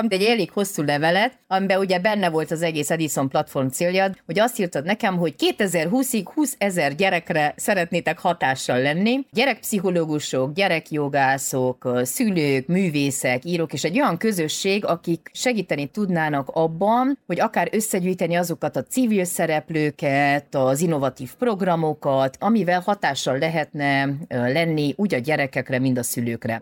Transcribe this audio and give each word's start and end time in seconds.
kaptam 0.00 0.18
egy 0.20 0.26
elég 0.26 0.50
hosszú 0.50 0.82
levelet, 0.82 1.38
amiben 1.46 1.78
ugye 1.78 1.98
benne 1.98 2.30
volt 2.30 2.50
az 2.50 2.62
egész 2.62 2.90
Edison 2.90 3.28
platform 3.28 3.66
célja, 3.66 4.10
hogy 4.26 4.38
azt 4.38 4.60
írtad 4.60 4.84
nekem, 4.84 5.16
hogy 5.16 5.34
2020-ig 5.58 6.24
20 6.34 6.54
ezer 6.58 6.94
gyerekre 6.94 7.54
szeretnétek 7.56 8.18
hatással 8.18 8.80
lenni. 8.80 9.26
Gyerekpszichológusok, 9.32 10.52
gyerekjogászok, 10.52 12.00
szülők, 12.02 12.66
művészek, 12.66 13.44
írók, 13.44 13.72
és 13.72 13.84
egy 13.84 14.00
olyan 14.00 14.16
közösség, 14.16 14.84
akik 14.84 15.30
segíteni 15.32 15.86
tudnának 15.86 16.48
abban, 16.48 17.18
hogy 17.26 17.40
akár 17.40 17.68
összegyűjteni 17.72 18.34
azokat 18.34 18.76
a 18.76 18.82
civil 18.82 19.24
szereplőket, 19.24 20.54
az 20.54 20.80
innovatív 20.80 21.34
programokat, 21.38 22.36
amivel 22.40 22.80
hatással 22.80 23.38
lehetne 23.38 24.08
lenni 24.28 24.94
úgy 24.96 25.14
a 25.14 25.18
gyerekekre, 25.18 25.78
mind 25.78 25.98
a 25.98 26.02
szülőkre. 26.02 26.58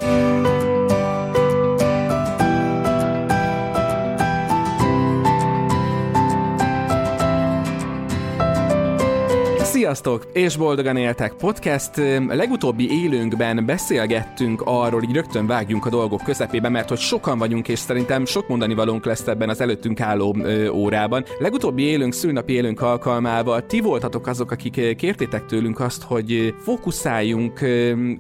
Sziasztok! 9.89 10.29
És 10.33 10.57
boldogan 10.57 10.97
éltek 10.97 11.33
podcast. 11.33 11.97
Legutóbbi 12.29 13.03
élőnkben 13.03 13.67
beszélgettünk 13.67 14.63
arról, 14.65 15.01
hogy 15.01 15.15
rögtön 15.15 15.47
vágjunk 15.47 15.87
a 15.87 15.91
dolgok 15.91 16.23
közepébe, 16.25 16.69
mert 16.69 16.89
hogy 16.89 16.99
sokan 16.99 17.39
vagyunk, 17.39 17.69
és 17.69 17.79
szerintem 17.79 18.25
sok 18.25 18.49
mondani 18.49 18.75
valónk 18.75 19.05
lesz 19.05 19.27
ebben 19.27 19.49
az 19.49 19.61
előttünk 19.61 20.01
álló 20.01 20.37
ö, 20.43 20.69
órában. 20.69 21.25
Legutóbbi 21.39 21.83
élőnk, 21.83 22.13
szülnapi 22.13 22.53
élőnk 22.53 22.81
alkalmával 22.81 23.67
ti 23.67 23.81
voltatok 23.81 24.27
azok, 24.27 24.51
akik 24.51 24.97
kértétek 24.97 25.47
tőlünk 25.47 25.81
azt, 25.81 26.03
hogy 26.03 26.55
fókuszáljunk 26.63 27.61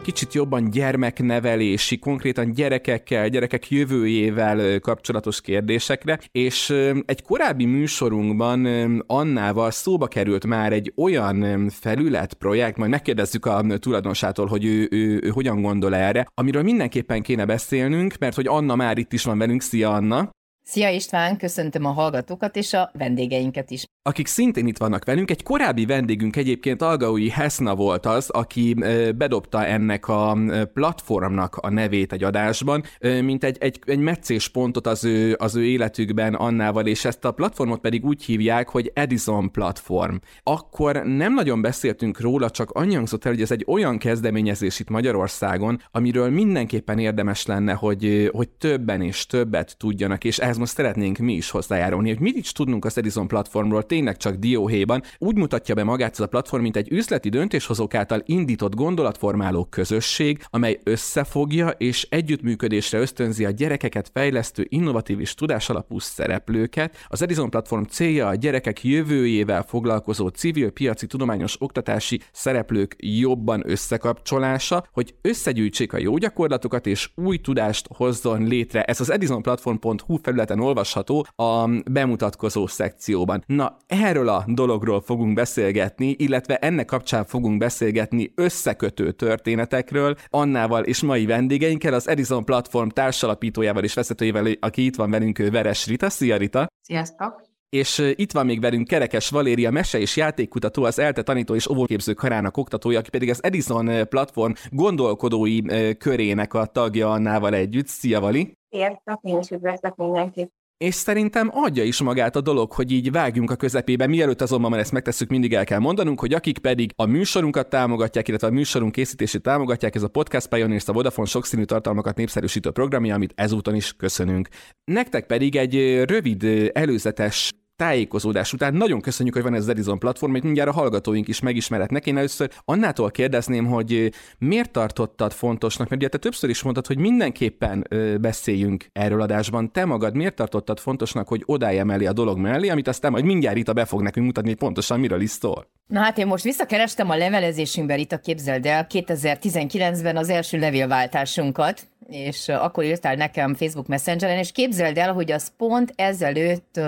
kicsit 0.02 0.34
jobban 0.34 0.70
gyermeknevelési, 0.70 1.98
konkrétan 1.98 2.52
gyerekekkel, 2.52 3.28
gyerekek 3.28 3.70
jövőjével 3.70 4.80
kapcsolatos 4.80 5.40
kérdésekre, 5.40 6.18
és 6.32 6.74
egy 7.06 7.22
korábbi 7.22 7.64
műsorunkban 7.64 8.66
Annával 9.06 9.70
szóba 9.70 10.06
került 10.06 10.46
már 10.46 10.72
egy 10.72 10.92
olyan 10.96 11.57
felület, 11.68 12.34
projekt, 12.34 12.76
majd 12.76 12.90
megkérdezzük 12.90 13.46
a 13.46 13.64
tulajdonosától, 13.78 14.46
hogy 14.46 14.64
ő, 14.64 14.88
ő, 14.90 15.20
ő 15.22 15.28
hogyan 15.28 15.62
gondol 15.62 15.94
erre, 15.94 16.26
amiről 16.34 16.62
mindenképpen 16.62 17.22
kéne 17.22 17.44
beszélnünk, 17.44 18.18
mert 18.18 18.34
hogy 18.34 18.46
Anna 18.46 18.74
már 18.74 18.98
itt 18.98 19.12
is 19.12 19.24
van 19.24 19.38
velünk. 19.38 19.62
Szia, 19.62 19.90
Anna! 19.90 20.30
Szia 20.62 20.88
István, 20.88 21.36
köszöntöm 21.36 21.84
a 21.84 21.90
hallgatókat 21.90 22.56
és 22.56 22.72
a 22.72 22.90
vendégeinket 22.92 23.70
is. 23.70 23.84
Akik 24.08 24.26
szintén 24.26 24.66
itt 24.66 24.78
vannak 24.78 25.04
velünk, 25.04 25.30
egy 25.30 25.42
korábbi 25.42 25.86
vendégünk 25.86 26.36
egyébként 26.36 26.82
Algaui 26.82 27.28
Hesna 27.28 27.74
volt 27.74 28.06
az, 28.06 28.30
aki 28.30 28.74
bedobta 29.16 29.64
ennek 29.64 30.08
a 30.08 30.38
platformnak 30.72 31.56
a 31.56 31.70
nevét 31.70 32.12
egy 32.12 32.24
adásban, 32.24 32.82
mint 33.22 33.44
egy, 33.44 33.56
egy, 33.60 33.78
egy 33.84 33.98
meccés 33.98 34.48
pontot 34.48 34.86
az 34.86 35.04
ő, 35.04 35.36
az 35.38 35.56
ő 35.56 35.64
életükben 35.64 36.34
Annával, 36.34 36.86
és 36.86 37.04
ezt 37.04 37.24
a 37.24 37.32
platformot 37.32 37.80
pedig 37.80 38.04
úgy 38.04 38.24
hívják, 38.24 38.68
hogy 38.68 38.90
Edison 38.94 39.50
platform. 39.50 40.14
Akkor 40.42 41.02
nem 41.04 41.34
nagyon 41.34 41.62
beszéltünk 41.62 42.20
róla, 42.20 42.50
csak 42.50 42.70
annyi 42.70 42.94
hangzott 42.94 43.24
el, 43.24 43.32
hogy 43.32 43.42
ez 43.42 43.50
egy 43.50 43.64
olyan 43.66 43.98
kezdeményezés 43.98 44.80
itt 44.80 44.88
Magyarországon, 44.88 45.80
amiről 45.90 46.30
mindenképpen 46.30 46.98
érdemes 46.98 47.46
lenne, 47.46 47.72
hogy, 47.72 48.30
hogy 48.32 48.48
többen 48.48 49.02
és 49.02 49.26
többet 49.26 49.76
tudjanak, 49.78 50.24
és 50.24 50.38
ehhez 50.38 50.56
most 50.56 50.72
szeretnénk 50.72 51.18
mi 51.18 51.32
is 51.32 51.50
hozzájárulni, 51.50 52.08
hogy 52.08 52.20
mit 52.20 52.36
is 52.36 52.52
tudnunk 52.52 52.84
az 52.84 52.98
Edison 52.98 53.28
platformról 53.28 53.86
tényleg 53.98 54.16
csak 54.16 54.34
dióhéjban. 54.34 55.02
Úgy 55.18 55.36
mutatja 55.36 55.74
be 55.74 55.84
magát 55.84 56.12
ez 56.12 56.20
a 56.20 56.26
platform, 56.26 56.62
mint 56.62 56.76
egy 56.76 56.92
üzleti 56.92 57.28
döntéshozók 57.28 57.94
által 57.94 58.22
indított 58.24 58.74
gondolatformáló 58.74 59.64
közösség, 59.64 60.42
amely 60.50 60.80
összefogja 60.84 61.68
és 61.68 62.06
együttműködésre 62.10 62.98
ösztönzi 62.98 63.44
a 63.44 63.50
gyerekeket 63.50 64.10
fejlesztő 64.14 64.66
innovatív 64.68 65.20
és 65.20 65.34
tudásalapú 65.34 65.98
szereplőket. 65.98 66.96
Az 67.08 67.22
Edison 67.22 67.50
platform 67.50 67.82
célja 67.82 68.26
a 68.28 68.34
gyerekek 68.34 68.84
jövőjével 68.84 69.62
foglalkozó 69.62 70.28
civil, 70.28 70.70
piaci, 70.70 71.06
tudományos, 71.06 71.56
oktatási 71.60 72.20
szereplők 72.32 72.96
jobban 72.98 73.62
összekapcsolása, 73.66 74.86
hogy 74.92 75.14
összegyűjtsék 75.22 75.92
a 75.92 75.98
jó 75.98 76.16
gyakorlatokat 76.16 76.86
és 76.86 77.10
új 77.14 77.36
tudást 77.36 77.88
hozzon 77.96 78.42
létre. 78.42 78.82
Ez 78.82 79.00
az 79.00 79.10
edisonplatform.hu 79.10 80.16
felület 80.22 80.48
felületen 80.48 80.60
olvasható 80.60 81.26
a 81.36 81.68
bemutatkozó 81.90 82.66
szekcióban. 82.66 83.42
Na, 83.46 83.76
erről 83.88 84.28
a 84.28 84.44
dologról 84.46 85.00
fogunk 85.00 85.34
beszélgetni, 85.34 86.14
illetve 86.18 86.56
ennek 86.56 86.86
kapcsán 86.86 87.24
fogunk 87.24 87.58
beszélgetni 87.58 88.32
összekötő 88.34 89.12
történetekről 89.12 90.16
Annával 90.28 90.84
és 90.84 91.02
mai 91.02 91.26
vendégeinkkel, 91.26 91.94
az 91.94 92.08
Edison 92.08 92.44
Platform 92.44 92.88
társalapítójával 92.88 93.84
és 93.84 93.94
vezetőjével, 93.94 94.46
aki 94.60 94.84
itt 94.84 94.96
van 94.96 95.10
velünk, 95.10 95.38
Veres 95.50 95.86
Rita. 95.86 96.10
Szia 96.10 96.36
Rita! 96.36 96.66
Sziasztok! 96.82 97.46
És 97.68 98.12
itt 98.14 98.32
van 98.32 98.46
még 98.46 98.60
velünk 98.60 98.86
Kerekes 98.86 99.28
Valéria, 99.28 99.70
mese 99.70 99.98
és 99.98 100.16
játékkutató, 100.16 100.84
az 100.84 100.98
ELTE 100.98 101.22
tanító 101.22 101.54
és 101.54 101.68
óvóképző 101.68 102.12
karának 102.12 102.56
oktatója, 102.56 102.98
aki 102.98 103.10
pedig 103.10 103.30
az 103.30 103.44
Edison 103.44 104.08
platform 104.08 104.52
gondolkodói 104.70 105.60
körének 105.98 106.54
a 106.54 106.64
tagja 106.64 107.10
Annával 107.10 107.54
együtt. 107.54 107.86
Szia, 107.86 108.20
Vali! 108.20 108.52
Sziasztok, 108.70 109.20
én 109.22 109.38
is 109.38 109.50
üdvözlök 109.50 109.96
mindenkit! 109.96 110.57
És 110.78 110.94
szerintem 110.94 111.50
adja 111.52 111.84
is 111.84 112.00
magát 112.00 112.36
a 112.36 112.40
dolog, 112.40 112.72
hogy 112.72 112.92
így 112.92 113.10
vágjunk 113.10 113.50
a 113.50 113.56
közepébe. 113.56 114.06
Mielőtt 114.06 114.40
azonban 114.40 114.74
ezt 114.74 114.92
megtesszük, 114.92 115.28
mindig 115.28 115.54
el 115.54 115.64
kell 115.64 115.78
mondanunk, 115.78 116.20
hogy 116.20 116.34
akik 116.34 116.58
pedig 116.58 116.92
a 116.96 117.06
műsorunkat 117.06 117.68
támogatják, 117.68 118.28
illetve 118.28 118.46
a 118.46 118.50
műsorunk 118.50 118.92
készítését 118.92 119.42
támogatják, 119.42 119.94
ez 119.94 120.02
a 120.02 120.08
Podcast 120.08 120.48
Pioneers, 120.48 120.88
a 120.88 120.92
Vodafone 120.92 121.28
sokszínű 121.28 121.64
tartalmakat 121.64 122.16
népszerűsítő 122.16 122.70
programja, 122.70 123.14
amit 123.14 123.32
ezúton 123.36 123.74
is 123.74 123.92
köszönünk. 123.92 124.48
Nektek 124.84 125.26
pedig 125.26 125.56
egy 125.56 126.02
rövid 126.04 126.70
előzetes 126.72 127.52
tájékozódás 127.78 128.52
után 128.52 128.74
nagyon 128.74 129.00
köszönjük, 129.00 129.34
hogy 129.34 129.44
van 129.44 129.54
ez 129.54 129.62
az 129.62 129.68
Edison 129.68 129.98
platform, 129.98 130.32
hogy 130.32 130.42
mindjárt 130.42 130.68
a 130.68 130.72
hallgatóink 130.72 131.28
is 131.28 131.40
megismeretnek. 131.40 132.06
Én 132.06 132.16
először 132.16 132.50
annától 132.64 133.10
kérdezném, 133.10 133.66
hogy 133.66 134.12
miért 134.38 134.70
tartottad 134.70 135.32
fontosnak, 135.32 135.88
mert 135.88 136.00
ugye 136.00 136.10
te 136.10 136.18
többször 136.18 136.50
is 136.50 136.62
mondtad, 136.62 136.86
hogy 136.86 136.98
mindenképpen 136.98 137.86
beszéljünk 138.20 138.86
erről 138.92 139.20
adásban. 139.20 139.72
Te 139.72 139.84
magad 139.84 140.14
miért 140.14 140.34
tartottad 140.34 140.78
fontosnak, 140.78 141.28
hogy 141.28 141.42
odáj 141.46 141.78
emeli 141.78 142.06
a 142.06 142.12
dolog 142.12 142.38
mellé, 142.38 142.68
amit 142.68 142.88
aztán 142.88 143.10
majd 143.10 143.24
mindjárt 143.24 143.56
itt 143.56 143.72
be 143.72 143.84
fog 143.84 144.02
nekünk 144.02 144.26
mutatni, 144.26 144.48
hogy 144.48 144.58
pontosan 144.58 145.00
miről 145.00 145.20
is 145.20 145.30
szól. 145.30 145.66
Na 145.86 146.00
hát 146.00 146.18
én 146.18 146.26
most 146.26 146.44
visszakerestem 146.44 147.10
a 147.10 147.16
levelezésünkben, 147.16 147.98
itt 147.98 148.12
a 148.12 148.18
képzeld 148.18 148.66
el, 148.66 148.86
2019-ben 148.90 150.16
az 150.16 150.28
első 150.28 150.58
levélváltásunkat, 150.58 151.86
és 152.08 152.48
akkor 152.48 152.84
írtál 152.84 153.14
nekem 153.14 153.54
Facebook 153.54 153.86
Messengeren, 153.86 154.38
és 154.38 154.52
képzeld 154.52 154.98
el, 154.98 155.12
hogy 155.12 155.32
az 155.32 155.52
pont 155.56 155.92
ezelőtt 155.96 156.80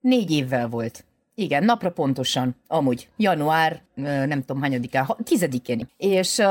négy 0.00 0.30
évvel 0.30 0.68
volt. 0.68 1.04
Igen, 1.38 1.64
napra 1.64 1.90
pontosan, 1.90 2.56
amúgy, 2.66 3.08
január, 3.16 3.80
nem 4.04 4.44
tudom 4.44 4.62
hányadikán, 4.62 5.06
tizedikén. 5.24 5.88
És 5.96 6.42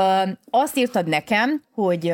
azt 0.50 0.76
írtad 0.76 1.08
nekem, 1.08 1.62
hogy, 1.74 2.12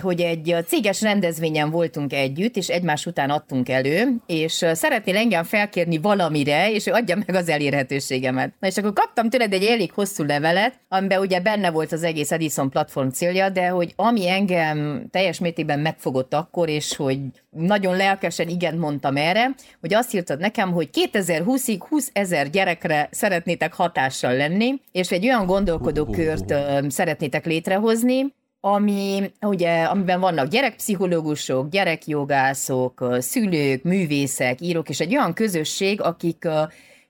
hogy 0.00 0.20
egy 0.20 0.56
céges 0.66 1.00
rendezvényen 1.00 1.70
voltunk 1.70 2.12
együtt, 2.12 2.56
és 2.56 2.68
egymás 2.68 3.06
után 3.06 3.30
adtunk 3.30 3.68
elő, 3.68 4.16
és 4.26 4.64
szeretnél 4.72 5.16
engem 5.16 5.44
felkérni 5.44 5.98
valamire, 5.98 6.70
és 6.70 6.86
adja 6.86 7.16
meg 7.26 7.34
az 7.34 7.48
elérhetőségemet. 7.48 8.52
Na 8.60 8.66
és 8.66 8.76
akkor 8.76 8.92
kaptam 8.92 9.28
tőled 9.28 9.52
egy 9.52 9.64
elég 9.64 9.92
hosszú 9.92 10.24
levelet, 10.24 10.78
amiben 10.88 11.20
ugye 11.20 11.40
benne 11.40 11.70
volt 11.70 11.92
az 11.92 12.02
egész 12.02 12.30
Edison 12.32 12.70
platform 12.70 13.08
célja, 13.08 13.48
de 13.48 13.68
hogy 13.68 13.92
ami 13.96 14.28
engem 14.28 15.06
teljes 15.10 15.38
mértékben 15.38 15.80
megfogott 15.80 16.34
akkor, 16.34 16.68
és 16.68 16.96
hogy 16.96 17.18
nagyon 17.50 17.96
lelkesen 17.96 18.48
igen 18.48 18.76
mondtam 18.76 19.16
erre, 19.16 19.54
hogy 19.80 19.94
azt 19.94 20.14
írtad 20.14 20.40
nekem, 20.40 20.72
hogy 20.72 20.88
2020-ig 21.12 21.80
20 21.88 22.10
ezer 22.14 22.50
gyerekre 22.50 23.08
szeretnétek 23.10 23.74
hatással 23.74 24.36
lenni, 24.36 24.80
és 24.92 25.10
egy 25.10 25.24
olyan 25.24 25.46
gondolkodókört 25.46 26.54
szeretnétek 26.88 27.46
létrehozni, 27.46 28.34
ami, 28.60 29.32
ugye, 29.40 29.82
amiben 29.82 30.20
vannak 30.20 30.48
gyerekpszichológusok, 30.48 31.68
gyerekjogászok, 31.68 33.16
szülők, 33.18 33.82
művészek, 33.82 34.60
írók, 34.60 34.88
és 34.88 35.00
egy 35.00 35.16
olyan 35.16 35.32
közösség, 35.32 36.00
akik 36.00 36.48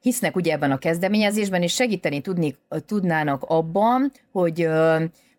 hisznek 0.00 0.36
ugye 0.36 0.52
ebben 0.52 0.70
a 0.70 0.78
kezdeményezésben, 0.78 1.62
és 1.62 1.74
segíteni 1.74 2.20
tudni, 2.20 2.56
tudnának 2.86 3.42
abban, 3.42 4.12
hogy 4.32 4.68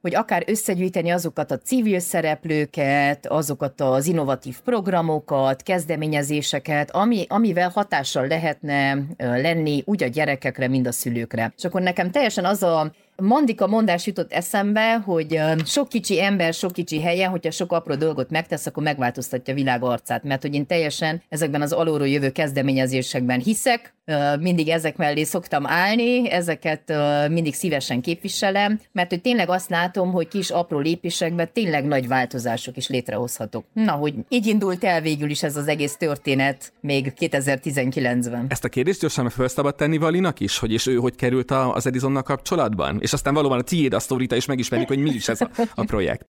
hogy 0.06 0.16
akár 0.16 0.44
összegyűjteni 0.48 1.10
azokat 1.10 1.52
a 1.52 1.58
civil 1.58 2.00
szereplőket, 2.00 3.26
azokat 3.26 3.82
az 3.82 4.08
innovatív 4.08 4.60
programokat, 4.60 5.64
kezdeményezéseket, 5.64 6.92
ami, 6.92 7.26
amivel 7.30 7.70
hatással 7.70 8.28
lehetne 8.28 8.98
lenni 9.18 9.84
úgy 9.86 10.04
a 10.04 10.08
gyerekekre, 10.08 10.68
mind 10.68 10.88
a 10.88 10.92
szülőkre. 10.92 11.54
És 11.58 11.64
akkor 11.64 11.82
nekem 11.82 12.12
teljesen 12.12 12.46
az 12.46 12.64
a 12.64 12.92
Mandika 13.22 13.68
mondás 13.68 14.06
jutott 14.08 14.32
eszembe, 14.32 14.94
hogy 14.94 15.40
sok 15.66 15.90
kicsi 15.90 16.22
ember, 16.22 16.54
sok 16.54 16.72
kicsi 16.72 17.02
helyen, 17.02 17.30
hogyha 17.30 17.52
sok 17.52 17.72
apró 17.72 17.96
dolgot 17.96 18.30
megtesz, 18.30 18.66
akkor 18.66 18.84
megváltoztatja 18.84 19.54
a 19.54 19.58
világ 19.58 19.84
arcát. 19.84 20.24
Mert 20.24 20.42
hogy 20.42 20.54
én 20.54 20.66
teljesen 20.66 21.22
ezekben 21.30 21.62
az 21.62 21.72
alulról 21.72 22.08
jövő 22.08 22.32
kezdeményezésekben 22.32 23.40
hiszek, 23.40 23.94
mindig 24.40 24.70
ezek 24.70 24.98
mellé 24.98 25.24
szoktam 25.24 25.68
állni, 25.68 26.30
ezeket 26.32 26.94
mindig 27.30 27.54
szívesen 27.54 28.02
képviselem, 28.02 28.80
mert 28.92 29.10
hogy 29.10 29.22
tényleg 29.22 29.50
azt 29.50 29.70
látom, 29.70 30.12
hogy 30.12 30.28
kis 30.28 30.50
apró 30.50 30.80
lépésekben 30.80 31.50
tényleg 31.54 31.86
nagy 31.86 32.08
változások 32.08 32.78
is 32.78 32.90
létrehozhatók. 32.90 33.66
Na, 33.74 33.92
hogy 33.92 34.14
így 34.30 34.46
indult 34.46 34.84
el 34.84 35.02
végül 35.02 35.30
is 35.30 35.44
ez 35.44 35.56
az 35.56 35.68
egész 35.68 35.96
történet 35.96 36.74
még 36.82 37.14
2019-ben. 37.20 38.46
Ezt 38.50 38.64
a 38.64 38.70
kérdést 38.70 39.00
gyorsan 39.00 39.30
fel 39.30 39.48
szabad 39.48 39.76
tenni 39.76 39.98
Valinak 39.98 40.40
is, 40.40 40.58
hogy 40.58 40.72
és 40.72 40.88
ő 40.88 40.96
hogy 40.96 41.16
került 41.16 41.52
az 41.52 41.86
Edisonnal 41.88 42.24
kapcsolatban? 42.24 43.00
És 43.06 43.14
aztán 43.14 43.34
valóban 43.34 43.60
a 43.60 43.62
tiéd 43.62 43.94
a 43.94 44.00
sztorita 44.00 44.36
is 44.36 44.46
megismerjük, 44.46 44.88
hogy 44.88 45.00
mi 45.00 45.10
is 45.10 45.28
ez 45.28 45.42
a, 45.42 45.50
a 45.76 45.84
projekt. 45.84 46.30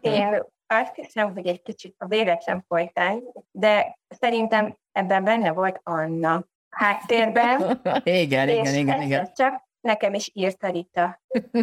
Én 0.00 0.42
azt 0.66 0.94
hiszem, 0.94 1.32
hogy 1.32 1.46
egy 1.46 1.62
kicsit 1.62 1.94
a 1.98 2.06
véletlen 2.06 2.64
folytán, 2.68 3.22
de 3.50 3.98
szerintem 4.08 4.76
ebben 4.92 5.24
benne 5.24 5.52
volt 5.52 5.80
Anna 5.82 6.44
háttérben. 6.70 7.80
igen, 8.04 8.48
igen, 8.48 8.74
igen, 8.74 9.02
igen. 9.02 9.30
Csak 9.34 9.62
nekem 9.80 10.14
is 10.14 10.30
írt 10.34 10.62
a 10.62 10.70
Rita. 10.70 11.22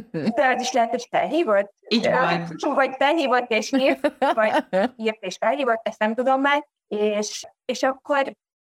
De 0.09 0.53
az 0.55 0.61
is 0.61 0.71
lehet, 0.71 0.89
hogy 0.89 1.07
felhívott. 1.09 1.73
Így 1.87 2.09
van. 2.09 2.57
Vagy 2.75 2.95
felhívott 2.97 3.51
és 3.51 3.71
írt, 3.71 4.13
vagy 4.33 4.51
írt 4.95 5.23
és 5.23 5.37
felhívott, 5.39 5.87
ezt 5.87 5.99
nem 5.99 6.15
tudom 6.15 6.41
már. 6.41 6.67
És, 6.87 7.45
és 7.65 7.83
akkor 7.83 8.33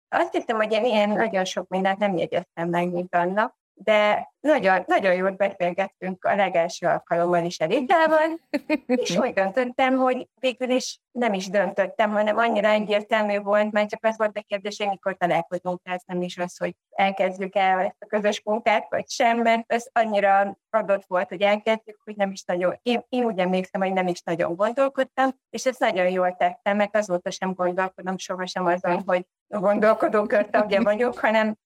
azt 0.08 0.32
hiszem, 0.32 0.56
hogy 0.56 0.72
én 0.72 0.84
ilyen 0.84 1.10
nagyon 1.10 1.44
sok 1.44 1.68
mindent 1.68 1.98
nem 1.98 2.16
jegyeztem 2.16 2.68
meg, 2.68 2.90
mint 2.90 3.14
annak, 3.14 3.60
de 3.84 4.32
nagyon, 4.40 4.84
nagyon 4.86 5.14
jól 5.14 5.30
beszélgettünk 5.30 6.24
a 6.24 6.34
legelső 6.34 6.86
alkalommal 6.86 7.44
is 7.44 7.58
Eritával, 7.58 8.40
és 8.86 9.16
úgy 9.16 9.32
döntöttem, 9.32 9.96
hogy 9.96 10.28
végül 10.40 10.70
is 10.70 11.00
nem 11.10 11.32
is 11.32 11.48
döntöttem, 11.48 12.10
hanem 12.10 12.36
annyira 12.36 12.68
egyértelmű 12.68 13.38
volt, 13.38 13.72
mert 13.72 13.88
csak 13.88 14.04
az 14.04 14.16
volt 14.16 14.38
a 14.38 14.44
kérdés, 14.46 14.78
hogy 14.78 14.88
mikor 14.88 15.16
találkozunk, 15.16 15.82
tehát 15.82 16.06
nem 16.06 16.22
is 16.22 16.38
az, 16.38 16.56
hogy 16.56 16.74
elkezdjük 16.90 17.56
el 17.56 17.80
ezt 17.80 17.96
a 17.98 18.06
közös 18.06 18.42
munkát, 18.44 18.86
vagy 18.90 19.08
sem, 19.08 19.38
mert 19.38 19.72
ez 19.72 19.86
annyira 19.92 20.58
adott 20.70 21.04
volt, 21.06 21.28
hogy 21.28 21.42
elkezdjük, 21.42 22.00
hogy 22.04 22.16
nem 22.16 22.30
is 22.30 22.44
nagyon, 22.44 22.78
én, 22.82 23.04
én 23.08 23.24
úgy 23.24 23.38
emlékszem, 23.38 23.80
hogy 23.80 23.92
nem 23.92 24.06
is 24.06 24.22
nagyon 24.22 24.56
gondolkodtam, 24.56 25.30
és 25.50 25.66
ezt 25.66 25.80
nagyon 25.80 26.10
jól 26.10 26.36
tettem, 26.36 26.76
mert 26.76 26.96
azóta 26.96 27.30
sem 27.30 27.52
gondolkodom 27.54 28.18
sohasem 28.18 28.66
azon, 28.66 29.02
hogy 29.06 29.26
gondolkodó 29.48 30.26
körtagja 30.26 30.82
vagyok, 30.82 31.18
hanem 31.18 31.56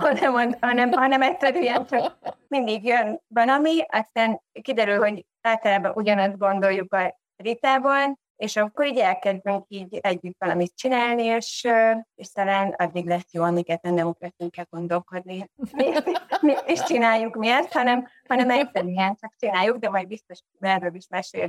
hanem, 0.00 0.54
hanem, 0.60 0.92
hanem 0.92 1.22
egyszerűen 1.22 1.86
csak 1.86 2.18
mindig 2.48 2.84
jön 2.84 3.20
valami, 3.26 3.84
aztán 3.88 4.40
kiderül, 4.62 4.98
hogy 4.98 5.26
általában 5.40 5.92
ugyanazt 5.94 6.38
gondoljuk 6.38 6.92
a 6.94 7.20
Ritában, 7.36 8.20
és 8.36 8.56
akkor 8.56 8.86
így 8.86 8.98
elkezdünk 8.98 9.64
így 9.68 9.98
együtt 10.00 10.36
valamit 10.38 10.76
csinálni, 10.76 11.22
és, 11.22 11.68
és 12.14 12.30
talán 12.30 12.74
addig 12.78 13.06
lesz 13.06 13.32
jó, 13.32 13.42
amiket 13.42 13.82
nem 13.82 14.06
akartunk 14.06 14.50
kell 14.50 14.64
gondolkodni. 14.70 15.50
Miért, 15.72 16.10
miért 16.40 16.70
is 16.70 16.82
csináljuk 16.82 17.34
mi 17.34 17.48
ezt, 17.48 17.72
hanem, 17.72 18.08
hanem 18.28 18.50
egyszerűen 18.50 19.16
csak 19.20 19.34
csináljuk, 19.38 19.76
de 19.76 19.90
majd 19.90 20.06
biztos 20.06 20.38
erről 20.60 20.94
is 20.94 21.06
mesél 21.08 21.48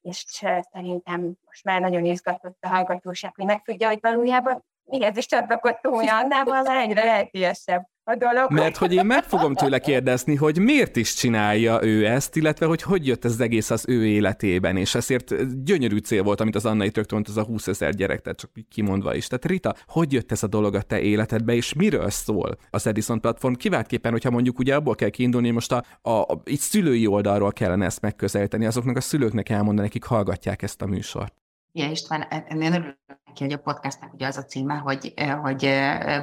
és 0.00 0.24
szerintem 0.72 1.32
most 1.44 1.64
már 1.64 1.80
nagyon 1.80 2.04
izgatott 2.04 2.58
a 2.60 2.68
hallgatóság, 2.68 3.32
hogy 3.34 3.44
megtudja, 3.44 3.88
hogy 3.88 3.98
valójában 4.00 4.64
mihez 4.92 5.16
is 5.16 5.26
csatlakoztunk 5.26 6.00
Annával, 6.00 6.66
egyre 6.66 7.04
lelkiesebb 7.04 7.90
a 8.04 8.16
dolog. 8.16 8.50
Mert 8.50 8.76
hogy 8.76 8.94
én 8.94 9.06
meg 9.06 9.22
fogom 9.22 9.54
tőle 9.54 9.78
kérdezni, 9.78 10.34
hogy 10.34 10.58
miért 10.58 10.96
is 10.96 11.14
csinálja 11.14 11.82
ő 11.82 12.06
ezt, 12.06 12.36
illetve 12.36 12.66
hogy 12.66 12.82
hogy 12.82 13.06
jött 13.06 13.24
ez 13.24 13.32
az 13.32 13.40
egész 13.40 13.70
az 13.70 13.84
ő 13.88 14.06
életében, 14.06 14.76
és 14.76 14.94
ezért 14.94 15.62
gyönyörű 15.64 15.98
cél 15.98 16.22
volt, 16.22 16.40
amit 16.40 16.54
az 16.54 16.66
Anna 16.66 16.84
itt 16.84 16.96
rögtön 16.96 17.24
az 17.28 17.36
a 17.36 17.44
20 17.44 17.66
ezer 17.66 17.94
gyerek, 17.94 18.20
tehát 18.20 18.38
csak 18.38 18.50
kimondva 18.70 19.14
is. 19.14 19.26
Tehát 19.26 19.44
Rita, 19.44 19.74
hogy 19.86 20.12
jött 20.12 20.32
ez 20.32 20.42
a 20.42 20.46
dolog 20.46 20.74
a 20.74 20.82
te 20.82 21.00
életedbe, 21.00 21.52
és 21.52 21.72
miről 21.72 22.10
szól 22.10 22.56
az 22.70 22.86
Edison 22.86 23.20
platform? 23.20 23.54
Kiváltképpen, 23.54 24.12
hogyha 24.12 24.30
mondjuk 24.30 24.58
ugye 24.58 24.74
abból 24.74 24.94
kell 24.94 25.08
kiindulni, 25.08 25.46
hogy 25.46 25.54
most 25.54 25.72
a, 25.72 25.84
a, 26.02 26.10
a 26.10 26.42
itt 26.44 26.60
szülői 26.60 27.06
oldalról 27.06 27.52
kellene 27.52 27.84
ezt 27.84 28.00
megközelíteni, 28.00 28.66
azoknak 28.66 28.96
a 28.96 29.00
szülőknek 29.00 29.48
elmondani, 29.48 29.86
akik 29.86 30.04
hallgatják 30.04 30.62
ezt 30.62 30.82
a 30.82 30.86
műsort. 30.86 31.41
Ja, 31.74 31.90
István, 31.90 32.22
ennél 32.22 32.72
örülök 32.72 32.98
neki, 33.24 33.44
hogy 33.44 33.52
a 33.52 33.58
podcastnak 33.58 34.12
ugye 34.12 34.26
az 34.26 34.36
a 34.36 34.44
címe, 34.44 34.74
hogy, 34.74 35.14
hogy 35.42 35.70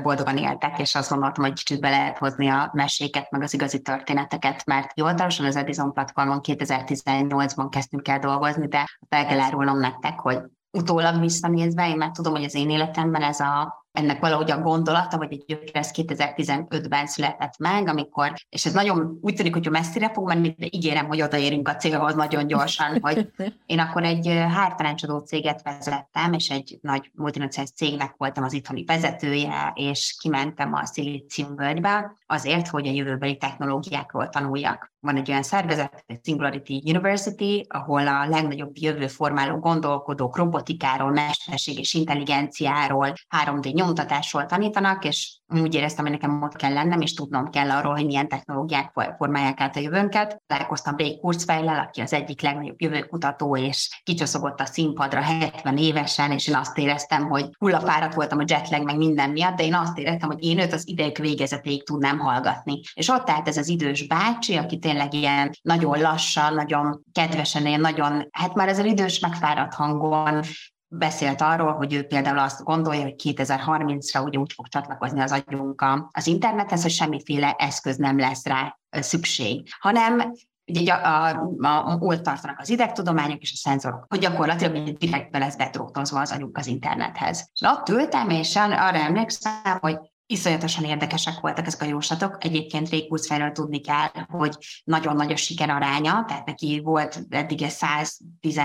boldogan 0.04 0.38
éltek, 0.38 0.80
és 0.80 0.96
azt 0.96 1.10
gondoltam, 1.10 1.44
hogy 1.44 1.54
kicsit 1.54 1.80
be 1.80 1.90
lehet 1.90 2.18
hozni 2.18 2.48
a 2.48 2.69
meséket, 2.74 3.31
meg 3.31 3.42
az 3.42 3.54
igazi 3.54 3.81
történeteket, 3.81 4.66
mert 4.66 4.92
hivatalosan 4.94 5.46
az 5.46 5.56
Edison 5.56 5.94
platformon 5.94 6.40
2018-ban 6.44 7.68
kezdtünk 7.69 8.07
el 8.07 8.19
dolgozni, 8.19 8.68
de 8.68 8.86
fel 9.10 9.25
kell 9.25 9.40
árulnom 9.40 9.80
nektek, 9.80 10.19
hogy 10.19 10.40
utólag 10.72 11.19
visszanézve, 11.19 11.90
én 11.90 11.98
már 11.98 12.12
tudom, 12.12 12.34
hogy 12.34 12.44
az 12.44 12.56
én 12.56 12.69
életemben 12.69 13.22
ez 13.22 13.40
a 13.40 13.86
ennek 13.91 14.19
valahogy 14.19 14.51
a 14.51 14.62
gondolata, 14.62 15.18
vagy 15.18 15.33
egy 15.33 15.44
gyökere, 15.47 15.80
ez 15.80 15.91
2015-ben 15.95 17.07
született 17.07 17.57
meg, 17.57 17.88
amikor, 17.88 18.33
és 18.50 18.65
ez 18.65 18.74
nagyon 18.74 19.18
úgy 19.21 19.36
tűnik, 19.36 19.53
hogy 19.53 19.69
messzire 19.69 20.12
fog 20.13 20.27
menni, 20.27 20.56
de 20.57 20.68
ígérem, 20.69 21.07
hogy 21.07 21.21
odaérünk 21.21 21.68
a 21.68 21.75
célhoz 21.75 22.15
nagyon 22.15 22.47
gyorsan, 22.47 23.00
hogy 23.01 23.31
én 23.65 23.80
akkor 23.80 24.03
egy 24.03 24.27
hártanácsadó 24.27 25.18
céget 25.18 25.62
vezettem, 25.63 26.33
és 26.33 26.50
egy 26.50 26.77
nagy 26.81 27.12
multinacionális 27.13 27.74
cégnek 27.75 28.13
voltam 28.18 28.44
az 28.44 28.53
itthoni 28.53 28.83
vezetője, 28.83 29.71
és 29.75 30.15
kimentem 30.19 30.74
a 30.74 30.86
Szilícium 30.86 31.56
völgybe 31.56 32.15
azért, 32.25 32.68
hogy 32.68 32.88
a 32.88 32.91
jövőbeli 32.91 33.38
technológiákról 33.38 34.30
tanuljak. 34.30 34.91
Van 35.01 35.15
egy 35.15 35.30
olyan 35.30 35.44
szervezet, 35.44 36.03
egy 36.07 36.19
Singularity 36.24 36.81
University, 36.86 37.65
ahol 37.68 38.07
a 38.07 38.27
legnagyobb 38.27 38.71
jövőformáló 38.74 39.57
gondolkodók 39.57 40.38
robotikáról, 40.38 41.12
mesterség 41.12 41.80
és 41.80 41.94
intelligenciáról, 41.94 43.13
3D 43.45 43.74
nyomtatásról 43.80 44.46
tanítanak, 44.46 45.06
és 45.06 45.38
úgy 45.48 45.76
éreztem, 45.76 46.04
hogy 46.06 46.14
nekem 46.14 46.42
ott 46.42 46.56
kell 46.56 46.74
lennem, 46.74 47.02
és 47.02 47.14
tudnom 47.14 47.50
kell 47.50 47.72
arról, 47.72 47.94
hogy 47.94 48.06
milyen 48.06 48.28
technológiák 48.28 48.92
formálják 49.18 49.62
át 49.62 49.76
a 49.76 49.80
jövőnket. 49.80 50.42
Találkoztam 50.48 50.98
Ray 50.98 51.20
Kurzweillel, 51.20 51.80
aki 51.80 52.02
az 52.02 52.14
egyik 52.14 52.42
legnagyobb 52.42 52.81
jövőkutató, 52.81 53.58
és 53.58 54.02
kicsoszogott 54.04 54.60
a 54.60 54.66
színpadra 54.66 55.22
70 55.22 55.78
évesen, 55.78 56.31
és 56.31 56.48
én 56.48 56.56
azt 56.56 56.78
éreztem, 56.78 57.30
hogy 57.30 57.50
hullafáradt 57.58 58.14
voltam 58.14 58.40
a 58.40 58.44
jetlag, 58.48 58.84
meg 58.84 58.98
minden 58.98 59.30
miatt, 59.30 59.56
de 59.56 59.64
én 59.64 59.74
azt 59.74 59.98
éreztem, 59.98 60.30
hogy 60.30 60.44
én 60.44 60.60
őt 60.60 60.74
az 60.74 60.88
idejük 60.88 61.18
végezetéig 61.18 61.84
tudnám 61.84 62.20
hallgatni. 62.20 62.82
És 62.94 63.10
ott 63.10 63.30
állt 63.30 63.48
ez 63.48 63.58
az 63.58 63.68
idős 63.68 64.08
bácsi, 64.08 64.56
aki 64.56 64.78
tényleg 64.78 65.14
ilyen 65.14 65.52
nagyon 65.62 66.02
lassan, 66.02 66.54
nagyon 66.54 67.04
kedvesen, 67.12 67.66
ilyen 67.66 67.82
nagyon, 67.82 68.28
hát 68.32 68.54
már 68.54 68.68
ezzel 68.68 68.86
idős 68.86 69.20
megfáradt 69.20 69.74
hangon 69.74 70.42
beszélt 70.89 71.41
arról, 71.41 71.74
hogy 71.74 71.94
ő 71.94 72.03
például 72.03 72.39
azt 72.39 72.63
gondolja, 72.63 73.01
hogy 73.01 73.15
2030-ra 73.24 74.24
ugye 74.24 74.39
úgy 74.39 74.53
fog 74.53 74.68
csatlakozni 74.68 75.21
az 75.21 75.31
agyunk 75.31 75.86
az 76.12 76.27
internethez, 76.27 76.81
hogy 76.81 76.91
semmiféle 76.91 77.56
eszköz 77.57 77.97
nem 77.97 78.19
lesz 78.19 78.45
rá 78.45 78.80
szükség, 78.89 79.69
hanem 79.80 80.33
ugye 80.69 80.94
a, 80.94 81.25
a, 81.25 81.53
a, 81.62 81.97
ott 82.00 82.24
tartanak 82.24 82.59
az 82.59 82.69
idegtudományok 82.69 83.41
és 83.41 83.51
a 83.51 83.69
szenzorok, 83.69 84.06
hogy 84.07 84.19
gyakorlatilag 84.19 84.97
direktbe 84.97 85.38
lesz 85.38 85.56
betrótozva 85.56 86.19
az 86.19 86.31
agyunk 86.31 86.57
az 86.57 86.68
internethez. 86.68 87.50
És 87.53 87.62
ott 87.62 87.89
ültem, 87.89 88.30
és 88.30 88.56
arra 88.56 88.97
emlékszem, 88.97 89.77
hogy 89.80 89.97
Iszonyatosan 90.31 90.83
érdekesek 90.83 91.39
voltak 91.39 91.67
ezek 91.67 91.81
a 91.81 91.86
jóslatok. 91.86 92.43
Egyébként 92.43 92.89
Ray 92.89 93.07
Kurzweilről 93.07 93.51
tudni 93.51 93.79
kell, 93.79 94.07
hogy 94.27 94.57
nagyon 94.83 95.15
nagy 95.15 95.31
a 95.31 95.36
sikeraránya, 95.36 96.25
tehát 96.27 96.45
neki 96.45 96.81
volt 96.83 97.21
eddig 97.29 97.69
110 97.69 98.59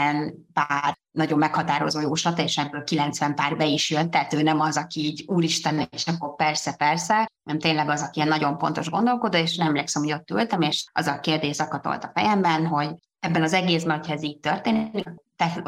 pár 0.53 0.99
nagyon 1.11 1.39
meghatározó 1.39 2.01
jóslata, 2.01 2.43
és 2.43 2.59
ebből 2.59 2.85
90 2.85 3.35
pár 3.35 3.57
be 3.57 3.67
is 3.67 3.91
jön, 3.91 4.11
tehát 4.11 4.33
ő 4.33 4.43
nem 4.43 4.61
az, 4.61 4.77
aki 4.77 5.01
így 5.01 5.25
úristen, 5.27 5.89
és 5.91 6.07
akkor 6.07 6.37
persze, 6.37 6.75
persze, 6.77 7.31
nem 7.43 7.59
tényleg 7.59 7.89
az, 7.89 8.03
aki 8.03 8.17
ilyen 8.17 8.29
nagyon 8.29 8.59
pontos 8.59 8.91
gondolkodó, 8.91 9.39
és 9.39 9.57
nem 9.57 9.67
emlékszem, 9.67 10.03
hogy 10.03 10.13
ott 10.13 10.31
ültem, 10.31 10.61
és 10.61 10.85
az 10.93 11.07
a 11.07 11.21
kérdés 11.21 11.55
zakatolt 11.55 12.05
a 12.05 12.11
fejemben, 12.15 12.67
hogy 12.67 12.95
ebben 13.19 13.43
az 13.43 13.53
egészben, 13.53 13.97
hogyha 13.97 14.13
ez 14.13 14.23
így 14.23 14.39
történik, 14.39 15.09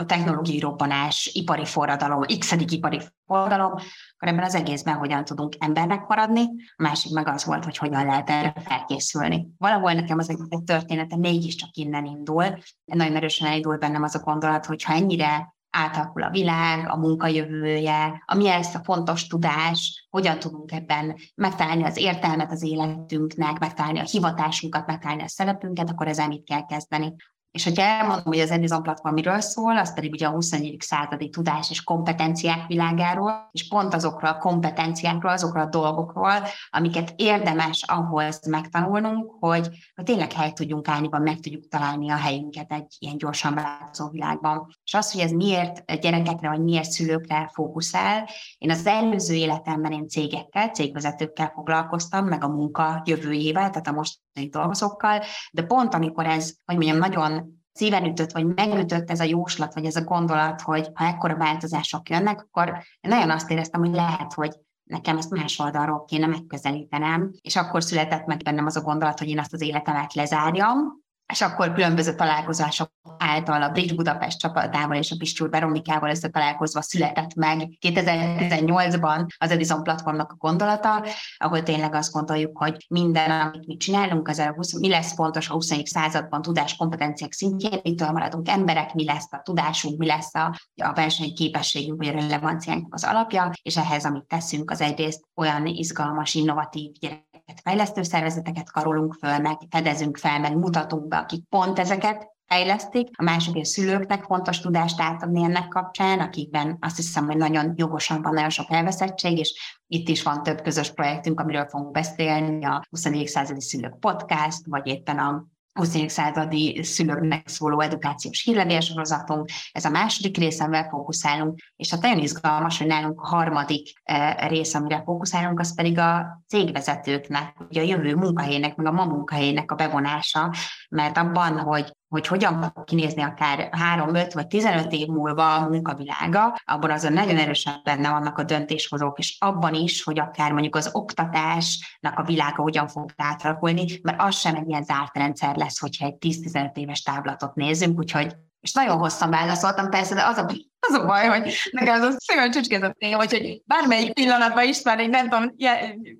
technológiai 0.06 0.58
robbanás, 0.58 1.30
ipari 1.32 1.64
forradalom, 1.64 2.22
x 2.38 2.52
ipari 2.52 3.00
forradalom, 3.26 3.72
akkor 3.72 4.28
ebben 4.28 4.44
az 4.44 4.54
egészben 4.54 4.94
hogyan 4.94 5.24
tudunk 5.24 5.54
embernek 5.58 6.06
maradni, 6.06 6.42
a 6.76 6.82
másik 6.82 7.12
meg 7.12 7.28
az 7.28 7.44
volt, 7.44 7.64
hogy 7.64 7.76
hogyan 7.76 8.04
lehet 8.04 8.30
erre 8.30 8.54
felkészülni. 8.64 9.48
Valahol 9.58 9.92
nekem 9.92 10.18
az 10.18 10.30
egy 10.30 10.62
története 10.64 11.16
mégiscsak 11.16 11.70
innen 11.72 12.04
indul, 12.04 12.58
nagyon 12.84 13.16
erősen 13.16 13.48
elindul 13.48 13.76
bennem 13.76 14.02
az 14.02 14.14
a 14.14 14.18
gondolat, 14.18 14.66
hogy 14.66 14.82
ha 14.82 14.92
ennyire 14.92 15.54
átalakul 15.76 16.22
a 16.22 16.30
világ, 16.30 16.88
a 16.90 16.96
munkajövője, 16.96 18.22
ami 18.26 18.48
ezt 18.48 18.74
a 18.74 18.84
fontos 18.84 19.26
tudás, 19.26 20.06
hogyan 20.10 20.38
tudunk 20.38 20.72
ebben 20.72 21.16
megtalálni 21.34 21.84
az 21.84 21.96
értelmet 21.96 22.50
az 22.50 22.62
életünknek, 22.62 23.58
megtalálni 23.58 23.98
a 23.98 24.04
hivatásunkat, 24.10 24.86
megtalálni 24.86 25.22
a 25.22 25.28
szerepünket, 25.28 25.90
akkor 25.90 26.08
ezzel 26.08 26.28
mit 26.28 26.44
kell 26.44 26.66
kezdeni. 26.66 27.14
És 27.56 27.64
hogyha 27.64 27.82
elmondom, 27.82 28.24
hogy 28.24 28.38
az 28.38 28.50
Edison 28.50 28.82
platform 28.82 29.14
miről 29.14 29.40
szól, 29.40 29.78
az 29.78 29.94
pedig 29.94 30.12
ugye 30.12 30.26
a 30.26 30.30
21. 30.30 30.76
századi 30.78 31.28
tudás 31.28 31.70
és 31.70 31.82
kompetenciák 31.82 32.66
világáról, 32.66 33.48
és 33.52 33.68
pont 33.68 33.94
azokról 33.94 34.30
a 34.30 34.38
kompetenciákról, 34.38 35.32
azokról 35.32 35.62
a 35.62 35.68
dolgokról, 35.68 36.32
amiket 36.70 37.12
érdemes 37.16 37.82
ahhoz 37.86 38.46
megtanulnunk, 38.46 39.30
hogy, 39.40 39.68
hogy 39.94 40.04
tényleg 40.04 40.32
helyt 40.32 40.54
tudjunk 40.54 40.88
állni, 40.88 41.08
vagy 41.08 41.22
meg 41.22 41.40
tudjuk 41.40 41.68
találni 41.68 42.10
a 42.10 42.16
helyünket 42.16 42.72
egy 42.72 42.94
ilyen 42.98 43.18
gyorsan 43.18 43.54
változó 43.54 44.08
világban. 44.08 44.66
És 44.84 44.94
az, 44.94 45.12
hogy 45.12 45.20
ez 45.20 45.30
miért 45.30 46.00
gyerekekre, 46.00 46.48
vagy 46.48 46.62
miért 46.62 46.90
szülőkre 46.90 47.50
fókuszál, 47.54 48.28
én 48.58 48.70
az 48.70 48.86
előző 48.86 49.34
életemben 49.34 49.92
én 49.92 50.08
cégekkel, 50.08 50.68
cégvezetőkkel 50.68 51.50
foglalkoztam, 51.54 52.26
meg 52.26 52.44
a 52.44 52.48
munka 52.48 53.02
jövőjével, 53.04 53.70
tehát 53.70 53.86
a 53.86 53.92
mostani 53.92 54.24
dolgozókkal, 54.44 55.22
de 55.52 55.62
pont 55.62 55.94
amikor 55.94 56.26
ez, 56.26 56.54
hogy 56.64 56.76
mondjam, 56.76 56.98
nagyon 56.98 57.60
szíven 57.72 58.04
ütött, 58.04 58.32
vagy 58.32 58.46
megütött 58.54 59.10
ez 59.10 59.20
a 59.20 59.24
jóslat, 59.24 59.74
vagy 59.74 59.84
ez 59.84 59.96
a 59.96 60.04
gondolat, 60.04 60.60
hogy 60.60 60.90
ha 60.94 61.04
ekkora 61.04 61.36
változások 61.36 62.08
jönnek, 62.08 62.40
akkor 62.40 62.82
nagyon 63.00 63.30
azt 63.30 63.50
éreztem, 63.50 63.80
hogy 63.80 63.94
lehet, 63.94 64.32
hogy 64.32 64.56
nekem 64.82 65.16
ezt 65.16 65.30
más 65.30 65.58
oldalról 65.58 66.04
kéne 66.04 66.26
megközelítenem, 66.26 67.30
és 67.40 67.56
akkor 67.56 67.82
született 67.82 68.26
meg 68.26 68.42
bennem 68.42 68.66
az 68.66 68.76
a 68.76 68.82
gondolat, 68.82 69.18
hogy 69.18 69.28
én 69.28 69.38
azt 69.38 69.52
az 69.52 69.60
életemet 69.60 70.14
lezárjam, 70.14 71.04
és 71.32 71.40
akkor 71.40 71.72
különböző 71.72 72.14
találkozások 72.14 72.90
által 73.18 73.62
a 73.62 73.68
Bridge 73.68 73.94
Budapest 73.94 74.38
csapatával 74.38 74.96
és 74.96 75.10
a 75.10 75.16
Pistúr 75.18 75.50
Veronikával 75.50 76.14
találkozva 76.16 76.82
született 76.82 77.34
meg 77.34 77.78
2018-ban 77.80 79.26
az 79.38 79.50
Edison 79.50 79.82
platformnak 79.82 80.32
a 80.32 80.36
gondolata, 80.38 81.04
ahol 81.36 81.62
tényleg 81.62 81.94
azt 81.94 82.12
gondoljuk, 82.12 82.58
hogy 82.58 82.86
minden, 82.88 83.30
amit 83.30 83.66
mi 83.66 83.76
csinálunk, 83.76 84.28
az 84.28 84.38
a 84.38 84.52
20, 84.52 84.78
mi 84.78 84.88
lesz 84.88 85.14
fontos 85.14 85.48
a 85.48 85.52
20. 85.52 85.72
században 85.84 86.42
tudás 86.42 86.76
kompetenciák 86.76 87.32
szintjén, 87.32 87.80
mitől 87.82 88.10
maradunk 88.10 88.48
emberek, 88.48 88.94
mi 88.94 89.04
lesz 89.04 89.28
a 89.30 89.40
tudásunk, 89.42 89.98
mi 89.98 90.06
lesz 90.06 90.34
a, 90.34 90.58
a 90.82 90.92
versenyképességünk, 90.92 91.98
vagy 91.98 92.08
a 92.08 92.20
relevanciánknak 92.20 92.94
az 92.94 93.04
alapja, 93.04 93.50
és 93.62 93.76
ehhez, 93.76 94.04
amit 94.04 94.24
teszünk, 94.24 94.70
az 94.70 94.80
egyrészt 94.80 95.24
olyan 95.34 95.66
izgalmas, 95.66 96.34
innovatív 96.34 96.92
gyerek 96.92 97.25
fejlesztő 97.62 98.02
szervezeteket 98.02 98.70
karolunk 98.70 99.14
föl, 99.14 99.38
meg 99.38 99.56
fedezünk 99.70 100.16
fel, 100.16 100.40
meg 100.40 100.56
mutatunk 100.56 101.08
be, 101.08 101.16
akik 101.16 101.48
pont 101.48 101.78
ezeket 101.78 102.34
fejlesztik, 102.46 103.08
a 103.12 103.22
másik, 103.22 103.56
a 103.56 103.64
szülőknek 103.64 104.22
fontos 104.22 104.60
tudást 104.60 105.00
átadni 105.00 105.44
ennek 105.44 105.68
kapcsán, 105.68 106.20
akikben 106.20 106.76
azt 106.80 106.96
hiszem, 106.96 107.26
hogy 107.26 107.36
nagyon 107.36 107.72
jogosan 107.76 108.22
van 108.22 108.34
nagyon 108.34 108.50
sok 108.50 108.70
elveszettség, 108.70 109.38
és 109.38 109.78
itt 109.86 110.08
is 110.08 110.22
van 110.22 110.42
több 110.42 110.60
közös 110.60 110.92
projektünk, 110.92 111.40
amiről 111.40 111.68
fogunk 111.68 111.90
beszélni, 111.90 112.64
a 112.64 112.82
21. 112.90 113.26
századi 113.26 113.60
szülők 113.60 113.98
podcast, 113.98 114.66
vagy 114.66 114.86
éppen 114.86 115.18
a 115.18 115.46
20. 115.76 115.96
századi 116.06 116.82
szülőknek 116.82 117.48
szóló 117.48 117.80
edukációs 117.80 118.42
hírlevélsorozatunk, 118.42 119.48
ez 119.72 119.84
a 119.84 119.90
második 119.90 120.36
rész, 120.36 120.60
amivel 120.60 120.88
fókuszálunk, 120.88 121.58
és 121.76 121.90
hát 121.90 122.02
nagyon 122.02 122.18
izgalmas, 122.18 122.78
hogy 122.78 122.86
nálunk 122.86 123.20
a 123.20 123.26
harmadik 123.26 123.92
eh, 124.02 124.34
rész, 124.48 124.74
amire 124.74 125.02
fókuszálunk, 125.04 125.60
az 125.60 125.74
pedig 125.74 125.98
a 125.98 126.42
cégvezetőknek, 126.48 127.56
ugye 127.68 127.80
a 127.80 127.84
jövő 127.84 128.14
munkahelyének, 128.14 128.76
meg 128.76 128.86
a 128.86 128.92
ma 128.92 129.04
munkahelyének 129.04 129.70
a 129.70 129.74
bevonása, 129.74 130.54
mert 130.88 131.16
abban, 131.16 131.58
hogy 131.58 131.92
hogy 132.16 132.26
hogyan 132.26 132.72
fog 132.74 132.84
kinézni 132.84 133.22
akár 133.22 133.68
3, 133.72 134.14
5 134.14 134.32
vagy 134.32 134.46
15 134.46 134.92
év 134.92 135.06
múlva 135.06 135.54
a 135.54 135.68
munkavilága, 135.68 136.56
abban 136.64 136.90
azon 136.90 137.12
nagyon 137.12 137.36
erősen 137.36 137.80
benne 137.84 138.10
vannak 138.10 138.38
a 138.38 138.42
döntéshozók, 138.42 139.18
és 139.18 139.36
abban 139.38 139.74
is, 139.74 140.02
hogy 140.02 140.18
akár 140.18 140.52
mondjuk 140.52 140.76
az 140.76 140.90
oktatásnak 140.92 142.18
a 142.18 142.22
világa 142.22 142.62
hogyan 142.62 142.88
fog 142.88 143.10
átalakulni, 143.16 144.00
mert 144.02 144.20
az 144.20 144.36
sem 144.36 144.54
egy 144.54 144.68
ilyen 144.68 144.84
zárt 144.84 145.16
rendszer 145.16 145.56
lesz, 145.56 145.80
hogyha 145.80 146.06
egy 146.06 146.16
10-15 146.20 146.76
éves 146.76 147.02
táblatot 147.02 147.54
nézzünk, 147.54 147.98
úgyhogy 147.98 148.36
és 148.60 148.72
nagyon 148.72 148.98
hosszan 148.98 149.30
válaszoltam 149.30 149.90
persze, 149.90 150.14
de 150.14 150.24
az 150.26 150.36
a 150.36 150.46
az 150.88 150.94
a 150.94 151.06
baj, 151.06 151.26
hogy 151.26 151.54
nekem 151.70 151.94
az 151.94 152.02
a 152.02 152.16
szívem 152.18 152.50
csücskézett 152.50 152.96
néha, 152.98 153.18
hogy, 153.18 153.30
hogy 153.30 153.62
bármelyik 153.64 154.12
pillanatban 154.12 154.64
István 154.64 154.98
egy 154.98 155.08
nem 155.08 155.28
tudom, 155.28 155.54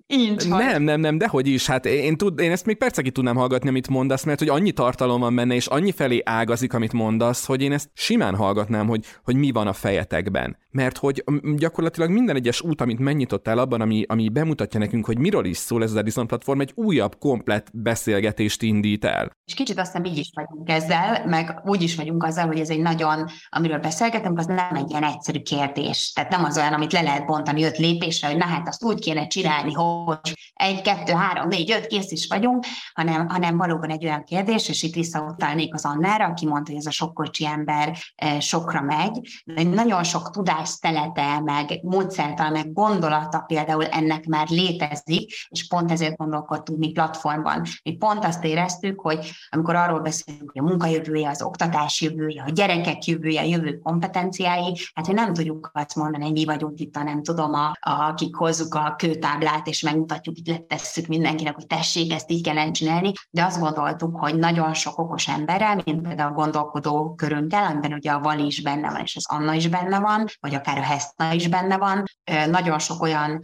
incs 0.07 0.45
vagy. 0.45 0.65
Nem, 0.65 0.83
nem, 0.83 1.01
nem, 1.01 1.19
dehogy 1.19 1.47
is. 1.47 1.67
Hát 1.67 1.87
én, 1.87 2.17
tud, 2.17 2.41
én 2.41 2.51
ezt 2.51 2.67
még 2.67 2.77
percekig 2.77 3.13
tudnám 3.13 3.37
hallgatni, 3.37 3.69
amit 3.69 3.89
mondasz, 3.89 4.25
mert 4.25 4.39
hogy 4.39 4.49
annyi 4.49 4.73
tartalom 4.73 5.21
van 5.21 5.35
benne, 5.35 5.55
és 5.55 5.67
annyi 5.67 5.93
felé 5.93 6.23
ágazik, 6.25 6.75
amit 6.75 6.93
mondasz, 6.93 7.47
hogy 7.47 7.63
én 7.63 7.73
ezt 7.73 7.91
simán 7.95 8.35
hallgatnám, 8.35 8.87
hogy, 8.87 9.05
hogy 9.25 9.37
mi 9.37 9.51
van 9.51 9.67
a 9.67 9.73
fejetekben. 9.73 10.57
Mert 10.71 10.99
hogy 10.99 11.25
gyakorlatilag 11.57 12.11
minden 12.11 12.37
egyes 12.37 12.61
út, 12.61 12.81
amit 12.81 12.99
megnyitottál 12.99 13.59
abban, 13.59 13.81
ami, 13.81 14.05
ami 14.09 14.29
bemutatja 14.29 14.81
nekünk, 14.81 15.07
hogy 15.07 15.19
miről 15.19 15.45
is 15.45 15.57
szól 15.57 15.83
ez 15.83 15.91
az 15.91 15.97
Edison 15.97 16.27
platform, 16.27 16.61
egy 16.61 16.73
újabb, 16.75 17.19
komplet 17.19 17.71
beszélgetést 17.73 18.63
indít 18.63 19.05
el. 19.05 19.31
És 19.45 19.55
kicsit 19.55 19.79
aztán 19.79 20.05
így 20.05 20.19
is 20.19 20.31
vagyunk 20.35 20.71
ezzel, 20.71 21.27
meg 21.27 21.61
úgy 21.65 21.83
is 21.83 21.97
vagyunk 21.97 22.25
azzal, 22.25 22.47
hogy 22.47 22.59
ez 22.59 22.71
egy 22.71 22.81
nagyon, 22.81 23.25
amiről 23.49 23.79
beszélgetünk, 23.79 24.39
az 24.39 24.47
nem 24.57 24.75
egy 24.75 24.91
ilyen 24.91 25.03
egyszerű 25.03 25.41
kérdés. 25.41 26.13
Tehát 26.13 26.31
nem 26.31 26.45
az 26.45 26.57
olyan, 26.57 26.73
amit 26.73 26.93
le 26.93 27.03
lehet 27.03 27.27
bontani 27.27 27.65
öt 27.65 27.79
lépésre, 27.79 28.29
hogy 28.29 28.37
na 28.37 28.45
hát 28.45 28.69
azt 28.69 28.85
úgy 28.85 29.01
kéne 29.01 29.27
csinálni, 29.27 29.73
hogy 29.73 30.53
egy, 30.55 30.83
kettő, 30.83 31.13
három, 31.13 31.49
négy, 31.49 31.71
öt, 31.71 31.87
kész 31.87 32.11
is 32.11 32.27
vagyunk, 32.27 32.65
hanem, 32.95 33.29
hanem 33.29 33.57
valóban 33.57 33.91
egy 33.91 34.05
olyan 34.05 34.25
kérdés, 34.25 34.69
és 34.69 34.83
itt 34.83 34.95
visszautalnék 34.95 35.75
az 35.75 35.85
Annára, 35.85 36.25
aki 36.25 36.47
mondta, 36.47 36.71
hogy 36.71 36.81
ez 36.81 36.87
a 36.87 36.91
sokkocsi 36.91 37.47
ember 37.47 37.97
eh, 38.15 38.41
sokra 38.41 38.81
megy, 38.81 39.43
de 39.45 39.63
nagyon 39.63 40.05
sok 40.05 40.31
tudástelete, 40.31 41.41
meg 41.41 41.81
módszertal, 41.83 42.51
meg 42.51 42.73
gondolata 42.73 43.39
például 43.39 43.85
ennek 43.85 44.27
már 44.27 44.49
létezik, 44.49 45.33
és 45.49 45.67
pont 45.67 45.91
ezért 45.91 46.17
gondolkodtunk 46.17 46.79
mi 46.79 46.93
platformban. 46.93 47.63
Mi 47.83 47.93
pont 47.93 48.25
azt 48.25 48.45
éreztük, 48.45 49.01
hogy 49.01 49.31
amikor 49.49 49.75
arról 49.75 50.01
beszélünk, 50.01 50.51
hogy 50.53 50.63
a 50.65 50.69
munkajövője, 50.69 51.29
az 51.29 51.43
oktatás 51.43 52.01
jövője, 52.01 52.43
a 52.47 52.51
gyerekek 52.51 53.05
jövője, 53.05 53.41
a 53.41 53.45
jövő 53.45 53.79
kompetenciája, 53.79 54.46
kollégái, 54.47 54.76
hát 54.95 55.07
hogy 55.07 55.15
nem 55.15 55.33
tudjuk 55.33 55.71
azt 55.73 55.95
mondani, 55.95 56.25
hogy 56.25 56.33
mi 56.33 56.45
vagyunk 56.45 56.81
itt, 56.81 56.97
a 56.97 57.03
nem 57.03 57.23
tudom, 57.23 57.55
a, 57.55 57.67
a, 57.67 57.91
akik 57.91 58.37
hozzuk 58.37 58.75
a 58.75 58.95
kőtáblát, 58.97 59.67
és 59.67 59.81
megmutatjuk, 59.81 60.38
itt 60.38 60.47
letesszük 60.47 61.07
mindenkinek, 61.07 61.55
hogy 61.55 61.67
tessék, 61.67 62.12
ezt 62.12 62.31
így 62.31 62.43
kellene 62.43 62.71
csinálni, 62.71 63.12
de 63.31 63.45
azt 63.45 63.61
gondoltuk, 63.61 64.19
hogy 64.19 64.38
nagyon 64.38 64.75
sok 64.75 64.99
okos 64.99 65.29
emberrel, 65.29 65.83
mint 65.85 66.03
például 66.03 66.33
a 66.33 66.35
gondolkodó 66.35 67.15
körünkkel, 67.15 67.65
amiben 67.65 67.93
ugye 67.93 68.11
a 68.11 68.21
Vali 68.21 68.47
is 68.47 68.62
benne 68.62 68.91
van, 68.91 69.00
és 69.00 69.17
az 69.17 69.26
Anna 69.29 69.53
is 69.53 69.69
benne 69.69 69.99
van, 70.00 70.25
vagy 70.41 70.55
akár 70.55 70.79
a 70.79 70.83
Heszna 70.83 71.33
is 71.33 71.49
benne 71.49 71.76
van, 71.76 72.05
nagyon 72.50 72.79
sok 72.79 73.03
olyan 73.03 73.41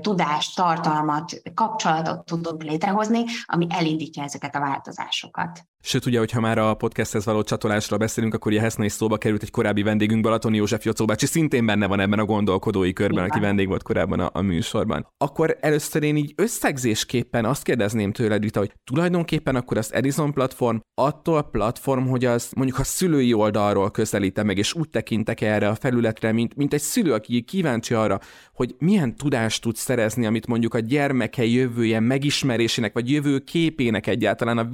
tudást, 0.00 0.56
tartalmat, 0.56 1.32
kapcsolatot 1.54 2.24
tudunk 2.24 2.62
létrehozni, 2.62 3.24
ami 3.44 3.66
elindítja 3.70 4.22
ezeket 4.22 4.54
a 4.54 4.60
változásokat. 4.60 5.64
Sőt, 5.86 6.06
ugye, 6.06 6.18
hogyha 6.18 6.40
már 6.40 6.58
a 6.58 6.74
podcasthez 6.74 7.24
való 7.24 7.42
csatolásra 7.42 7.96
beszélünk, 7.96 8.34
akkor 8.34 8.52
Heszna 8.52 8.84
is 8.84 8.92
szóba 8.92 9.16
került 9.16 9.42
egy 9.42 9.50
korábbi 9.50 9.82
vendégünk, 9.82 10.22
Balatoni 10.22 10.56
József 10.56 10.84
Jocó 10.84 11.04
bácsi, 11.04 11.26
szintén 11.26 11.66
benne 11.66 11.86
van 11.86 12.00
ebben 12.00 12.18
a 12.18 12.24
gondolkodói 12.24 12.92
körben, 12.92 13.24
Igen. 13.24 13.30
aki 13.30 13.40
vendég 13.40 13.68
volt 13.68 13.82
korábban 13.82 14.20
a, 14.20 14.30
a 14.32 14.40
műsorban. 14.40 15.06
Akkor 15.16 15.56
először 15.60 16.02
én 16.02 16.16
így 16.16 16.32
összegzésképpen 16.36 17.44
azt 17.44 17.62
kérdezném 17.62 18.12
tőled, 18.12 18.42
Rita, 18.42 18.58
hogy 18.58 18.72
tulajdonképpen 18.84 19.56
akkor 19.56 19.76
az 19.76 19.94
Edison 19.94 20.32
platform 20.32 20.76
attól 20.94 21.42
platform, 21.42 22.06
hogy 22.06 22.24
az 22.24 22.50
mondjuk 22.56 22.78
a 22.78 22.84
szülői 22.84 23.32
oldalról 23.32 23.90
közelítem 23.90 24.46
meg, 24.46 24.58
és 24.58 24.74
úgy 24.74 24.88
tekintek 24.88 25.40
erre 25.40 25.68
a 25.68 25.74
felületre, 25.74 26.32
mint, 26.32 26.56
mint 26.56 26.72
egy 26.72 26.80
szülő, 26.80 27.12
aki 27.12 27.42
kíváncsi 27.42 27.94
arra, 27.94 28.20
hogy 28.52 28.74
milyen 28.78 29.16
tudást 29.16 29.62
tud 29.62 29.76
szerezni, 29.76 30.26
amit 30.26 30.46
mondjuk 30.46 30.74
a 30.74 30.78
gyermeke 30.78 31.44
jövője 31.44 32.00
megismerésének, 32.00 32.92
vagy 32.92 33.10
jövő 33.10 33.38
képének 33.38 34.06
egyáltalán 34.06 34.58
a 34.58 34.64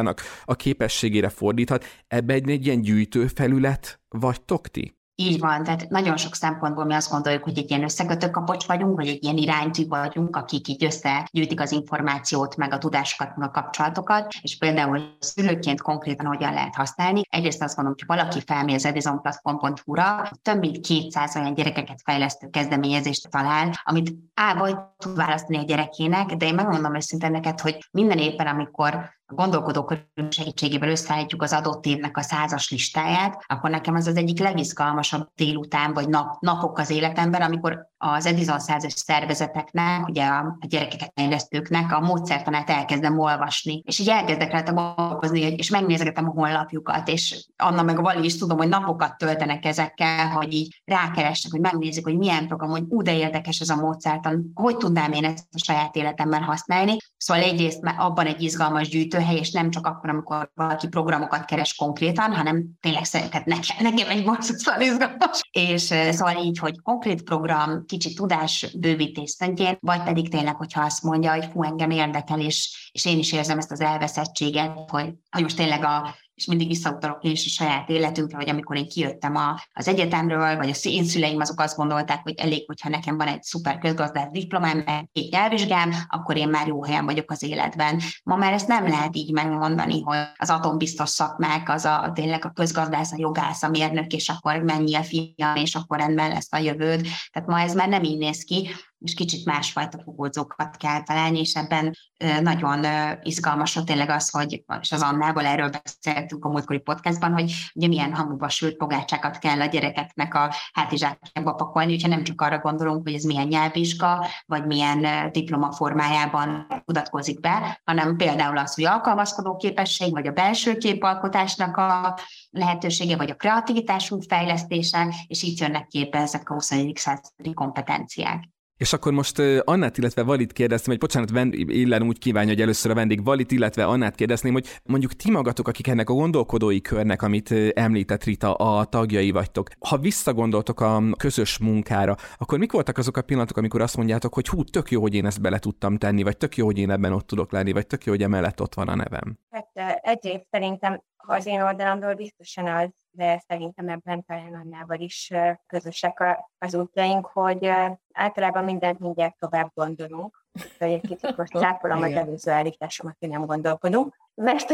vizionálásának 0.00 0.20
a 0.44 0.54
képességére 0.54 1.28
fordíthat. 1.28 1.84
Ebbe 2.08 2.34
egy, 2.34 2.50
egy 2.50 2.66
ilyen 2.66 2.80
gyűjtőfelület 2.80 4.00
vagytok 4.08 4.68
ti? 4.68 4.98
Így 5.20 5.38
van, 5.38 5.62
tehát 5.64 5.88
nagyon 5.88 6.16
sok 6.16 6.34
szempontból 6.34 6.84
mi 6.84 6.94
azt 6.94 7.10
gondoljuk, 7.10 7.42
hogy 7.42 7.58
egy 7.58 7.70
ilyen 7.70 7.82
összekötő 7.82 8.30
kapocs 8.30 8.66
vagyunk, 8.66 8.96
vagy 8.96 9.08
egy 9.08 9.24
ilyen 9.24 9.36
iránytű 9.36 9.86
vagyunk, 9.86 10.36
akik 10.36 10.68
így 10.68 10.84
összegyűjtik 10.84 11.60
az 11.60 11.72
információt, 11.72 12.56
meg 12.56 12.72
a 12.72 12.78
tudásokat, 12.78 13.36
meg 13.36 13.48
a 13.48 13.50
kapcsolatokat, 13.50 14.32
és 14.42 14.58
például 14.58 15.16
szülőként 15.18 15.80
konkrétan 15.80 16.26
hogyan 16.26 16.52
lehet 16.52 16.74
használni. 16.74 17.22
Egyrészt 17.30 17.62
azt 17.62 17.76
mondom, 17.76 17.94
hogy 17.98 18.16
valaki 18.16 18.40
felmér 18.46 18.74
az 18.74 18.84
edisonplatform.hu-ra, 18.84 20.30
több 20.42 20.58
mint 20.58 20.80
200 20.80 21.36
olyan 21.36 21.54
gyerekeket 21.54 22.00
fejlesztő 22.04 22.48
kezdeményezést 22.48 23.30
talál, 23.30 23.80
amit 23.82 24.14
A, 24.34 24.58
vagy 24.58 24.76
tud 24.98 25.16
választani 25.16 25.58
a 25.58 25.62
gyerekének, 25.62 26.26
de 26.26 26.46
én 26.46 26.54
megmondom 26.54 26.94
őszintén 26.94 27.30
neked, 27.30 27.60
hogy 27.60 27.88
minden 27.90 28.18
éppen, 28.18 28.46
amikor 28.46 29.18
a 29.30 29.34
gondolkodókörünk 29.34 30.32
segítségével 30.32 30.88
összeállítjuk 30.88 31.42
az 31.42 31.52
adott 31.52 31.86
évnek 31.86 32.16
a 32.16 32.22
százas 32.22 32.70
listáját, 32.70 33.44
akkor 33.46 33.70
nekem 33.70 33.94
ez 33.94 34.06
az 34.06 34.16
egyik 34.16 34.38
legizgalmasabb 34.38 35.28
délután 35.34 35.92
vagy 35.92 36.08
nap, 36.08 36.40
napok 36.40 36.78
az 36.78 36.90
életemben, 36.90 37.42
amikor 37.42 37.88
az 37.98 38.26
Edison 38.26 38.58
százas 38.58 38.92
szervezeteknek, 38.92 40.08
ugye 40.08 40.24
a 40.24 40.58
gyerekeket 40.60 41.12
fejlesztőknek 41.14 41.92
a 41.92 42.00
módszertanát 42.00 42.70
elkezdem 42.70 43.18
olvasni, 43.18 43.82
és 43.86 43.98
így 43.98 44.08
elkezdek 44.08 44.50
rá 44.50 44.62
gondolkozni, 44.62 45.40
és 45.40 45.70
megnézegetem 45.70 46.28
a 46.28 46.32
honlapjukat, 46.32 47.08
és 47.08 47.46
Anna 47.56 47.82
meg 47.82 47.98
a 47.98 48.02
Vali 48.02 48.24
is 48.24 48.38
tudom, 48.38 48.58
hogy 48.58 48.68
napokat 48.68 49.18
töltenek 49.18 49.64
ezekkel, 49.64 50.28
hogy 50.28 50.52
így 50.52 50.82
rákeresnek, 50.84 51.52
hogy 51.52 51.60
megnézik, 51.60 52.04
hogy 52.04 52.16
milyen 52.16 52.46
program, 52.46 52.70
hogy 52.70 52.84
ú, 52.88 53.02
de 53.02 53.16
érdekes 53.16 53.60
ez 53.60 53.68
a 53.68 53.76
módszertan, 53.76 54.50
hogy 54.54 54.76
tudnám 54.76 55.12
én 55.12 55.24
ezt 55.24 55.46
a 55.52 55.58
saját 55.58 55.96
életemben 55.96 56.42
használni, 56.42 56.96
Szóval 57.20 57.42
egyrészt 57.42 57.80
abban 57.98 58.26
egy 58.26 58.42
izgalmas 58.42 58.88
gyűjtőhely, 59.20 59.38
és 59.38 59.50
nem 59.50 59.70
csak 59.70 59.86
akkor, 59.86 60.10
amikor 60.10 60.50
valaki 60.54 60.88
programokat 60.88 61.44
keres 61.44 61.74
konkrétan, 61.74 62.34
hanem 62.34 62.64
tényleg 62.80 63.04
szerintem 63.04 63.42
nekem, 63.44 63.76
nekem 63.80 64.08
egy 64.08 64.24
borzasztóan 64.24 64.80
izgalmas. 64.80 65.40
És 65.50 65.82
szóval 66.10 66.44
így, 66.44 66.58
hogy 66.58 66.80
konkrét 66.82 67.22
program, 67.22 67.84
kicsit 67.86 68.16
tudás 68.16 68.66
bővítés 68.78 69.30
szintjén, 69.30 69.76
vagy 69.80 70.02
pedig 70.02 70.30
tényleg, 70.30 70.56
hogyha 70.56 70.84
azt 70.84 71.02
mondja, 71.02 71.32
hogy 71.32 71.48
fú, 71.52 71.62
engem 71.62 71.90
érdekel, 71.90 72.40
és, 72.40 72.90
és 72.92 73.04
én 73.04 73.18
is 73.18 73.32
érzem 73.32 73.58
ezt 73.58 73.72
az 73.72 73.80
elveszettséget, 73.80 74.72
hogy, 74.90 75.14
hogy 75.30 75.42
most 75.42 75.56
tényleg 75.56 75.84
a 75.84 76.14
és 76.40 76.46
mindig 76.46 76.68
visszautalok 76.68 77.24
én 77.24 77.30
is 77.30 77.46
a 77.46 77.48
saját 77.48 77.88
életünkre, 77.88 78.36
vagy 78.36 78.48
amikor 78.48 78.76
én 78.76 78.88
kijöttem 78.88 79.36
a, 79.36 79.60
az 79.72 79.88
egyetemről, 79.88 80.56
vagy 80.56 80.70
a 80.70 80.88
én 80.88 81.04
szüleim 81.04 81.40
azok 81.40 81.60
azt 81.60 81.76
gondolták, 81.76 82.22
hogy 82.22 82.34
elég, 82.36 82.66
hogyha 82.66 82.88
nekem 82.88 83.16
van 83.16 83.26
egy 83.26 83.42
szuper 83.42 83.78
közgazdász 83.78 84.30
diplomám, 84.30 84.84
egy 85.12 85.28
nyelvvizsgám, 85.30 85.92
akkor 86.08 86.36
én 86.36 86.48
már 86.48 86.66
jó 86.66 86.84
helyen 86.84 87.04
vagyok 87.04 87.30
az 87.30 87.42
életben. 87.42 88.00
Ma 88.22 88.36
már 88.36 88.52
ezt 88.52 88.68
nem 88.68 88.88
lehet 88.88 89.16
így 89.16 89.32
megmondani, 89.32 90.02
hogy 90.02 90.18
az 90.36 90.50
atombiztos 90.50 91.08
szakmák, 91.08 91.68
az 91.68 91.84
a 91.84 92.10
tényleg 92.14 92.44
a 92.44 92.50
közgazdász, 92.50 93.12
a 93.12 93.16
jogász, 93.18 93.62
a 93.62 93.68
mérnök, 93.68 94.12
és 94.12 94.28
akkor 94.28 94.56
mennyi 94.56 94.94
a 94.94 95.02
fiam, 95.02 95.56
és 95.56 95.74
akkor 95.74 95.98
rendben 95.98 96.28
lesz 96.28 96.52
a 96.52 96.58
jövőd. 96.58 97.06
Tehát 97.30 97.48
ma 97.48 97.60
ez 97.60 97.74
már 97.74 97.88
nem 97.88 98.02
így 98.02 98.18
néz 98.18 98.42
ki, 98.44 98.70
és 99.00 99.14
kicsit 99.14 99.44
másfajta 99.44 99.98
fogódzókat 100.04 100.76
kell 100.76 101.02
találni, 101.02 101.38
és 101.38 101.54
ebben 101.54 101.96
nagyon 102.42 102.86
izgalmas 103.22 103.76
a 103.76 103.84
tényleg 103.84 104.10
az, 104.10 104.30
hogy, 104.30 104.64
és 104.80 104.92
az 104.92 105.02
Annával 105.02 105.46
erről 105.46 105.70
beszéltünk 105.82 106.44
a 106.44 106.48
múltkori 106.48 106.78
podcastban, 106.78 107.32
hogy 107.32 107.52
ugye 107.74 107.86
milyen 107.86 108.14
hamuba 108.14 108.48
sült 108.48 108.76
pogácsákat 108.76 109.38
kell 109.38 109.60
a 109.60 109.64
gyerekeknek 109.64 110.34
a 110.34 110.54
hátizsákjába 110.72 111.52
pakolni, 111.52 111.90
hogyha 111.90 112.08
nem 112.08 112.24
csak 112.24 112.40
arra 112.40 112.58
gondolunk, 112.58 113.02
hogy 113.02 113.14
ez 113.14 113.24
milyen 113.24 113.46
nyelvvizsga, 113.46 114.26
vagy 114.46 114.66
milyen 114.66 115.32
diploma 115.32 115.72
formájában 115.72 116.66
mutatkozik 116.84 117.40
be, 117.40 117.80
hanem 117.84 118.16
például 118.16 118.58
az, 118.58 118.74
hogy 118.74 118.84
alkalmazkodó 118.84 119.56
képesség, 119.56 120.12
vagy 120.12 120.26
a 120.26 120.32
belső 120.32 120.76
képalkotásnak 120.76 121.76
a 121.76 122.18
lehetősége, 122.50 123.16
vagy 123.16 123.30
a 123.30 123.36
kreativitásunk 123.36 124.22
fejlesztése, 124.22 125.14
és 125.26 125.42
így 125.42 125.60
jönnek 125.60 125.86
képbe 125.86 126.18
ezek 126.18 126.50
a 126.50 126.54
21. 126.54 126.96
századi 126.96 127.54
kompetenciák. 127.54 128.48
És 128.80 128.92
akkor 128.92 129.12
most 129.12 129.38
Annát, 129.64 129.98
illetve 129.98 130.22
Valit 130.22 130.52
kérdeztem, 130.52 130.90
hogy 130.90 131.00
bocsánat, 131.00 131.54
Illen 131.54 132.02
úgy 132.02 132.18
kívánja, 132.18 132.48
hogy 132.48 132.60
először 132.60 132.90
a 132.90 132.94
vendég 132.94 133.24
Valit, 133.24 133.52
illetve 133.52 133.84
Annát 133.84 134.14
kérdezném, 134.14 134.52
hogy 134.52 134.66
mondjuk 134.84 135.12
ti 135.12 135.30
magatok, 135.30 135.68
akik 135.68 135.86
ennek 135.86 136.10
a 136.10 136.12
gondolkodói 136.12 136.80
körnek, 136.80 137.22
amit 137.22 137.54
említett 137.74 138.24
Rita, 138.24 138.54
a 138.54 138.84
tagjai 138.84 139.30
vagytok. 139.30 139.68
Ha 139.88 139.98
visszagondoltok 139.98 140.80
a 140.80 141.02
közös 141.16 141.58
munkára, 141.58 142.16
akkor 142.38 142.58
mik 142.58 142.72
voltak 142.72 142.98
azok 142.98 143.16
a 143.16 143.22
pillanatok, 143.22 143.56
amikor 143.56 143.80
azt 143.80 143.96
mondjátok, 143.96 144.34
hogy 144.34 144.48
hú, 144.48 144.64
tök 144.64 144.90
jó, 144.90 145.00
hogy 145.00 145.14
én 145.14 145.26
ezt 145.26 145.40
bele 145.40 145.58
tudtam 145.58 145.96
tenni, 145.96 146.22
vagy 146.22 146.36
tök 146.36 146.56
jó, 146.56 146.64
hogy 146.64 146.78
én 146.78 146.90
ebben 146.90 147.12
ott 147.12 147.26
tudok 147.26 147.52
lenni, 147.52 147.72
vagy 147.72 147.86
tök 147.86 148.04
jó, 148.04 148.12
hogy 148.12 148.22
emellett 148.22 148.60
ott 148.60 148.74
van 148.74 148.88
a 148.88 148.94
nevem? 148.94 149.38
Hát 149.50 150.00
egyrészt 150.02 150.46
szerintem 150.50 151.02
az 151.26 151.46
én 151.46 151.60
oldalamról 151.62 152.14
biztosan 152.14 152.66
az, 152.66 152.88
de 153.10 153.42
szerintem 153.46 153.88
ebben 153.88 154.24
talán 154.24 154.54
annával 154.54 154.98
is 154.98 155.32
közösek 155.66 156.38
az 156.58 156.74
útjaink, 156.74 157.26
hogy 157.26 157.70
általában 158.12 158.64
mindent 158.64 158.98
mindjárt 158.98 159.38
tovább 159.38 159.70
gondolunk. 159.74 160.44
Hogy 160.78 160.90
egy 160.90 161.00
kicsit 161.00 161.36
most 161.36 161.52
cáfolom 161.52 162.02
az 162.02 162.12
előző 162.12 162.50
állításomat, 162.50 163.16
hogy 163.18 163.28
nem 163.28 163.46
gondolkodunk, 163.46 164.16
mert, 164.34 164.70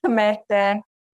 mert, 0.00 0.48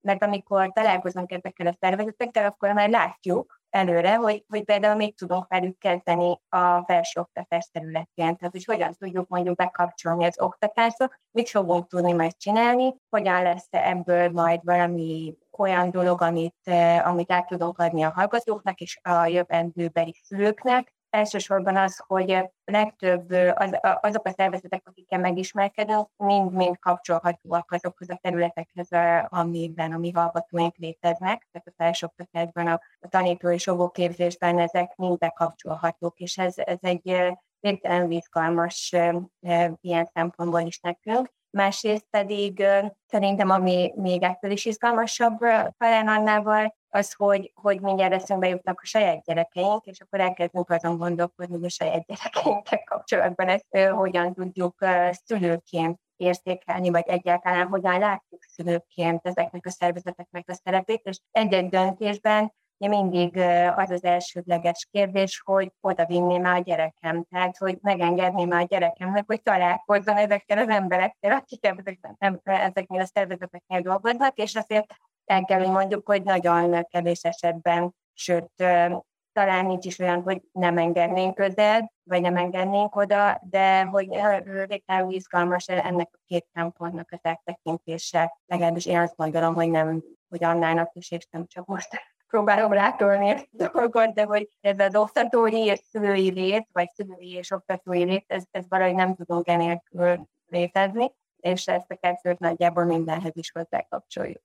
mert 0.00 0.23
amikor 0.23 0.73
találkozunk 0.73 1.33
ezekkel 1.33 1.66
a 1.66 1.76
szervezetekkel, 1.81 2.47
akkor 2.47 2.73
már 2.73 2.88
látjuk, 2.88 3.61
előre, 3.76 4.14
hogy, 4.14 4.45
hogy 4.49 4.64
például 4.64 4.95
még 4.95 5.16
tudunk 5.16 5.49
velük 5.49 5.78
kezdeni 5.78 6.40
a 6.49 6.83
felsőoktatás 6.85 7.68
területén, 7.73 8.37
tehát 8.37 8.52
hogy 8.52 8.64
hogyan 8.64 8.92
tudjuk 8.92 9.28
mondjuk 9.28 9.56
bekapcsolni 9.56 10.25
az 10.25 10.40
oktatásba, 10.40 11.11
mit 11.30 11.49
fogunk 11.49 11.87
tudni 11.87 12.12
majd 12.12 12.37
csinálni, 12.37 12.95
hogyan 13.09 13.42
lesz 13.42 13.68
ebből 13.71 14.30
majd 14.30 14.61
valami 14.64 15.37
olyan 15.50 15.90
dolog, 15.90 16.23
amit, 16.23 16.56
eh, 16.64 17.06
amit 17.06 17.33
át 17.33 17.47
tudunk 17.47 17.78
adni 17.78 18.02
a 18.02 18.12
hallgatóknak 18.14 18.80
és 18.80 18.99
a 19.02 19.26
jövendőbeli 19.26 20.14
szülőknek, 20.23 20.96
elsősorban 21.17 21.77
az, 21.77 22.03
hogy 22.07 22.39
legtöbb 22.65 23.31
az, 23.55 23.79
azok 24.01 24.27
a 24.27 24.31
szervezetek, 24.31 24.83
akikkel 24.85 25.19
megismerkedünk, 25.19 26.09
mind-mind 26.17 26.79
kapcsolhatóak 26.79 27.71
azokhoz 27.71 28.11
a 28.11 28.19
területekhez, 28.23 28.89
amiben 29.29 29.93
a 29.93 29.99
mi 29.99 30.11
hallgatóink 30.11 30.77
léteznek, 30.77 31.49
tehát 31.53 31.69
a 31.69 31.75
felsőoktatásban, 31.77 32.67
a, 32.67 32.81
a 33.01 33.09
tanító 33.09 33.51
és 33.51 33.67
jogóképzésben 33.67 34.59
ezek 34.59 34.97
mind 34.97 35.19
bekapcsolhatók, 35.19 36.19
és 36.19 36.39
ez, 36.39 36.55
ez 36.57 36.79
egy 36.81 37.35
végtelen 37.61 38.11
izgalmas 38.11 38.95
ilyen 39.81 40.11
szempontból 40.13 40.61
is 40.61 40.81
nekünk. 40.81 41.35
Másrészt 41.51 42.07
pedig 42.11 42.65
szerintem, 43.07 43.51
ami 43.51 43.93
még 43.97 44.23
ettől 44.23 44.51
is 44.51 44.65
izgalmasabb 44.65 45.39
talán 45.79 46.09
annával, 46.09 46.77
az, 46.97 47.12
hogy, 47.12 47.53
hogy 47.55 47.81
mindjárt 47.81 48.12
eszünkbe 48.12 48.49
jutnak 48.49 48.81
a 48.83 48.87
saját 48.87 49.25
gyerekeink, 49.25 49.85
és 49.85 50.00
akkor 50.00 50.21
elkezdünk 50.21 50.71
azon 50.71 50.97
gondolkodni, 50.97 51.55
hogy 51.55 51.65
a 51.65 51.69
saját 51.69 52.07
gyerekeinkkel 52.07 52.83
kapcsolatban 52.85 53.49
ezt 53.49 53.76
hogyan 53.91 54.35
tudjuk 54.35 54.85
szülőként 55.11 56.00
érzékelni, 56.17 56.91
vagy 56.91 57.04
egyáltalán 57.06 57.67
hogyan 57.67 57.99
látjuk 57.99 58.43
szülőként 58.43 59.26
ezeknek 59.26 59.67
a 59.67 59.71
szervezeteknek 59.71 60.45
a 60.49 60.61
szerepét, 60.65 61.00
és 61.04 61.19
egy-egy 61.30 61.69
döntésben 61.69 62.52
ugye 62.78 62.89
mindig 62.89 63.37
az 63.76 63.91
az 63.91 64.04
elsődleges 64.04 64.89
kérdés, 64.91 65.43
hogy 65.45 65.73
oda 65.80 66.06
vinném 66.06 66.45
a 66.45 66.59
gyerekem, 66.59 67.25
tehát 67.25 67.56
hogy 67.56 67.78
megengedném 67.80 68.50
a 68.50 68.63
gyerekemnek, 68.63 69.25
hogy 69.26 69.43
találkozzon 69.43 70.17
ezekkel 70.17 70.59
az 70.59 70.69
emberekkel, 70.69 71.32
akik 71.32 71.67
ezeknél 72.43 73.00
a 73.00 73.06
szervezeteknél 73.06 73.80
dolgoznak, 73.80 74.37
és 74.37 74.54
azért 74.54 74.87
el 75.26 75.45
kell, 75.45 75.58
hogy 75.58 75.71
mondjuk, 75.71 76.06
hogy 76.06 76.23
nagyon 76.23 76.86
kevés 76.91 77.23
esetben, 77.23 77.95
sőt, 78.12 78.50
talán 79.36 79.67
nincs 79.67 79.84
is 79.84 79.99
olyan, 79.99 80.23
hogy 80.23 80.43
nem 80.52 80.78
engednénk 80.78 81.34
közel, 81.34 81.93
vagy 82.02 82.21
nem 82.21 82.36
engednénk 82.36 82.97
oda, 82.97 83.41
de 83.50 83.84
hogy 83.84 84.08
végtelenül 84.67 85.12
izgalmas 85.12 85.67
ennek 85.67 86.08
a 86.12 86.19
két 86.26 86.47
szempontnak 86.54 87.08
az 87.10 87.19
áttekintése. 87.23 88.39
Legalábbis 88.47 88.86
én 88.86 88.99
azt 88.99 89.17
gondolom, 89.17 89.54
hogy 89.54 89.71
nem, 89.71 90.02
hogy 90.28 90.45
Annának 90.45 90.91
is, 90.95 91.10
és 91.10 91.28
csak 91.47 91.67
most 91.67 91.89
próbálom 92.30 92.73
rátolni 92.73 93.28
ezt 93.28 93.49
a 93.58 93.71
dolgot, 93.73 94.15
de 94.15 94.25
hogy 94.25 94.49
ez 94.60 94.78
az 94.78 94.97
oktatói 94.97 95.65
és 95.65 95.78
szülői 95.78 96.28
rét, 96.28 96.69
vagy 96.73 96.89
szülői 96.95 97.32
és 97.32 97.50
oktatói 97.50 98.02
rét, 98.02 98.25
ez, 98.26 98.43
ez 98.50 98.65
valahogy 98.69 98.95
nem 98.95 99.15
tudunk 99.15 99.49
enélkül 99.49 100.28
létezni, 100.47 101.12
és 101.36 101.67
ezt 101.67 101.91
a 101.91 101.97
kettőt 101.97 102.39
nagyjából 102.39 102.84
mindenhez 102.84 103.36
is 103.36 103.50
hozzá 103.50 103.86
kapcsoljuk. 103.89 104.43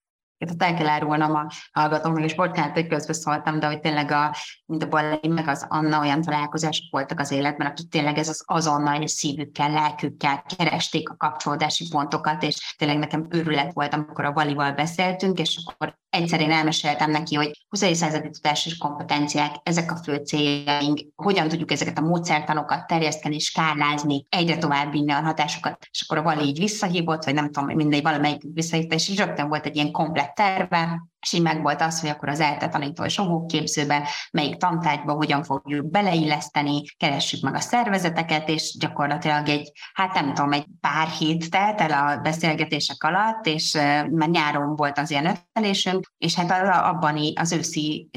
Itt 0.49 0.63
el 0.63 0.73
kell 0.73 0.87
árulnom 0.87 1.35
a 1.35 1.51
hallgatóknak, 1.71 2.23
és 2.23 2.35
bocsánat, 2.35 2.73
hogy 2.73 2.87
közbeszóltam, 2.87 3.59
de 3.59 3.67
hogy 3.67 3.79
tényleg 3.79 4.11
a, 4.11 4.35
mint 4.65 4.83
a 4.83 4.87
Ballai, 4.87 5.27
meg 5.27 5.47
az 5.47 5.65
Anna 5.69 5.99
olyan 5.99 6.21
találkozások 6.21 6.85
voltak 6.91 7.19
az 7.19 7.31
életben, 7.31 7.67
akik 7.67 7.89
tényleg 7.89 8.17
ez 8.17 8.29
az 8.29 8.43
azonnal 8.45 9.01
és 9.01 9.11
szívükkel, 9.11 9.71
lelkükkel 9.71 10.43
keresték 10.57 11.09
a 11.09 11.15
kapcsolódási 11.17 11.87
pontokat, 11.89 12.43
és 12.43 12.75
tényleg 12.77 12.97
nekem 12.97 13.27
őrület 13.29 13.73
volt, 13.73 13.93
amikor 13.93 14.25
a 14.25 14.31
Balival 14.31 14.71
beszéltünk, 14.71 15.39
és 15.39 15.59
akkor 15.65 15.99
egyszer 16.09 16.41
én 16.41 16.51
elmeséltem 16.51 17.11
neki, 17.11 17.35
hogy 17.35 17.65
20. 17.69 17.95
századi 17.97 18.29
tudás 18.29 18.65
és 18.65 18.77
kompetenciák, 18.77 19.55
ezek 19.63 19.91
a 19.91 19.95
fő 19.95 20.15
céljaink, 20.15 20.99
hogyan 21.15 21.47
tudjuk 21.47 21.71
ezeket 21.71 21.97
a 21.97 22.01
módszertanokat 22.01 22.87
terjeszteni, 22.87 23.39
skálázni, 23.39 24.25
egyre 24.29 24.57
tovább 24.57 24.91
vinni 24.91 25.11
a 25.11 25.21
hatásokat, 25.21 25.87
és 25.91 26.01
akkor 26.01 26.17
a 26.17 26.21
Vali 26.21 26.45
így 26.45 26.59
visszahívott, 26.59 27.23
vagy 27.23 27.33
nem 27.33 27.51
tudom, 27.51 27.75
mindegy, 27.75 28.01
valamelyik 28.01 28.41
visszahívta, 28.53 28.95
és 28.95 29.09
így 29.09 29.17
rögtön 29.17 29.47
volt 29.47 29.65
egy 29.65 29.75
ilyen 29.75 29.91
komplet 29.91 30.30
terve, 30.35 30.99
és 31.21 31.33
így 31.33 31.41
meg 31.41 31.61
volt 31.61 31.81
az, 31.81 31.99
hogy 32.01 32.09
akkor 32.09 32.29
az 32.29 32.39
ELTE 32.39 32.67
tanító 32.67 33.03
és 33.03 33.21
képzőbe, 33.47 34.07
melyik 34.31 34.55
tantárgyba 34.57 35.13
hogyan 35.13 35.43
fogjuk 35.43 35.89
beleilleszteni, 35.89 36.83
keressük 36.97 37.41
meg 37.41 37.55
a 37.55 37.59
szervezeteket, 37.59 38.49
és 38.49 38.75
gyakorlatilag 38.79 39.49
egy, 39.49 39.71
hát 39.93 40.13
nem 40.13 40.33
tudom, 40.33 40.51
egy 40.51 40.65
pár 40.81 41.07
hét 41.07 41.49
telt 41.49 41.81
el 41.81 41.91
a 41.91 42.17
beszélgetések 42.17 43.03
alatt, 43.03 43.45
és 43.45 43.73
már 44.11 44.29
nyáron 44.29 44.75
volt 44.75 44.97
az 44.97 45.11
ilyen 45.11 45.25
öttelésünk, 45.25 46.11
és 46.17 46.35
hát 46.35 46.51
abban 46.85 47.19
az 47.35 47.51
őszi 47.51 48.09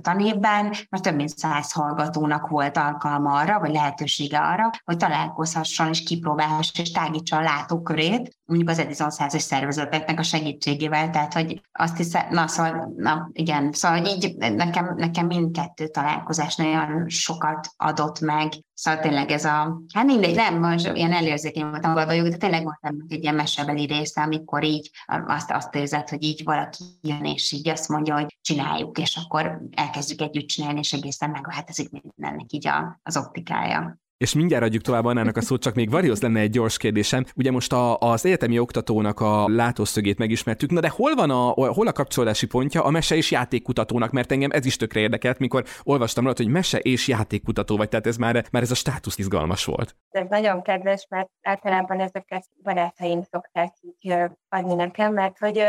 tanévben 0.00 0.64
már 0.90 1.00
több 1.00 1.14
mint 1.14 1.38
száz 1.38 1.72
hallgatónak 1.72 2.48
volt 2.48 2.76
alkalma 2.76 3.32
arra, 3.32 3.58
vagy 3.58 3.72
lehetősége 3.72 4.38
arra, 4.38 4.70
hogy 4.84 4.96
találkozhasson 4.96 5.88
és 5.88 6.02
kipróbálhassa 6.02 6.82
és 6.82 6.90
tágítsa 6.90 7.36
a 7.36 7.42
látókörét, 7.42 8.36
mondjuk 8.44 8.70
az 8.70 8.78
Edison 8.78 9.10
100 9.10 9.42
szervezeteknek 9.42 10.18
a 10.18 10.22
segítségével, 10.22 11.10
tehát 11.10 11.32
hogy 11.32 11.60
azt 11.72 11.96
hiszem, 11.96 12.21
na 12.30 12.46
szóval, 12.46 12.92
na 12.96 13.30
igen, 13.32 13.72
szóval 13.72 14.04
így 14.06 14.36
nekem, 14.36 14.94
nekem 14.96 15.26
mindkettő 15.26 15.88
találkozás 15.88 16.56
nagyon 16.56 17.08
sokat 17.08 17.68
adott 17.76 18.20
meg, 18.20 18.52
szóval 18.74 19.00
tényleg 19.00 19.30
ez 19.30 19.44
a, 19.44 19.80
hát 19.94 20.04
mindegy, 20.04 20.34
nem, 20.34 20.58
most 20.58 20.90
ilyen 20.94 21.12
elérzékeny 21.12 21.70
voltam 21.70 21.94
vagyok, 21.94 22.28
de 22.28 22.36
tényleg 22.36 22.62
voltam 22.62 22.96
egy 23.08 23.22
ilyen 23.22 23.34
mesebeli 23.34 23.84
része, 23.84 24.22
amikor 24.22 24.64
így 24.64 24.90
azt, 25.26 25.50
azt 25.50 25.74
érzed, 25.74 26.08
hogy 26.08 26.22
így 26.22 26.44
valaki 26.44 26.84
jön, 27.02 27.24
és 27.24 27.52
így 27.52 27.68
azt 27.68 27.88
mondja, 27.88 28.14
hogy 28.14 28.38
csináljuk, 28.40 28.98
és 28.98 29.16
akkor 29.16 29.60
elkezdjük 29.74 30.20
együtt 30.20 30.48
csinálni, 30.48 30.78
és 30.78 30.92
egészen 30.92 31.30
megváltozik 31.30 31.90
mindennek 31.90 32.52
így 32.52 32.66
a, 32.66 33.00
az 33.02 33.16
optikája. 33.16 34.00
És 34.22 34.34
mindjárt 34.34 34.64
adjuk 34.64 34.82
tovább 34.82 35.04
Annának 35.04 35.36
a 35.36 35.40
szót, 35.40 35.62
csak 35.62 35.74
még 35.74 35.90
Varihoz 35.90 36.22
lenne 36.22 36.40
egy 36.40 36.50
gyors 36.50 36.76
kérdésem. 36.76 37.24
Ugye 37.36 37.50
most 37.50 37.72
a, 37.72 37.98
az 37.98 38.26
egyetemi 38.26 38.58
oktatónak 38.58 39.20
a 39.20 39.48
látószögét 39.48 40.18
megismertük, 40.18 40.70
na 40.70 40.80
de 40.80 40.88
hol 40.88 41.14
van 41.14 41.30
a, 41.30 41.48
hol 41.72 41.86
a 41.86 41.92
kapcsolódási 41.92 42.46
pontja 42.46 42.84
a 42.84 42.90
mese 42.90 43.14
és 43.16 43.30
játékkutatónak, 43.30 44.10
mert 44.10 44.32
engem 44.32 44.50
ez 44.50 44.64
is 44.64 44.76
tökre 44.76 45.00
érdekelt, 45.00 45.38
mikor 45.38 45.64
olvastam 45.82 46.26
rá, 46.26 46.32
hogy 46.36 46.48
mese 46.48 46.78
és 46.78 47.08
játékkutató 47.08 47.76
vagy, 47.76 47.88
tehát 47.88 48.06
ez 48.06 48.16
már, 48.16 48.44
már 48.50 48.62
ez 48.62 48.70
a 48.70 48.74
státusz 48.74 49.18
izgalmas 49.18 49.64
volt. 49.64 49.96
Ez 50.10 50.26
nagyon 50.28 50.62
kedves, 50.62 51.06
mert 51.08 51.30
általában 51.42 52.00
ezeket 52.00 52.44
barátaim 52.62 53.22
szokták 53.22 53.74
így 53.80 54.14
adni 54.48 54.74
nekem, 54.74 55.12
mert 55.12 55.38
hogy 55.38 55.64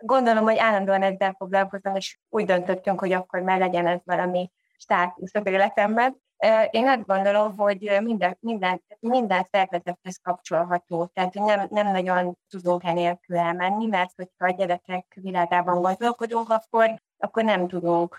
gondolom, 0.00 0.44
hogy 0.44 0.58
állandóan 0.58 1.02
ezzel 1.02 1.34
foglalkozom, 1.38 1.96
és 1.96 2.18
úgy 2.28 2.44
döntöttünk, 2.44 3.00
hogy 3.00 3.12
akkor 3.12 3.40
már 3.40 3.58
legyen 3.58 3.86
ez 3.86 4.00
valami 4.04 4.50
státusz 4.76 5.34
az 5.34 5.46
életemben. 5.46 6.22
Én 6.70 6.88
azt 6.88 7.06
gondolom, 7.06 7.56
hogy 7.56 7.98
minden, 8.02 8.36
minden, 8.40 8.82
minden 9.00 9.46
szervezethez 9.50 10.18
kapcsolható, 10.22 11.10
tehát 11.12 11.34
nem, 11.34 11.66
nem 11.70 11.92
nagyon 11.92 12.38
tudunk 12.48 12.84
enélkül 12.84 13.36
elmenni, 13.36 13.86
mert 13.86 14.12
hogyha 14.16 14.46
a 14.46 14.56
gyerekek 14.56 15.18
világában 15.20 15.82
gondolkodunk, 15.82 16.48
akkor, 16.50 17.02
akkor 17.18 17.44
nem 17.44 17.68
tudunk 17.68 18.18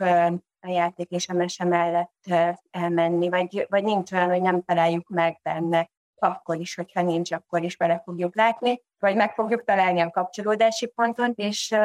a 0.60 0.70
játék 0.70 1.10
és 1.10 1.30
a 1.30 1.34
mese 1.34 1.64
mellett 1.64 2.26
elmenni, 2.72 3.30
vagy, 3.30 3.66
vagy 3.70 3.84
nincs 3.84 4.12
olyan, 4.12 4.30
hogy 4.30 4.42
nem 4.42 4.62
találjuk 4.62 5.08
meg 5.08 5.40
benne 5.44 5.90
akkor 6.20 6.60
is, 6.60 6.76
hogyha 6.76 7.02
nincs, 7.02 7.32
akkor 7.32 7.64
is 7.64 7.78
bele 7.78 8.02
fogjuk 8.06 8.36
látni, 8.36 8.82
vagy 9.00 9.16
meg 9.16 9.34
fogjuk 9.34 9.64
találni 9.64 10.00
a 10.02 10.10
kapcsolódási 10.10 10.86
ponton, 10.86 11.34
és 11.36 11.76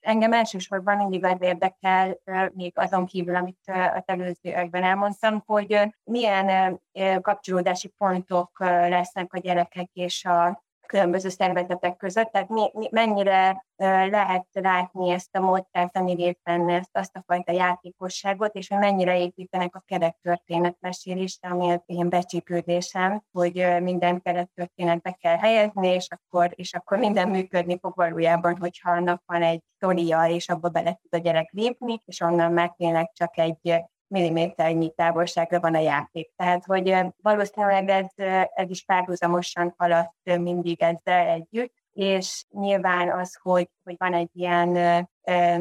engem 0.00 0.32
elsősorban 0.32 0.96
mindig 0.96 1.24
az 1.24 1.36
érdekel, 1.40 2.18
még 2.52 2.72
azon 2.74 3.06
kívül, 3.06 3.36
amit 3.36 3.58
az 3.94 4.02
előzőekben 4.04 4.82
elmondtam, 4.82 5.42
hogy 5.46 5.94
milyen 6.04 6.80
kapcsolódási 7.20 7.88
pontok 7.88 8.58
lesznek 8.64 9.34
a 9.34 9.38
gyerekek 9.38 9.90
és 9.92 10.24
a 10.24 10.64
különböző 10.90 11.28
szervezetek 11.28 11.96
között, 11.96 12.30
tehát 12.30 12.48
mi, 12.48 12.70
mi, 12.72 12.88
mennyire 12.90 13.64
lehet 14.10 14.46
látni 14.52 15.10
ezt 15.10 15.36
a 15.36 15.40
módszert, 15.40 15.96
ami 15.96 16.14
részt 16.14 16.40
benne, 16.42 16.74
ezt 16.74 16.96
azt 16.96 17.16
a 17.16 17.22
fajta 17.26 17.52
játékosságot, 17.52 18.54
és 18.54 18.68
hogy 18.68 18.78
mennyire 18.78 19.18
építenek 19.18 19.74
a 19.74 19.82
kerettörténetmesélésre, 19.86 21.48
ami 21.48 21.70
az 21.70 21.82
ilyen 21.86 22.08
becsípődésem, 22.08 23.22
hogy 23.32 23.66
minden 23.80 24.20
kerettörténetbe 24.20 25.12
kell 25.20 25.36
helyezni, 25.36 25.88
és 25.88 26.06
akkor, 26.08 26.50
és 26.54 26.74
akkor 26.74 26.98
minden 26.98 27.28
működni 27.28 27.78
fog 27.78 27.92
valójában, 27.96 28.56
hogyha 28.56 28.90
annak 28.90 29.22
van 29.26 29.42
egy 29.42 29.62
sztoria, 29.76 30.24
és 30.24 30.48
abba 30.48 30.68
bele 30.68 30.98
tud 31.02 31.20
a 31.20 31.22
gyerek 31.22 31.50
lépni, 31.52 32.00
és 32.04 32.20
onnan 32.20 32.52
már 32.52 32.74
tényleg 32.76 33.10
csak 33.12 33.38
egy 33.38 33.84
milliméternyi 34.10 34.90
távolságra 34.90 35.60
van 35.60 35.74
a 35.74 35.80
játék. 35.80 36.32
Tehát, 36.36 36.64
hogy 36.64 36.96
valószínűleg 37.22 37.88
ez, 37.88 38.06
ez 38.54 38.70
is 38.70 38.84
párhuzamosan 38.84 39.74
haladt 39.76 40.38
mindig 40.38 40.82
ezzel 40.82 41.26
együtt, 41.26 41.74
és 41.92 42.44
nyilván 42.50 43.10
az, 43.18 43.38
hogy, 43.42 43.68
hogy 43.84 43.94
van 43.98 44.14
egy 44.14 44.30
ilyen 44.32 44.68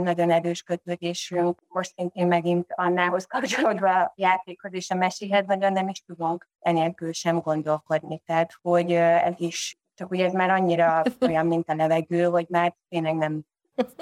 nagyon 0.02 0.32
erős 0.32 0.62
kötődésünk, 0.62 1.62
most 1.68 1.94
szintén 1.96 2.28
megint 2.28 2.66
Annához 2.76 3.26
kapcsolódva 3.26 4.02
a 4.02 4.14
játékhoz 4.16 4.74
és 4.74 4.90
a 4.90 4.96
meséhez, 4.96 5.46
nagyon 5.46 5.72
nem 5.74 5.88
is 5.88 6.02
tudunk 6.02 6.50
enélkül 6.60 7.14
sem 7.14 7.40
gondolkodni. 7.40 8.22
Tehát, 8.26 8.54
hogy 8.62 8.92
ez 8.92 9.34
is, 9.38 9.78
csak 9.94 10.12
ugye 10.12 10.26
ez 10.26 10.34
már 10.34 10.50
annyira 10.50 11.04
olyan, 11.22 11.46
mint 11.46 11.70
a 11.70 11.76
levegő, 11.76 12.24
hogy 12.24 12.46
már 12.50 12.76
tényleg 12.90 13.16
nem, 13.16 13.42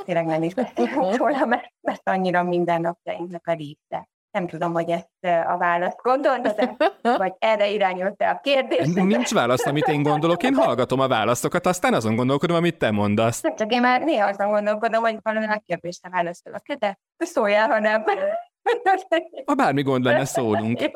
tényleg 0.05 0.25
nem 0.25 0.43
is 0.43 0.53
beszélünk 0.53 1.15
róla, 1.15 1.45
mert, 1.45 1.73
mert 1.81 2.09
annyira 2.09 2.43
mindennapjainknak 2.43 3.47
a 3.47 3.53
része. 3.53 4.09
Nem 4.37 4.47
tudom, 4.47 4.73
hogy 4.73 4.89
ezt 4.89 5.09
a 5.47 5.57
választ 5.57 6.01
gondoltad 6.01 6.75
vagy 7.01 7.33
erre 7.39 7.69
irányult-e 7.69 8.29
a 8.29 8.39
kérdés. 8.43 8.87
Nincs 8.93 9.33
válasz, 9.33 9.65
amit 9.65 9.87
én 9.87 10.03
gondolok, 10.03 10.43
én 10.43 10.53
hallgatom 10.53 10.99
a 10.99 11.07
válaszokat, 11.07 11.65
aztán 11.65 11.93
azon 11.93 12.15
gondolkodom, 12.15 12.55
amit 12.55 12.77
te 12.77 12.91
mondasz. 12.91 13.41
Nem 13.41 13.55
csak 13.55 13.71
én 13.71 13.81
már 13.81 14.01
néha 14.01 14.27
azon 14.27 14.49
gondolkodom, 14.49 15.01
hogy 15.01 15.17
valami 15.21 15.45
a 15.45 15.61
kérdésre 15.65 16.09
válaszolok, 16.09 16.61
de 16.79 16.99
szóljál, 17.17 17.69
ha 17.69 17.79
nem. 17.79 18.03
Ha 19.45 19.53
bármi 19.53 19.81
gond 19.81 20.03
lenne, 20.03 20.25
szólunk. 20.25 20.81
Jó. 20.81 20.89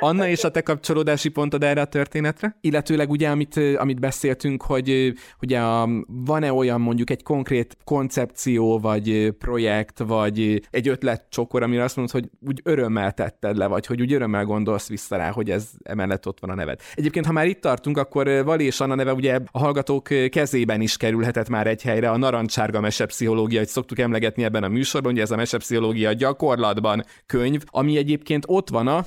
Anna 0.00 0.28
és 0.28 0.44
a 0.44 0.50
te 0.50 0.60
kapcsolódási 0.60 1.28
pontod 1.28 1.62
erre 1.62 1.80
a 1.80 1.84
történetre? 1.84 2.56
Illetőleg 2.60 3.10
ugye, 3.10 3.28
amit, 3.28 3.60
amit 3.76 4.00
beszéltünk, 4.00 4.62
hogy 4.62 5.12
ugye 5.42 5.60
van-e 6.06 6.52
olyan 6.52 6.80
mondjuk 6.80 7.10
egy 7.10 7.22
konkrét 7.22 7.76
koncepció, 7.84 8.78
vagy 8.78 9.30
projekt, 9.38 9.98
vagy 9.98 10.62
egy 10.70 10.88
ötletcsokor, 10.88 11.62
amire 11.62 11.82
azt 11.82 11.96
mondod, 11.96 12.14
hogy 12.14 12.30
úgy 12.48 12.60
örömmel 12.64 13.12
tetted 13.12 13.56
le, 13.56 13.66
vagy 13.66 13.86
hogy 13.86 14.00
úgy 14.00 14.12
örömmel 14.12 14.44
gondolsz 14.44 14.88
vissza 14.88 15.16
rá, 15.16 15.30
hogy 15.30 15.50
ez 15.50 15.68
emellett 15.82 16.26
ott 16.26 16.40
van 16.40 16.50
a 16.50 16.54
neved. 16.54 16.80
Egyébként, 16.94 17.26
ha 17.26 17.32
már 17.32 17.46
itt 17.46 17.60
tartunk, 17.60 17.98
akkor 17.98 18.44
Vali 18.44 18.64
és 18.64 18.80
Anna 18.80 18.94
neve 18.94 19.14
ugye 19.14 19.38
a 19.50 19.58
hallgatók 19.58 20.08
kezében 20.30 20.80
is 20.80 20.96
kerülhetett 20.96 21.48
már 21.48 21.66
egy 21.66 21.82
helyre 21.82 22.10
a 22.10 22.16
narancsárga 22.16 22.80
mesepszichológia, 22.80 23.58
hogy 23.58 23.68
szoktuk 23.68 23.98
emlegetni 23.98 24.44
ebben 24.44 24.62
a 24.62 24.68
műsorban, 24.68 25.12
hogy 25.12 25.20
ez 25.20 25.30
a 25.30 25.36
mesepszichológia 25.36 26.12
gyakorlatban 26.12 27.04
könyv, 27.26 27.62
ami 27.66 27.96
egyébként 27.96 28.44
ott 28.46 28.68
van 28.68 28.86
a 28.86 29.04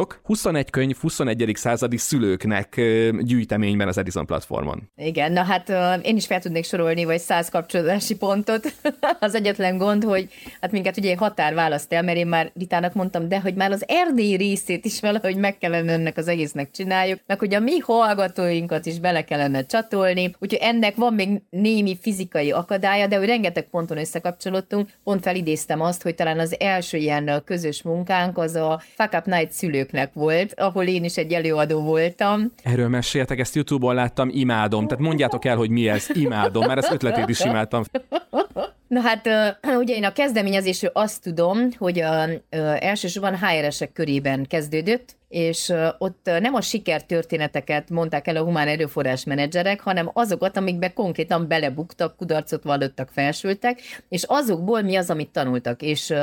puskázok, 0.00 0.20
21 0.24 0.70
könyv 0.70 0.96
21. 0.96 1.50
századi 1.54 1.96
szülőknek 1.96 2.80
gyűjteményben 3.20 3.88
az 3.88 3.98
Edison 3.98 4.26
platformon. 4.26 4.90
Igen, 4.96 5.32
na 5.32 5.42
hát 5.42 5.72
én 6.04 6.16
is 6.16 6.26
fel 6.26 6.40
tudnék 6.40 6.64
sorolni, 6.64 7.04
vagy 7.04 7.18
száz 7.18 7.48
kapcsolódási 7.48 8.16
pontot. 8.16 8.72
az 9.20 9.34
egyetlen 9.34 9.78
gond, 9.78 10.04
hogy 10.04 10.28
hát 10.60 10.72
minket 10.72 10.96
ugye 10.96 11.16
határ 11.16 11.54
választ 11.54 11.92
el, 11.92 12.02
mert 12.02 12.18
én 12.18 12.26
már 12.26 12.50
Ritának 12.54 12.94
mondtam, 12.94 13.28
de 13.28 13.40
hogy 13.40 13.54
már 13.54 13.70
az 13.70 13.84
erdélyi 13.88 14.36
részét 14.36 14.84
is 14.84 15.00
valahogy 15.00 15.36
meg 15.36 15.58
kellene 15.58 15.92
ennek 15.92 16.16
az 16.16 16.28
egésznek 16.28 16.70
csináljuk, 16.70 17.20
meg 17.26 17.38
hogy 17.38 17.54
a 17.54 17.60
mi 17.60 17.78
hallgatóinkat 17.78 18.86
is 18.86 18.98
bele 18.98 19.24
kellene 19.24 19.66
csatolni, 19.66 20.34
úgyhogy 20.38 20.58
ennek 20.62 20.96
van 20.96 21.14
még 21.14 21.28
némi 21.50 21.98
fizikai 22.00 22.52
akadálya, 22.52 23.06
de 23.06 23.16
hogy 23.16 23.26
rengeteg 23.26 23.64
ponton 23.70 23.98
összekapcsolódtunk, 23.98 24.88
pont 25.04 25.22
felidéztem 25.22 25.80
azt, 25.80 26.02
hogy 26.02 26.14
talán 26.14 26.38
az 26.38 26.56
első 26.60 26.96
ilyen 26.96 27.42
közös 27.44 27.82
munkánk 27.82 28.38
az 28.38 28.54
a 28.54 28.82
Fuck 28.96 29.14
Up 29.14 29.24
Night 29.24 29.52
szülőknek 29.52 29.89
Egyetemnek 29.90 30.12
volt, 30.14 30.54
ahol 30.60 30.84
én 30.84 31.04
is 31.04 31.16
egy 31.16 31.32
előadó 31.32 31.80
voltam. 31.80 32.52
Erről 32.62 32.88
meséltek, 32.88 33.38
ezt 33.38 33.54
YouTube-on 33.54 33.94
láttam, 33.94 34.28
imádom. 34.32 34.86
Tehát 34.86 35.04
mondjátok 35.04 35.44
el, 35.44 35.56
hogy 35.56 35.70
mi 35.70 35.88
ez, 35.88 36.06
imádom, 36.12 36.66
mert 36.66 36.78
az 36.78 36.90
ötletét 36.92 37.28
is 37.28 37.40
imádtam. 37.40 37.82
Na 38.88 39.00
hát, 39.00 39.28
ugye 39.82 39.94
én 39.94 40.04
a 40.04 40.12
kezdeményezésről 40.12 40.90
azt 40.94 41.22
tudom, 41.22 41.58
hogy 41.78 42.00
a, 42.00 42.22
a, 42.22 42.28
elsősorban 42.80 43.38
HR-esek 43.38 43.92
körében 43.92 44.46
kezdődött, 44.46 45.16
és 45.30 45.72
ott 45.98 46.30
nem 46.40 46.54
a 46.54 46.60
sikertörténeteket 46.60 47.90
mondták 47.90 48.26
el 48.26 48.36
a 48.36 48.42
humán 48.42 48.68
erőforrás 48.68 49.24
menedzserek, 49.24 49.80
hanem 49.80 50.10
azokat, 50.12 50.56
amikbe 50.56 50.92
konkrétan 50.92 51.48
belebuktak, 51.48 52.16
kudarcot 52.16 52.62
vallottak, 52.62 53.08
felsültek, 53.12 53.80
és 54.08 54.22
azokból 54.26 54.82
mi 54.82 54.96
az, 54.96 55.10
amit 55.10 55.28
tanultak. 55.28 55.82
És 55.82 56.14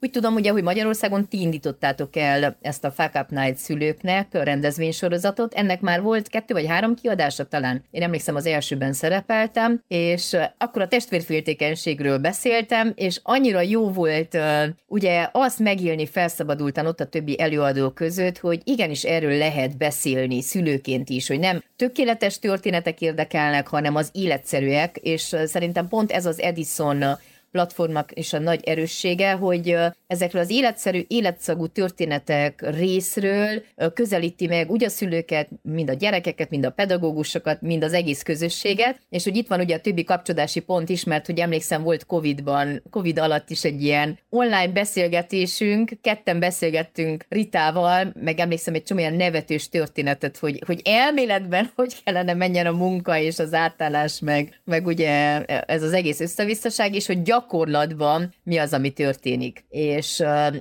úgy 0.00 0.10
tudom, 0.10 0.34
ugye, 0.34 0.50
hogy 0.50 0.62
Magyarországon 0.62 1.28
ti 1.28 1.40
indítottátok 1.40 2.16
el 2.16 2.56
ezt 2.60 2.84
a 2.84 2.90
Fuck 2.90 3.14
Up 3.14 3.28
Night 3.28 3.56
szülőknek 3.56 4.26
rendezvénysorozatot, 4.30 5.54
ennek 5.54 5.80
már 5.80 6.02
volt 6.02 6.28
kettő 6.28 6.54
vagy 6.54 6.66
három 6.66 6.94
kiadása 6.94 7.44
talán. 7.44 7.84
Én 7.90 8.02
emlékszem, 8.02 8.34
az 8.34 8.46
elsőben 8.46 8.92
szerepeltem, 8.92 9.82
és 9.88 10.36
akkor 10.58 10.82
a 10.82 10.88
testvérféltékenységről 10.88 12.18
beszéltem, 12.18 12.92
és 12.94 13.20
annyira 13.22 13.60
jó 13.60 13.90
volt 13.90 14.38
ugye 14.86 15.28
azt 15.32 15.58
megélni 15.58 16.06
felszabadultan 16.06 16.86
ott 16.86 17.00
a 17.00 17.06
többi 17.06 17.40
előadó 17.40 17.90
között, 17.90 18.38
hogy 18.38 18.53
hogy 18.54 18.72
igenis 18.72 19.02
erről 19.02 19.36
lehet 19.36 19.76
beszélni 19.76 20.42
szülőként 20.42 21.08
is, 21.08 21.28
hogy 21.28 21.38
nem 21.38 21.62
tökéletes 21.76 22.38
történetek 22.38 23.00
érdekelnek, 23.00 23.66
hanem 23.66 23.96
az 23.96 24.08
életszerűek, 24.12 24.96
és 24.96 25.36
szerintem 25.44 25.88
pont 25.88 26.12
ez 26.12 26.26
az 26.26 26.40
Edison 26.40 27.18
platformnak 27.54 28.10
is 28.14 28.32
a 28.32 28.38
nagy 28.38 28.60
erőssége, 28.64 29.32
hogy 29.32 29.76
ezekről 30.06 30.42
az 30.42 30.50
életszerű, 30.50 31.04
életszagú 31.08 31.66
történetek 31.66 32.64
részről 32.76 33.62
közelíti 33.94 34.46
meg 34.46 34.70
úgy 34.70 34.84
a 34.84 34.88
szülőket, 34.88 35.48
mind 35.62 35.90
a 35.90 35.92
gyerekeket, 35.92 36.50
mind 36.50 36.64
a 36.64 36.70
pedagógusokat, 36.70 37.60
mind 37.60 37.84
az 37.84 37.92
egész 37.92 38.22
közösséget, 38.22 39.00
és 39.10 39.24
hogy 39.24 39.36
itt 39.36 39.48
van 39.48 39.60
ugye 39.60 39.74
a 39.74 39.80
többi 39.80 40.04
kapcsolódási 40.04 40.60
pont 40.60 40.88
is, 40.88 41.04
mert 41.04 41.26
hogy 41.26 41.38
emlékszem 41.38 41.82
volt 41.82 42.06
Covid-ban, 42.06 42.82
Covid 42.90 43.18
alatt 43.18 43.50
is 43.50 43.64
egy 43.64 43.82
ilyen 43.82 44.18
online 44.30 44.68
beszélgetésünk, 44.68 45.90
ketten 46.00 46.38
beszélgettünk 46.38 47.24
Ritával, 47.28 48.12
meg 48.20 48.38
emlékszem 48.38 48.74
egy 48.74 48.82
csomó 48.82 49.00
ilyen 49.00 49.14
nevetős 49.14 49.68
történetet, 49.68 50.36
hogy, 50.36 50.62
hogy 50.66 50.80
elméletben 50.84 51.70
hogy 51.74 52.02
kellene 52.04 52.34
menjen 52.34 52.66
a 52.66 52.72
munka 52.72 53.18
és 53.18 53.38
az 53.38 53.54
átállás, 53.54 54.20
meg, 54.20 54.60
meg 54.64 54.86
ugye 54.86 55.44
ez 55.44 55.82
az 55.82 55.92
egész 55.92 56.20
összevisszaság, 56.20 56.94
és 56.94 57.06
hogy 57.06 57.22
gyak 57.22 57.43
gyakorlatban 57.44 58.34
mi 58.42 58.58
az, 58.58 58.72
ami 58.72 58.90
történik. 58.90 59.64
És 59.68 60.18
uh, 60.18 60.56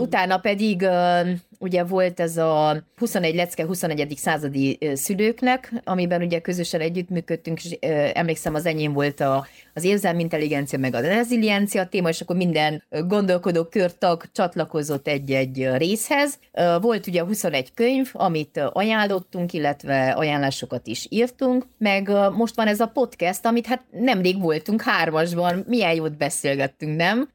utána 0.00 0.38
pedig 0.38 0.80
uh, 0.80 1.28
ugye 1.58 1.84
volt 1.84 2.20
ez 2.20 2.36
a 2.36 2.82
21 2.96 3.34
lecke 3.34 3.66
21. 3.66 4.14
századi 4.16 4.78
szülőknek, 4.94 5.72
amiben 5.84 6.22
ugye 6.22 6.40
közösen 6.40 6.80
együttműködtünk, 6.80 7.64
és 7.64 7.76
emlékszem, 8.12 8.54
az 8.54 8.66
enyém 8.66 8.92
volt 8.92 9.20
a, 9.20 9.46
az 9.74 9.84
érzelmi 9.84 10.22
intelligencia, 10.22 10.78
meg 10.78 10.94
a 10.94 11.00
reziliencia 11.00 11.86
téma, 11.86 12.08
és 12.08 12.20
akkor 12.20 12.36
minden 12.36 12.82
gondolkodó 12.88 13.64
körtag 13.64 14.22
csatlakozott 14.32 15.08
egy-egy 15.08 15.68
részhez. 15.76 16.38
Volt 16.80 17.06
ugye 17.06 17.22
21 17.22 17.74
könyv, 17.74 18.10
amit 18.12 18.60
ajánlottunk, 18.72 19.52
illetve 19.52 20.10
ajánlásokat 20.10 20.86
is 20.86 21.06
írtunk, 21.08 21.66
meg 21.78 22.10
most 22.36 22.54
van 22.56 22.66
ez 22.66 22.80
a 22.80 22.86
podcast, 22.86 23.46
amit 23.46 23.66
hát 23.66 23.84
nemrég 23.90 24.40
voltunk 24.40 24.82
hármasban, 24.82 25.64
milyen 25.68 25.94
jót 25.94 26.16
beszélgettünk, 26.16 26.96
nem? 26.96 27.28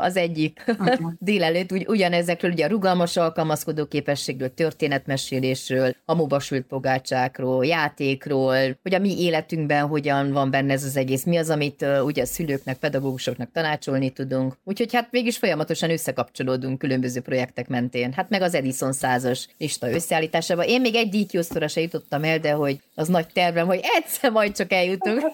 Az 0.00 0.16
egyik 0.16 0.64
délelőtt 1.18 1.72
ugy, 1.72 1.86
ugyanezekről, 1.88 2.50
ugye 2.50 2.64
a 2.64 2.68
rugalmas 2.68 3.16
alkalmazkodó 3.62 3.86
képességről, 3.86 4.54
történetmesélésről, 4.54 5.94
mobasült 6.06 6.66
pogácsákról, 6.66 7.66
játékról, 7.66 8.56
hogy 8.82 8.94
a 8.94 8.98
mi 8.98 9.20
életünkben 9.20 9.86
hogyan 9.86 10.32
van 10.32 10.50
benne 10.50 10.72
ez 10.72 10.84
az 10.84 10.96
egész, 10.96 11.24
mi 11.24 11.36
az, 11.36 11.50
amit 11.50 11.86
ugye 12.04 12.22
a 12.22 12.26
szülőknek, 12.26 12.78
pedagógusoknak 12.78 13.50
tanácsolni 13.52 14.10
tudunk. 14.10 14.56
Úgyhogy 14.64 14.94
hát 14.94 15.08
mégis 15.10 15.38
folyamatosan 15.38 15.90
összekapcsolódunk 15.90 16.78
különböző 16.78 17.20
projektek 17.20 17.68
mentén. 17.68 18.12
Hát 18.12 18.30
meg 18.30 18.42
az 18.42 18.54
Edison 18.54 18.92
százas 18.92 19.48
lista 19.58 19.90
összeállításában. 19.90 20.64
Én 20.64 20.80
még 20.80 20.94
egy 20.94 21.08
díjkiosztóra 21.08 21.68
se 21.68 21.80
jutottam 21.80 22.24
el, 22.24 22.38
de 22.38 22.52
hogy 22.52 22.80
az 22.94 23.08
nagy 23.08 23.26
tervem, 23.32 23.66
hogy 23.66 23.80
egyszer 23.82 24.30
majd 24.30 24.56
csak 24.56 24.72
eljutunk. 24.72 25.20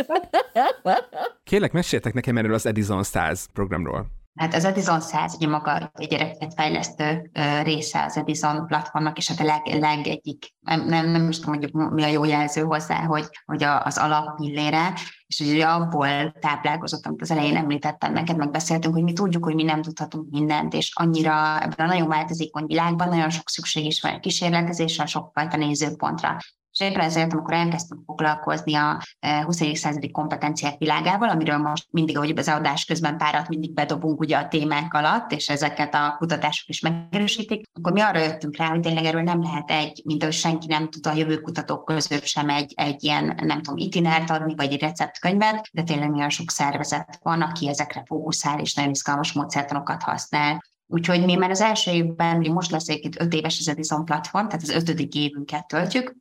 Kérlek, 1.45 1.73
meséltek 1.73 2.15
nekem 2.15 2.37
erről 2.37 2.55
az 2.55 2.67
Edison 2.67 3.03
100 3.03 3.47
programról. 3.53 4.18
Hát 4.39 4.55
az 4.55 4.65
Edison 4.65 5.01
100 5.01 5.35
ugye 5.35 5.49
maga 5.49 5.91
egy 5.95 6.09
gyereket 6.09 6.55
fejlesztő 6.55 7.31
része 7.63 8.05
az 8.05 8.17
Edison 8.17 8.67
platformnak, 8.67 9.19
és 9.19 9.29
hát 9.29 9.41
a 9.41 9.45
leg, 9.45 9.67
leg 9.67 10.07
egyik, 10.07 10.55
nem, 10.61 10.87
nem, 10.87 11.11
nem 11.11 11.29
is 11.29 11.39
tudom, 11.39 11.59
hogy 11.59 11.73
mi 11.73 12.03
a 12.03 12.07
jó 12.07 12.25
jelző 12.25 12.63
hozzá, 12.63 13.05
hogy, 13.05 13.29
hogy 13.45 13.63
az 13.63 13.99
alapillére, 13.99 14.93
és 15.27 15.41
ugye 15.41 15.67
abból 15.67 16.33
táplálkozott, 16.41 17.07
amit 17.07 17.23
az 17.23 17.31
elején 17.31 17.57
említettem 17.57 18.13
neked, 18.13 18.37
megbeszéltünk, 18.37 18.95
hogy 18.95 19.03
mi 19.03 19.13
tudjuk, 19.13 19.45
hogy 19.45 19.55
mi 19.55 19.63
nem 19.63 19.83
tudhatunk 19.83 20.31
mindent, 20.31 20.75
és 20.75 20.93
annyira 20.95 21.63
ebben 21.63 21.87
a 21.87 21.93
nagyon 21.93 22.09
változékony 22.09 22.65
világban 22.67 23.09
nagyon 23.09 23.31
sok 23.31 23.49
szükség 23.49 23.85
is 23.85 24.01
van 24.01 24.15
a 24.15 24.21
kísérletezésre, 24.21 25.07
sokfajta 25.07 25.57
nézőpontra. 25.57 26.37
És 26.79 26.87
éppen 26.87 27.01
ezért, 27.01 27.33
amikor 27.33 27.55
elkezdtünk 27.55 28.03
foglalkozni 28.07 28.75
a 28.75 29.03
20. 29.45 29.61
E, 29.61 29.75
századi 29.75 30.11
kompetenciák 30.11 30.79
világával, 30.79 31.29
amiről 31.29 31.57
most 31.57 31.87
mindig, 31.91 32.17
ahogy 32.17 32.33
az 32.37 32.49
adás 32.49 32.85
közben 32.85 33.19
párat 33.19 33.49
mindig 33.49 33.75
bedobunk 33.75 34.21
ugye 34.21 34.37
a 34.37 34.49
témák 34.49 34.95
alatt, 34.95 35.33
és 35.33 35.49
ezeket 35.49 35.95
a 35.95 36.15
kutatások 36.19 36.69
is 36.69 36.81
megerősítik, 36.81 37.67
akkor 37.73 37.93
mi 37.93 38.01
arra 38.01 38.19
jöttünk 38.19 38.57
rá, 38.57 38.69
hogy 38.69 38.81
tényleg 38.81 39.05
erről 39.05 39.23
nem 39.23 39.43
lehet 39.43 39.71
egy, 39.71 40.03
mint 40.05 40.23
ahogy 40.23 40.35
senki 40.35 40.67
nem 40.67 40.91
tud 40.91 41.07
a 41.07 41.13
jövő 41.13 41.41
kutatók 41.41 41.85
között 41.85 42.25
sem 42.25 42.49
egy, 42.49 42.73
egy 42.77 43.05
ilyen, 43.05 43.39
nem 43.43 43.63
tudom, 43.63 43.79
itinert 43.79 44.31
adni, 44.31 44.55
vagy 44.55 44.73
egy 44.73 44.81
receptkönyvet, 44.81 45.69
de 45.73 45.83
tényleg 45.83 46.11
nagyon 46.11 46.31
sok 46.31 46.51
szervezet 46.51 47.19
van, 47.23 47.43
aki 47.43 47.69
ezekre 47.69 48.03
fókuszál, 48.07 48.61
és 48.61 48.75
nagyon 48.75 48.91
izgalmas 48.91 49.33
módszertanokat 49.33 50.03
használ. 50.03 50.65
Úgyhogy 50.87 51.25
mi 51.25 51.35
már 51.35 51.51
az 51.51 51.61
első 51.61 51.91
évben, 51.91 52.51
most 52.53 52.71
lesz 52.71 52.89
egy 52.89 53.17
öt 53.19 53.35
éves 53.35 53.59
az 53.59 53.69
Edison 53.69 54.05
platform, 54.05 54.47
tehát 54.47 54.63
az 54.63 54.75
ötödik 54.75 55.15
évünket 55.15 55.67
töltjük, 55.67 56.17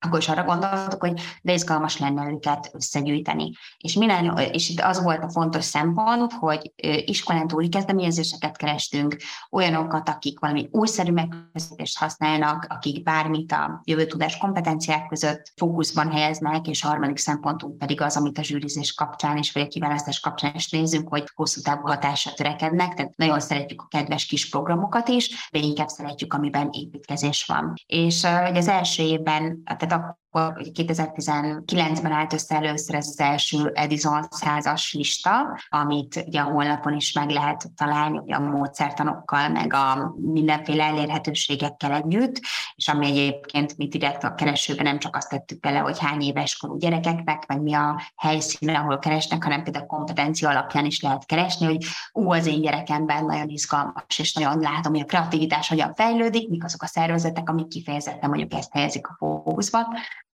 akkor 0.00 0.18
is 0.18 0.28
arra 0.28 0.44
gondoltuk, 0.44 1.00
hogy 1.00 1.20
de 1.42 1.52
izgalmas 1.52 1.98
lenne 1.98 2.30
őket 2.30 2.70
összegyűjteni. 2.72 3.52
És, 3.78 3.94
minden, 3.94 4.38
és 4.52 4.68
itt 4.68 4.80
az 4.80 5.02
volt 5.02 5.22
a 5.22 5.30
fontos 5.30 5.64
szempont, 5.64 6.32
hogy 6.32 6.72
iskolán 7.04 7.46
túli 7.46 7.68
kezdeményezéseket 7.68 8.56
kerestünk, 8.56 9.16
olyanokat, 9.50 10.08
akik 10.08 10.38
valami 10.38 10.68
újszerű 10.70 11.12
megközelítést 11.12 11.98
használnak, 11.98 12.66
akik 12.68 13.02
bármit 13.02 13.52
a 13.52 13.80
jövő 13.84 14.06
tudás 14.06 14.38
kompetenciák 14.38 15.06
között 15.06 15.52
fókuszban 15.56 16.10
helyeznek, 16.10 16.66
és 16.66 16.84
a 16.84 16.88
harmadik 16.88 17.16
szempontunk 17.16 17.78
pedig 17.78 18.00
az, 18.00 18.16
amit 18.16 18.38
a 18.38 18.42
zsűrizés 18.42 18.94
kapcsán 18.94 19.36
és 19.36 19.52
vagy 19.52 19.62
a 19.62 19.66
kiválasztás 19.68 20.20
kapcsán 20.20 20.54
is 20.54 20.70
nézünk, 20.70 21.08
hogy 21.08 21.24
hosszú 21.34 21.60
távú 21.60 21.86
hatásra 21.86 22.32
törekednek, 22.32 22.94
tehát 22.94 23.16
nagyon 23.16 23.40
szeretjük 23.40 23.82
a 23.82 23.86
kedves 23.86 24.26
kis 24.26 24.48
programokat 24.48 25.08
is, 25.08 25.48
de 25.52 25.58
inkább 25.58 25.88
szeretjük, 25.88 26.34
amiben 26.34 26.68
építkezés 26.72 27.44
van. 27.44 27.74
És 27.86 28.24
hogy 28.24 28.56
az 28.56 28.68
első 28.68 29.02
évben, 29.02 29.62
tehát 29.64 29.87
tehát 29.88 30.18
akkor 30.46 30.62
2019-ben 30.74 32.12
állt 32.12 32.32
össze 32.32 32.56
először 32.56 32.94
ez 32.94 33.06
az 33.06 33.20
első 33.20 33.70
Edison 33.74 34.26
százas 34.30 34.92
lista, 34.92 35.58
amit 35.68 36.24
ugye 36.26 36.40
a 36.40 36.50
honlapon 36.50 36.94
is 36.94 37.12
meg 37.12 37.30
lehet 37.30 37.70
találni, 37.76 38.18
ugye 38.18 38.34
a 38.34 38.40
módszertanokkal, 38.40 39.48
meg 39.48 39.72
a 39.72 40.14
mindenféle 40.32 40.84
elérhetőségekkel 40.84 41.92
együtt, 41.92 42.40
és 42.74 42.88
ami 42.88 43.06
egyébként 43.06 43.76
mi 43.76 43.88
direkt 43.88 44.24
a 44.24 44.34
keresőben 44.34 44.84
nem 44.84 44.98
csak 44.98 45.16
azt 45.16 45.28
tettük 45.28 45.60
bele, 45.60 45.78
hogy 45.78 45.98
hány 45.98 46.20
éves 46.20 46.56
korú 46.56 46.76
gyerekeknek, 46.76 47.46
meg 47.46 47.62
mi 47.62 47.74
a 47.74 48.00
helyszín, 48.16 48.68
ahol 48.68 48.98
keresnek, 48.98 49.44
hanem 49.44 49.62
például 49.62 49.86
kompetencia 49.86 50.48
alapján 50.48 50.84
is 50.84 51.00
lehet 51.00 51.26
keresni, 51.26 51.66
hogy 51.66 51.84
ú, 52.12 52.32
az 52.32 52.46
én 52.46 52.60
gyerekemben 52.60 53.24
nagyon 53.24 53.48
izgalmas, 53.48 54.18
és 54.18 54.32
nagyon 54.32 54.60
látom, 54.60 54.92
hogy 54.92 55.00
a 55.00 55.04
kreativitás 55.04 55.68
hogyan 55.68 55.94
fejlődik, 55.94 56.48
mik 56.48 56.64
azok 56.64 56.82
a 56.82 56.86
szervezetek, 56.86 57.48
amik 57.48 57.68
kifejezetten 57.68 58.28
mondjuk 58.28 58.52
ezt 58.52 58.72
helyezik 58.72 59.06
a 59.08 59.14
fókuszba, 59.18 59.86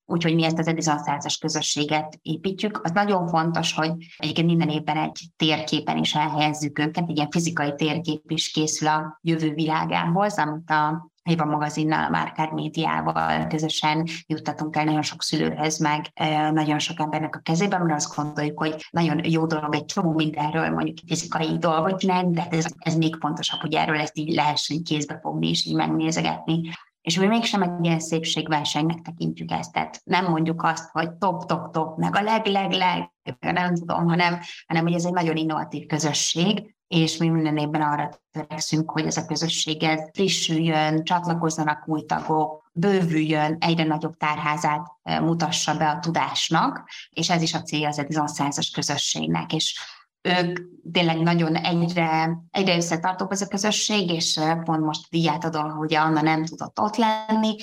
Úgyhogy 0.07 0.35
mi 0.35 0.45
ezt 0.45 0.59
az 0.59 0.67
Edison 0.67 0.99
százas 0.99 1.39
közösséget 1.39 2.19
építjük. 2.23 2.81
Az 2.83 2.91
nagyon 2.91 3.29
fontos, 3.29 3.75
hogy 3.75 3.93
egyébként 4.17 4.47
minden 4.47 4.69
évben 4.69 4.97
egy 4.97 5.21
térképen 5.37 5.97
is 5.97 6.15
elhelyezzük 6.15 6.79
őket, 6.79 7.09
egy 7.09 7.17
ilyen 7.17 7.31
fizikai 7.31 7.75
térkép 7.75 8.31
is 8.31 8.51
készül 8.51 8.89
a 8.89 9.19
jövő 9.23 9.53
világához, 9.55 10.39
amit 10.39 10.71
a 10.71 11.13
Éva 11.31 11.45
magazinnal, 11.45 12.05
a 12.05 12.11
Márkár 12.11 12.51
médiával 12.51 13.47
közösen 13.47 14.07
juttatunk 14.27 14.77
el 14.77 14.85
nagyon 14.85 15.03
sok 15.03 15.23
szülőhez, 15.23 15.79
meg 15.79 16.13
nagyon 16.53 16.79
sok 16.79 17.01
embernek 17.01 17.37
a 17.37 17.39
kezében, 17.39 17.81
mert 17.81 17.95
azt 17.95 18.17
gondoljuk, 18.17 18.59
hogy 18.59 18.87
nagyon 18.91 19.25
jó 19.25 19.47
dolog 19.47 19.75
egy 19.75 19.85
csomó 19.85 20.13
mindenről, 20.13 20.71
mondjuk 20.71 20.97
fizikai 21.07 21.59
dolgot 21.59 21.99
csinálni, 21.99 22.33
de 22.33 22.47
ez, 22.51 22.67
ez 22.79 22.95
még 22.95 23.17
fontosabb, 23.21 23.61
hogy 23.61 23.75
erről 23.75 24.01
ezt 24.01 24.19
így 24.19 24.35
lehessen 24.35 24.83
kézbe 24.83 25.19
fogni 25.23 25.49
és 25.49 25.65
így 25.65 25.75
megnézegetni. 25.75 26.61
És 27.05 27.19
mi 27.19 27.27
mégsem 27.27 27.63
egy 27.63 27.71
ilyen 27.83 28.01
szépségversenynek 28.01 29.01
tekintjük 29.01 29.51
ezt. 29.51 29.73
Tehát 29.73 30.01
nem 30.05 30.25
mondjuk 30.25 30.63
azt, 30.63 30.91
hogy 30.91 31.13
top, 31.13 31.47
top, 31.47 31.73
top, 31.73 31.99
meg 31.99 32.17
a 32.17 32.23
leg, 32.23 32.47
leg, 32.47 32.73
leg, 32.73 33.11
nem 33.41 33.75
tudom, 33.75 34.09
hanem, 34.09 34.39
hanem 34.67 34.83
hogy 34.83 34.93
ez 34.93 35.05
egy 35.05 35.13
nagyon 35.13 35.37
innovatív 35.37 35.87
közösség, 35.87 36.75
és 36.89 37.17
mi 37.17 37.29
minden 37.29 37.57
évben 37.57 37.83
arra 37.83 38.11
törekszünk, 38.31 38.91
hogy 38.91 39.07
ez 39.07 39.17
a 39.17 39.27
közösség 39.27 39.83
ez 39.83 40.01
frissüljön, 40.13 41.05
csatlakozzanak 41.05 41.89
új 41.89 42.05
tagok, 42.05 42.71
bővüljön, 42.73 43.57
egyre 43.61 43.85
nagyobb 43.85 44.17
tárházát 44.17 44.87
eh, 45.03 45.21
mutassa 45.21 45.77
be 45.77 45.89
a 45.89 45.99
tudásnak, 45.99 46.91
és 47.11 47.31
ez 47.31 47.43
is 47.43 47.55
a 47.55 47.63
célja 47.63 47.89
az 47.89 47.99
Edison 47.99 48.27
százas 48.27 48.71
közösségnek. 48.71 49.53
És 49.53 49.79
ők 50.25 50.59
tényleg 50.93 51.19
nagyon 51.19 51.55
egyre, 51.55 52.39
egyre 52.51 52.77
összetartók 52.77 53.33
ez 53.33 53.41
a 53.41 53.49
közösség, 53.49 54.11
és 54.11 54.41
pont 54.65 54.85
most 54.85 55.11
díját 55.11 55.45
adom, 55.45 55.71
hogy 55.71 55.95
Anna 55.95 56.23
nem 56.23 56.45
tudott 56.45 56.81
ott 56.81 56.97
lenni, 56.97 57.57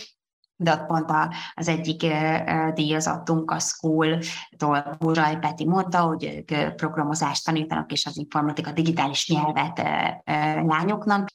de 0.56 0.72
ott 0.72 0.86
pont 0.86 1.12
az 1.54 1.68
egyik 1.68 2.06
díjazottunk 2.74 3.52
a 3.52 3.60
School-tól 3.60 4.96
Burai 5.00 5.38
Peti 5.38 5.66
mondta, 5.66 6.00
hogy 6.00 6.46
ők 6.50 6.76
programozást 6.76 7.46
tanítanak, 7.46 7.92
és 7.92 8.06
az 8.06 8.18
informatika 8.18 8.72
digitális 8.72 9.30
nyelvet 9.30 9.82
lányoknak. 10.68 11.30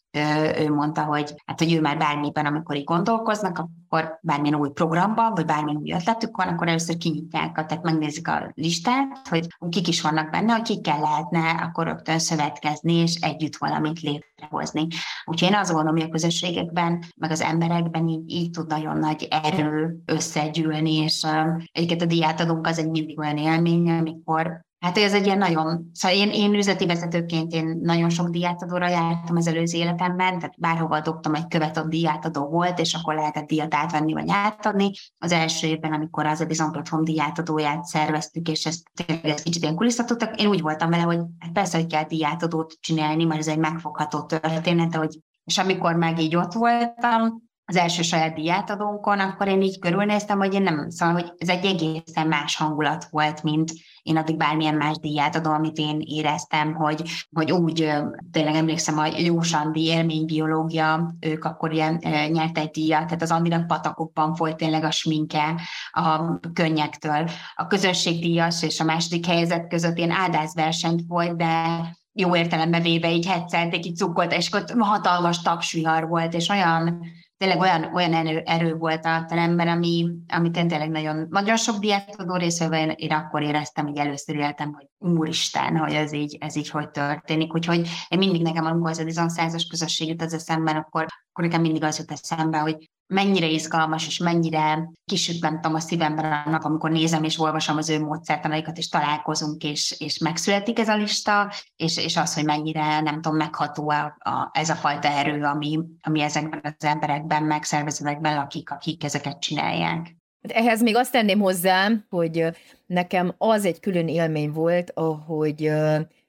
Ő 0.59 0.75
mondta, 0.75 1.05
hogy, 1.05 1.35
hát, 1.45 1.59
hogy 1.59 1.73
ő 1.73 1.81
már 1.81 1.99
bármiben, 1.99 2.47
amikor 2.47 2.77
így 2.77 2.85
gondolkoznak, 2.85 3.59
akkor 3.59 4.19
bármilyen 4.23 4.59
új 4.59 4.71
programban, 4.71 5.35
vagy 5.35 5.45
bármilyen 5.45 5.81
új 5.81 5.93
ötletük 5.93 6.37
van, 6.37 6.49
akkor 6.49 6.69
először 6.69 6.97
kinyitják, 6.97 7.55
tehát 7.55 7.83
megnézik 7.83 8.29
a 8.29 8.51
listát, 8.55 9.29
hogy 9.29 9.47
kik 9.69 9.89
is 9.89 10.01
vannak 10.01 10.31
benne, 10.31 10.53
hogy 10.53 10.63
kikkel 10.63 11.01
lehetne 11.01 11.51
akkor 11.51 11.87
rögtön 11.87 12.19
szövetkezni, 12.19 12.93
és 12.93 13.15
együtt 13.15 13.57
valamit 13.57 14.01
létrehozni. 14.01 14.87
Úgyhogy 15.25 15.49
én 15.49 15.55
azt 15.59 15.73
gondolom, 15.73 15.97
hogy 15.97 16.07
a 16.09 16.13
közösségekben, 16.13 17.03
meg 17.17 17.31
az 17.31 17.41
emberekben 17.41 18.09
így, 18.09 18.31
így 18.31 18.51
tud 18.51 18.67
nagyon 18.67 18.99
nagy 18.99 19.29
erő 19.31 20.03
összegyűlni, 20.05 20.95
és 20.95 21.23
uh, 21.23 21.63
egyiket 21.73 22.03
a 22.03 22.07
diátadónk 22.07 22.67
az 22.67 22.79
egy 22.79 22.91
mindig 22.91 23.19
olyan 23.19 23.37
élmény, 23.37 23.91
amikor 23.91 24.66
Hát 24.79 24.99
ez 24.99 25.15
egy 25.15 25.27
ilyen 25.27 25.39
nagyon, 25.39 25.91
szóval 25.93 26.17
én, 26.17 26.31
én 26.31 26.55
üzleti 26.55 26.87
vezetőként 26.87 27.53
én 27.53 27.79
nagyon 27.83 28.11
sok 28.11 28.29
diátadóra 28.29 28.89
jártam 28.89 29.37
az 29.37 29.47
előző 29.47 29.79
életemben, 29.79 30.39
tehát 30.39 30.55
bárhova 30.59 31.01
dobtam 31.01 31.35
egy 31.35 31.47
követ, 31.49 31.77
ott 31.77 31.89
diátadó 31.89 32.49
volt, 32.49 32.79
és 32.79 32.95
akkor 32.95 33.15
lehetett 33.15 33.47
díjat 33.47 33.75
átvenni 33.75 34.13
vagy 34.13 34.29
átadni. 34.29 34.91
Az 35.19 35.33
első 35.33 35.67
évben, 35.67 35.93
amikor 35.93 36.27
az 36.27 36.41
Edison 36.41 36.73
Platform 36.73 37.03
diátadóját 37.03 37.85
szerveztük, 37.85 38.49
és 38.49 38.67
ezt, 38.67 38.83
ezt 39.23 39.43
kicsit 39.43 39.63
ilyen 39.63 39.75
kulisszatottak, 39.75 40.41
én 40.41 40.49
úgy 40.49 40.61
voltam 40.61 40.91
vele, 40.91 41.03
hogy 41.03 41.21
hát 41.39 41.53
persze, 41.53 41.79
hogy 41.79 41.87
kell 41.87 42.05
diátadót 42.05 42.77
csinálni, 42.81 43.25
mert 43.25 43.41
ez 43.41 43.49
egy 43.49 43.59
megfogható 43.59 44.23
történet, 44.23 44.95
hogy 44.95 45.19
és 45.45 45.59
amikor 45.59 45.95
meg 45.95 46.21
így 46.21 46.37
ott 46.37 46.53
voltam, 46.53 47.46
az 47.69 47.77
első 47.77 48.03
saját 48.03 48.35
díjátadónkon, 48.35 49.21
akkor 49.21 49.49
én 49.49 49.63
így 49.63 49.79
körülnéztem, 49.79 50.39
hogy 50.39 50.55
én 50.55 50.63
nem, 50.63 50.91
szóval, 50.91 51.15
hogy 51.15 51.33
ez 51.39 51.49
egy 51.49 51.65
egészen 51.65 52.27
más 52.27 52.57
hangulat 52.57 53.07
volt, 53.11 53.43
mint 53.43 53.73
én 54.03 54.17
addig 54.17 54.37
bármilyen 54.37 54.75
más 54.75 54.97
díjátadó, 54.97 55.51
amit 55.51 55.77
én 55.77 56.01
éreztem, 56.01 56.75
hogy, 56.75 57.03
hogy 57.31 57.53
úgy, 57.53 57.93
tényleg 58.31 58.55
emlékszem, 58.55 58.97
hogy 58.97 59.25
Jósandi 59.25 59.85
élménybiológia, 59.85 61.15
ők 61.21 61.45
akkor 61.45 61.73
ilyen 61.73 62.01
nyert 62.31 62.59
egy 62.59 62.71
díjat, 62.71 63.05
tehát 63.05 63.23
az 63.23 63.31
Andinak 63.31 63.67
patakokban 63.67 64.35
folyt 64.35 64.57
tényleg 64.57 64.85
a 64.85 64.91
sminke 64.91 65.61
a 65.91 66.39
könnyektől. 66.53 67.31
A 67.55 67.67
közönségdíjas 67.67 68.63
és 68.63 68.81
a 68.81 68.85
második 68.85 69.27
helyzet 69.27 69.69
között 69.69 69.97
ilyen 69.97 70.11
áldásversenyt 70.11 71.03
volt, 71.07 71.37
de 71.37 71.97
jó 72.19 72.37
értelembe 72.37 72.81
véve 72.81 73.11
így 73.11 73.27
hetszelték, 73.27 73.87
így 73.87 73.97
cukkolt, 73.97 74.33
és 74.33 74.53
ott 74.53 74.71
hatalmas 74.71 75.43
tapsvihar 75.43 76.09
volt, 76.09 76.35
és 76.35 76.49
olyan 76.49 77.01
tényleg 77.39 77.59
olyan, 77.59 77.95
olyan 77.95 78.13
erő, 78.15 78.43
erő 78.45 78.75
volt 78.75 79.05
a 79.05 79.25
teremben, 79.29 79.69
ami, 79.69 80.09
amit 80.29 80.57
én 80.57 80.69
tényleg 80.69 80.91
nagyon, 80.91 81.27
nagyon 81.31 81.57
sok 81.57 81.77
diátodó 81.77 82.37
részével 82.37 82.81
én, 82.81 82.93
én 82.97 83.13
akkor 83.13 83.43
éreztem, 83.43 83.87
hogy 83.87 83.97
először 83.97 84.37
éltem, 84.37 84.73
hogy 84.73 84.87
úristen, 84.99 85.77
hogy 85.77 85.93
ez 85.93 86.13
így, 86.13 86.37
ez 86.41 86.57
így 86.57 86.71
hogy 86.71 86.91
történik. 86.91 87.55
Úgyhogy 87.55 87.89
én 88.09 88.19
mindig 88.19 88.43
nekem, 88.43 88.65
amikor 88.65 88.91
az 88.91 88.99
a 88.99 89.05
16 89.05 89.69
közösség 89.69 90.09
jut 90.09 90.23
az 90.23 90.35
eszemben, 90.35 90.77
akkor, 90.77 91.07
akkor 91.33 91.45
nekem 91.45 91.61
mindig 91.61 91.83
az 91.83 91.99
jut 91.99 92.13
eszembe, 92.13 92.59
hogy 92.59 92.91
mennyire 93.07 93.47
izgalmas, 93.47 94.07
és 94.07 94.19
mennyire 94.19 94.91
kisüt, 95.05 95.43
nem 95.43 95.55
tudom, 95.55 95.75
a 95.75 95.81
szívemben 95.81 96.33
annak, 96.47 96.65
amikor 96.65 96.91
nézem 96.91 97.25
és 97.25 97.41
olvasom 97.41 97.77
az 97.77 97.89
ő 97.89 98.01
módszertanaikat, 98.01 98.79
és 98.79 98.89
találkozunk, 98.89 99.65
és, 99.65 99.95
és 99.99 100.19
megszületik 100.19 100.79
ez 100.79 100.89
a 100.89 100.97
lista, 100.97 101.53
és, 101.77 101.97
és 101.97 102.17
az, 102.17 102.35
hogy 102.35 102.45
mennyire, 102.45 103.01
nem 103.01 103.15
tudom, 103.15 103.37
megható 103.37 103.91
a, 103.91 104.17
a, 104.19 104.51
ez 104.53 104.69
a 104.69 104.75
fajta 104.75 105.09
erő, 105.09 105.43
ami, 105.43 105.81
ami 106.03 106.21
ezekben 106.21 106.61
az 106.63 106.87
emberekben, 106.87 107.43
megszervezetekben 107.43 108.35
lakik, 108.35 108.71
akik 108.71 109.05
ezeket 109.05 109.41
csinálják. 109.41 110.17
Ehhez 110.49 110.83
még 110.83 110.97
azt 110.97 111.13
tenném 111.13 111.41
hozzá, 111.41 111.91
hogy 112.09 112.45
nekem 112.87 113.35
az 113.39 113.65
egy 113.65 113.81
külön 113.81 114.09
élmény 114.09 114.51
volt, 114.51 114.91
ahogy 114.95 115.73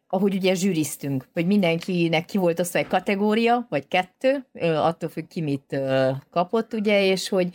ahogy 0.08 0.36
ugye 0.36 0.54
zsűriztünk, 0.54 1.28
hogy 1.34 1.46
mindenkinek 1.46 2.26
ki 2.26 2.38
volt 2.38 2.60
osztva 2.60 2.80
egy 2.80 2.88
kategória, 2.88 3.65
vagy 3.70 3.88
kettő, 3.88 4.46
attól 4.62 5.10
függ 5.10 5.28
ki 5.28 5.41
mit 5.41 5.80
kapott, 6.32 6.74
ugye, 6.74 7.06
és 7.06 7.30
hogy 7.30 7.50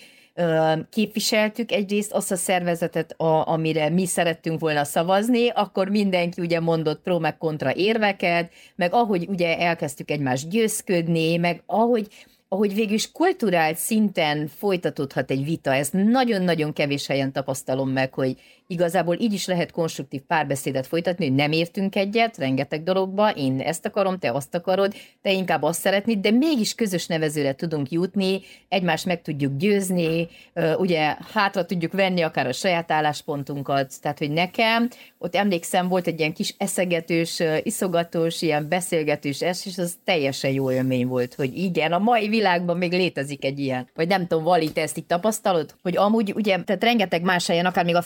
képviseltük 0.91 1.73
egyrészt 1.73 2.13
azt 2.13 2.31
a 2.31 2.37
szervezetet, 2.37 3.13
a, 3.13 3.49
amire 3.49 3.89
mi 3.89 4.07
szerettünk 4.07 4.61
volna 4.61 4.85
szavazni, 4.85 5.49
akkor 5.49 5.89
mindenki 5.89 6.41
ugye 6.41 6.61
mondott 6.61 7.03
pro 7.03 7.19
meg 7.19 7.39
kontra 7.39 7.75
érveket, 7.75 8.53
meg 8.77 8.95
ahogy 8.95 9.27
ugye 9.29 9.59
elkezdtük 9.59 10.11
egymást 10.11 10.49
győzködni, 10.49 11.37
meg 11.37 11.63
ahogy 11.67 12.09
ahogy 12.49 12.75
végül 12.75 12.95
is 12.95 13.13
kulturált 13.13 13.77
szinten 13.77 14.47
folytatódhat 14.47 15.31
egy 15.31 15.45
vita, 15.45 15.75
ezt 15.75 15.93
nagyon-nagyon 15.93 16.73
kevés 16.73 17.07
helyen 17.07 17.33
tapasztalom 17.33 17.91
meg, 17.91 18.15
hogy 18.15 18.37
igazából 18.73 19.17
így 19.21 19.33
is 19.33 19.47
lehet 19.47 19.71
konstruktív 19.71 20.21
párbeszédet 20.21 20.87
folytatni, 20.87 21.27
hogy 21.27 21.35
nem 21.35 21.53
értünk 21.53 21.97
egyet 21.97 22.39
rengeteg 22.39 22.83
dologba, 22.83 23.31
én 23.31 23.61
ezt 23.61 23.87
akarom, 23.87 24.19
te 24.19 24.31
azt 24.33 24.55
akarod, 24.55 24.95
te 25.23 25.33
inkább 25.33 25.63
azt 25.63 25.81
szeretnéd, 25.81 26.19
de 26.19 26.31
mégis 26.31 26.75
közös 26.75 27.07
nevezőre 27.07 27.55
tudunk 27.55 27.91
jutni, 27.91 28.41
egymást 28.69 29.07
meg 29.07 29.23
tudjuk 29.23 29.57
győzni, 29.57 30.29
ugye 30.77 31.17
hátra 31.33 31.65
tudjuk 31.65 31.93
venni 31.93 32.23
akár 32.23 32.47
a 32.47 32.53
saját 32.53 32.91
álláspontunkat, 32.91 34.01
tehát 34.01 34.19
hogy 34.19 34.31
nekem, 34.31 34.89
ott 35.19 35.35
emlékszem, 35.35 35.89
volt 35.89 36.07
egy 36.07 36.19
ilyen 36.19 36.33
kis 36.33 36.55
eszegetős, 36.59 37.43
iszogatós, 37.63 38.43
ilyen 38.43 38.69
beszélgetős 38.69 39.41
es, 39.41 39.67
és 39.67 39.79
az 39.79 39.95
teljesen 40.05 40.51
jó 40.51 40.71
élmény 40.73 41.07
volt, 41.07 41.35
hogy 41.35 41.57
igen, 41.57 41.93
a 41.93 41.99
mai 41.99 42.29
világban 42.29 42.77
még 42.77 42.93
létezik 42.93 43.45
egy 43.45 43.59
ilyen. 43.59 43.89
Vagy 43.95 44.09
nem 44.09 44.27
tudom, 44.27 44.45
Vali, 44.45 44.73
te 44.73 44.81
ezt 44.81 44.97
itt 44.97 45.09
tapasztalod? 45.09 45.75
Hogy 45.83 45.97
amúgy 45.97 46.33
ugye, 46.35 46.63
tehát 46.63 46.83
rengeteg 46.83 47.23
más 47.23 47.47
helyen, 47.47 47.67
akár 47.67 47.85
még 47.85 47.95
a 47.95 48.03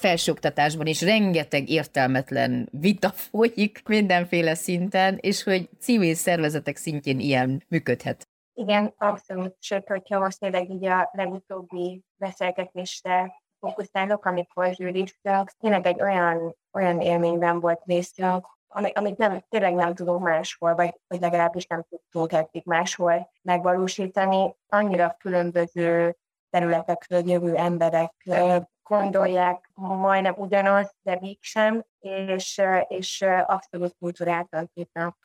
felsőoktatásban 0.56 0.86
is 0.86 1.02
rengeteg 1.02 1.68
értelmetlen 1.68 2.68
vita 2.72 3.08
folyik 3.08 3.82
mindenféle 3.88 4.54
szinten, 4.54 5.18
és 5.20 5.42
hogy 5.42 5.68
civil 5.80 6.14
szervezetek 6.14 6.76
szintjén 6.76 7.20
ilyen 7.20 7.62
működhet. 7.68 8.28
Igen, 8.54 8.94
abszolút. 8.98 9.56
Sőt, 9.60 9.88
hogyha 9.88 10.18
most 10.18 10.38
tényleg 10.38 10.70
így 10.70 10.86
a 10.86 11.10
legutóbbi 11.12 12.02
beszélgetésre 12.16 13.42
fókuszálok, 13.60 14.24
amikor 14.24 14.74
zsűriztök, 14.74 15.50
tényleg 15.58 15.86
egy 15.86 16.02
olyan, 16.02 16.56
olyan 16.72 17.00
élményben 17.00 17.60
volt 17.60 17.82
részt, 17.84 18.22
amit 18.68 19.16
nem, 19.16 19.44
tényleg 19.48 19.74
nem 19.74 19.94
tudunk 19.94 20.22
máshol, 20.22 20.74
vagy, 20.74 20.94
vagy 21.08 21.20
legalábbis 21.20 21.66
nem 21.66 21.84
tudtunk 21.88 22.32
eddig 22.32 22.62
máshol 22.64 23.30
megvalósítani. 23.42 24.54
Annyira 24.68 25.16
különböző 25.18 26.16
területekről 26.50 27.28
jövő 27.28 27.56
emberek 27.56 28.12
gondolják 28.88 29.70
majdnem 29.74 30.34
ugyanazt, 30.36 30.94
de 31.02 31.18
mégsem, 31.20 31.84
és, 31.98 32.62
és 32.88 33.24
abszolút 33.46 33.96
kultúráltan 33.98 34.70
tudnak 34.74 35.16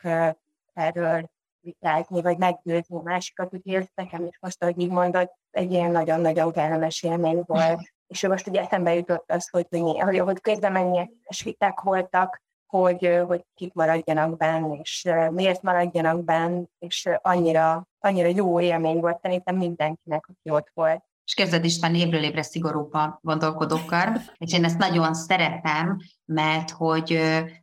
erről 0.72 1.30
vitázni, 1.60 2.22
vagy 2.22 2.38
meggyőzni 2.38 3.00
másikat, 3.02 3.54
úgyhogy 3.54 3.90
nekem 3.94 4.26
is 4.26 4.38
most, 4.40 4.62
ahogy 4.62 4.80
így 4.80 4.90
mondod, 4.90 5.30
egy 5.50 5.72
ilyen 5.72 5.90
nagyon-nagyon 5.90 6.52
kellemes 6.52 7.02
élmény 7.02 7.42
volt. 7.46 7.92
És 8.06 8.26
most 8.26 8.46
ugye 8.46 8.60
eszembe 8.60 8.94
jutott 8.94 9.30
az, 9.30 9.48
hogy, 9.48 9.66
hogy, 9.70 10.18
hogy 10.18 10.40
közben 10.40 10.72
mennyire 10.72 11.08
viták 11.44 11.80
voltak, 11.80 12.42
hogy, 12.66 13.22
hogy 13.26 13.44
kik 13.54 13.72
maradjanak 13.72 14.36
benne, 14.36 14.74
és 14.74 15.08
miért 15.30 15.62
maradjanak 15.62 16.24
benne, 16.24 16.62
és 16.78 17.08
annyira, 17.22 17.86
annyira 17.98 18.28
jó 18.28 18.60
élmény 18.60 19.00
volt 19.00 19.20
szerintem 19.20 19.56
mindenkinek, 19.56 20.26
aki 20.28 20.50
ott 20.50 20.70
volt. 20.74 21.04
És 21.24 21.34
kezded 21.34 21.64
István 21.64 21.94
évről 21.94 22.22
évre 22.22 22.42
szigorúbb 22.42 22.92
a 22.92 23.18
gondolkodókkal, 23.22 24.22
és 24.38 24.52
én 24.52 24.64
ezt 24.64 24.78
nagyon 24.78 25.14
szeretem, 25.14 25.96
mert 26.24 26.70
hogy 26.70 27.20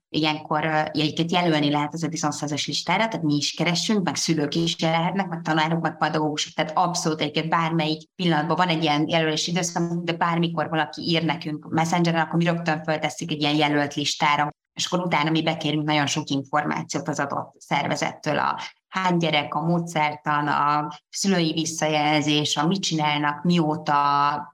ilyenkor 0.10 0.64
jegyiket 0.94 1.32
jelölni 1.32 1.70
lehet 1.70 1.94
az 1.94 2.04
Edison 2.04 2.32
100 2.32 2.66
listára, 2.66 3.08
tehát 3.08 3.26
mi 3.26 3.36
is 3.36 3.54
keressünk, 3.54 4.04
meg 4.04 4.16
szülők 4.16 4.56
is 4.56 4.80
lehetnek, 4.80 5.28
meg 5.28 5.42
tanárok, 5.42 5.82
meg 5.82 5.98
pedagógusok, 5.98 6.54
tehát 6.54 6.78
abszolút 6.78 7.22
egyébként 7.22 7.50
bármelyik 7.50 8.10
pillanatban 8.16 8.56
van 8.56 8.68
egy 8.68 8.84
ilyen 8.84 9.08
jelölési 9.08 9.52
időszak, 9.52 10.04
de 10.04 10.14
bármikor 10.14 10.70
valaki 10.70 11.02
ír 11.02 11.24
nekünk 11.24 11.70
Messengeren, 11.70 12.22
akkor 12.22 12.38
mi 12.38 12.46
rögtön 12.46 12.84
föltesszük 12.84 13.32
egy 13.32 13.42
ilyen 13.42 13.56
jelölt 13.56 13.94
listára, 13.94 14.50
és 14.74 14.86
akkor 14.86 15.06
utána 15.06 15.30
mi 15.30 15.44
bekérünk 15.44 15.86
nagyon 15.86 16.06
sok 16.06 16.30
információt 16.30 17.08
az 17.08 17.20
adott 17.20 17.54
szervezettől, 17.58 18.38
a 18.38 18.60
hány 18.90 19.18
gyerek, 19.18 19.54
a 19.54 19.62
módszertan, 19.62 20.48
a 20.48 20.92
szülői 21.10 21.52
visszajelzés, 21.54 22.58
a 22.58 22.68
mit 22.68 22.82
csinálnak, 22.82 23.44
mióta, 23.44 23.92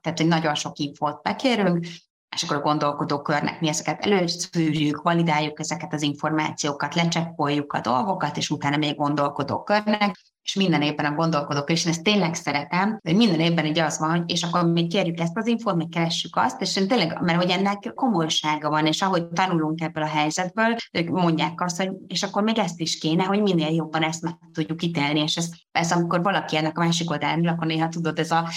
tehát 0.02 0.18
hogy 0.18 0.26
nagyon 0.26 0.54
sok 0.54 0.78
infót 0.78 1.22
bekérünk, 1.22 1.86
és 2.34 2.42
akkor 2.42 2.56
a 2.56 2.60
gondolkodókörnek 2.60 3.60
mi 3.60 3.68
ezeket 3.68 4.04
előszűrjük, 4.04 5.02
validáljuk 5.02 5.60
ezeket 5.60 5.92
az 5.92 6.02
információkat, 6.02 6.94
lecseppoljuk 6.94 7.72
a 7.72 7.80
dolgokat, 7.80 8.36
és 8.36 8.50
utána 8.50 8.76
még 8.76 8.96
gondolkodókörnek, 8.96 10.16
és 10.46 10.54
minden 10.54 10.82
évben 10.82 11.12
a 11.12 11.14
gondolkodók, 11.14 11.70
és 11.70 11.84
én 11.84 11.92
ezt 11.92 12.02
tényleg 12.02 12.34
szeretem, 12.34 12.98
hogy 13.02 13.16
minden 13.16 13.40
évben 13.40 13.66
így 13.66 13.78
az 13.78 13.98
van, 13.98 14.24
és 14.26 14.42
akkor 14.42 14.72
mi 14.72 14.86
kérjük 14.86 15.20
ezt 15.20 15.36
az 15.36 15.46
infót, 15.46 15.74
mi 15.74 15.88
keressük 15.88 16.36
azt, 16.36 16.60
és 16.60 16.76
én 16.76 16.88
tényleg, 16.88 17.20
mert 17.20 17.42
hogy 17.42 17.50
ennek 17.50 17.92
komolysága 17.94 18.68
van, 18.68 18.86
és 18.86 19.02
ahogy 19.02 19.26
tanulunk 19.26 19.80
ebből 19.80 20.02
a 20.02 20.08
helyzetből, 20.08 20.76
ők 20.92 21.08
mondják 21.08 21.60
azt, 21.60 21.76
hogy 21.76 21.90
és 22.06 22.22
akkor 22.22 22.42
még 22.42 22.58
ezt 22.58 22.80
is 22.80 22.98
kéne, 22.98 23.24
hogy 23.24 23.42
minél 23.42 23.74
jobban 23.74 24.02
ezt 24.02 24.22
meg 24.22 24.34
tudjuk 24.52 24.82
ítélni, 24.82 25.20
és 25.20 25.36
ez, 25.36 25.48
ez 25.72 25.92
amikor 25.92 26.22
valaki 26.22 26.56
ennek 26.56 26.78
a 26.78 26.84
másik 26.84 27.10
oldalán 27.10 27.46
akkor 27.46 27.66
néha 27.66 27.88
tudod, 27.88 28.18
ez 28.18 28.30
a 28.30 28.48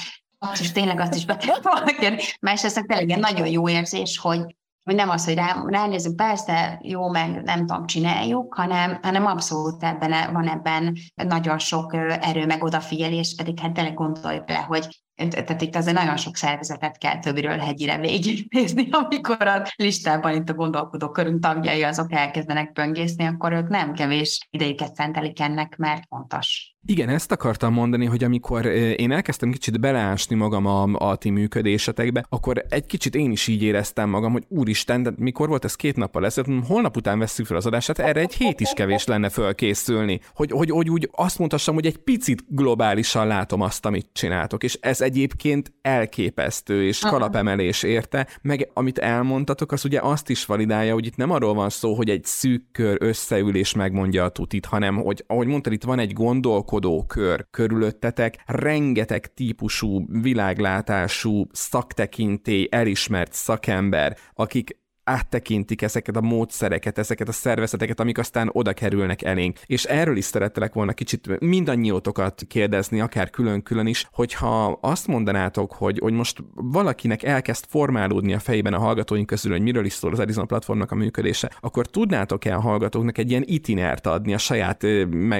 és 0.59 0.71
tényleg 0.71 0.99
azt 0.99 1.15
is 1.15 1.25
be 1.25 1.37
kell 1.37 1.59
valaki, 1.73 2.21
másrészt 2.41 2.85
tényleg 2.87 3.09
egy 3.09 3.19
nagyon 3.19 3.47
jó 3.47 3.69
érzés, 3.69 4.17
hogy 4.17 4.57
hogy 4.83 4.97
nem 4.97 5.09
az, 5.09 5.25
hogy 5.25 5.33
rá, 5.33 5.63
ránézünk, 5.65 6.15
persze, 6.15 6.79
jó, 6.83 7.09
meg 7.09 7.43
nem 7.43 7.65
tudom, 7.65 7.85
csináljuk, 7.85 8.53
hanem, 8.53 8.99
hanem 9.01 9.25
abszolút 9.25 9.83
ebben 9.83 10.33
van 10.33 10.47
ebben 10.47 10.97
nagyon 11.15 11.59
sok 11.59 11.93
erő, 12.21 12.45
meg 12.45 12.63
odafigyelés, 12.63 13.33
pedig 13.37 13.59
hát 13.59 13.73
tényleg 13.73 13.93
gondolj 13.93 14.39
bele, 14.45 14.59
hogy 14.59 15.01
tehát 15.27 15.61
itt 15.61 15.75
azért 15.75 15.97
nagyon 15.97 16.17
sok 16.17 16.35
szervezetet 16.35 16.97
kell 16.97 17.19
többről 17.19 17.57
hegyire 17.57 17.97
végignézni, 17.97 18.87
amikor 19.03 19.47
a 19.47 19.67
listában 19.75 20.35
itt 20.35 20.49
a 20.49 20.53
gondolkodó 20.53 21.09
körünk 21.09 21.41
tagjai 21.41 21.83
azok 21.83 22.13
elkezdenek 22.13 22.71
böngészni, 22.71 23.25
akkor 23.25 23.51
ők 23.51 23.67
nem 23.67 23.93
kevés 23.93 24.47
idejüket 24.49 24.95
szentelik 24.95 25.39
ennek, 25.39 25.77
mert 25.77 26.03
fontos. 26.07 26.73
Igen, 26.85 27.09
ezt 27.09 27.31
akartam 27.31 27.73
mondani, 27.73 28.05
hogy 28.05 28.23
amikor 28.23 28.65
én 28.65 29.11
elkezdtem 29.11 29.51
kicsit 29.51 29.79
beleásni 29.79 30.35
magam 30.35 30.65
a, 30.65 30.83
a 30.83 31.15
ti 31.15 31.29
működésetekbe, 31.29 32.25
akkor 32.29 32.65
egy 32.69 32.85
kicsit 32.85 33.15
én 33.15 33.31
is 33.31 33.47
így 33.47 33.63
éreztem 33.63 34.09
magam, 34.09 34.31
hogy 34.31 34.43
úristen, 34.47 35.03
de 35.03 35.11
mikor 35.17 35.47
volt 35.47 35.65
ez 35.65 35.75
két 35.75 35.95
nappal 35.95 36.25
ezelőtt, 36.25 36.65
holnap 36.67 36.97
után 36.97 37.19
veszük 37.19 37.45
fel 37.45 37.57
az 37.57 37.65
adását, 37.65 37.99
erre 37.99 38.19
egy 38.19 38.33
hét 38.33 38.59
is 38.59 38.71
kevés 38.73 39.05
lenne 39.05 39.29
fölkészülni. 39.29 40.19
Hogy, 40.35 40.51
hogy, 40.51 40.69
hogy 40.69 40.89
úgy 40.89 41.09
azt 41.11 41.39
mondhassam, 41.39 41.73
hogy 41.75 41.85
egy 41.85 41.97
picit 41.97 42.43
globálisan 42.47 43.27
látom 43.27 43.61
azt, 43.61 43.85
amit 43.85 44.09
csináltok, 44.13 44.63
és 44.63 44.77
ez 44.81 45.01
egyébként 45.09 45.73
elképesztő, 45.81 46.85
és 46.85 46.99
kalapemelés 46.99 47.83
érte, 47.83 48.27
meg 48.41 48.69
amit 48.73 48.97
elmondtatok, 48.97 49.71
az 49.71 49.85
ugye 49.85 49.99
azt 50.01 50.29
is 50.29 50.45
validálja, 50.45 50.93
hogy 50.93 51.05
itt 51.05 51.15
nem 51.15 51.31
arról 51.31 51.53
van 51.53 51.69
szó, 51.69 51.93
hogy 51.93 52.09
egy 52.09 52.25
szűk 52.25 52.71
kör 52.71 52.97
összeül 52.99 53.55
és 53.55 53.73
megmondja 53.73 54.23
a 54.23 54.29
tutit, 54.29 54.65
hanem 54.65 54.95
hogy, 54.95 55.23
ahogy 55.27 55.47
mondtad, 55.47 55.73
itt 55.73 55.83
van 55.83 55.99
egy 55.99 56.13
gondolkodó 56.13 57.05
kör 57.07 57.45
körülöttetek, 57.51 58.43
rengeteg 58.45 59.33
típusú, 59.33 60.05
világlátású, 60.21 61.47
szaktekintély, 61.51 62.67
elismert 62.71 63.33
szakember, 63.33 64.17
akik 64.33 64.77
áttekintik 65.09 65.81
ezeket 65.81 66.15
a 66.15 66.21
módszereket, 66.21 66.97
ezeket 66.97 67.27
a 67.27 67.31
szervezeteket, 67.31 67.99
amik 67.99 68.17
aztán 68.17 68.49
oda 68.51 68.73
kerülnek 68.73 69.21
elénk. 69.21 69.59
És 69.65 69.83
erről 69.83 70.17
is 70.17 70.25
szerettelek 70.25 70.73
volna 70.73 70.93
kicsit 70.93 71.39
mindannyiótokat 71.39 72.43
kérdezni, 72.47 72.99
akár 73.01 73.29
külön-külön 73.29 73.87
is, 73.87 74.07
hogyha 74.11 74.77
azt 74.81 75.07
mondanátok, 75.07 75.73
hogy, 75.73 75.99
hogy 75.99 76.13
most 76.13 76.43
valakinek 76.53 77.23
elkezd 77.23 77.65
formálódni 77.67 78.33
a 78.33 78.39
fejében 78.39 78.73
a 78.73 78.79
hallgatóink 78.79 79.25
közül, 79.25 79.51
hogy 79.51 79.61
miről 79.61 79.85
is 79.85 79.93
szól 79.93 80.11
az 80.11 80.19
Edison 80.19 80.47
platformnak 80.47 80.91
a 80.91 80.95
működése, 80.95 81.51
akkor 81.59 81.85
tudnátok-e 81.87 82.55
a 82.55 82.61
hallgatóknak 82.61 83.17
egy 83.17 83.29
ilyen 83.29 83.43
itinert 83.45 84.07
adni 84.07 84.33
a 84.33 84.37
saját 84.37 84.85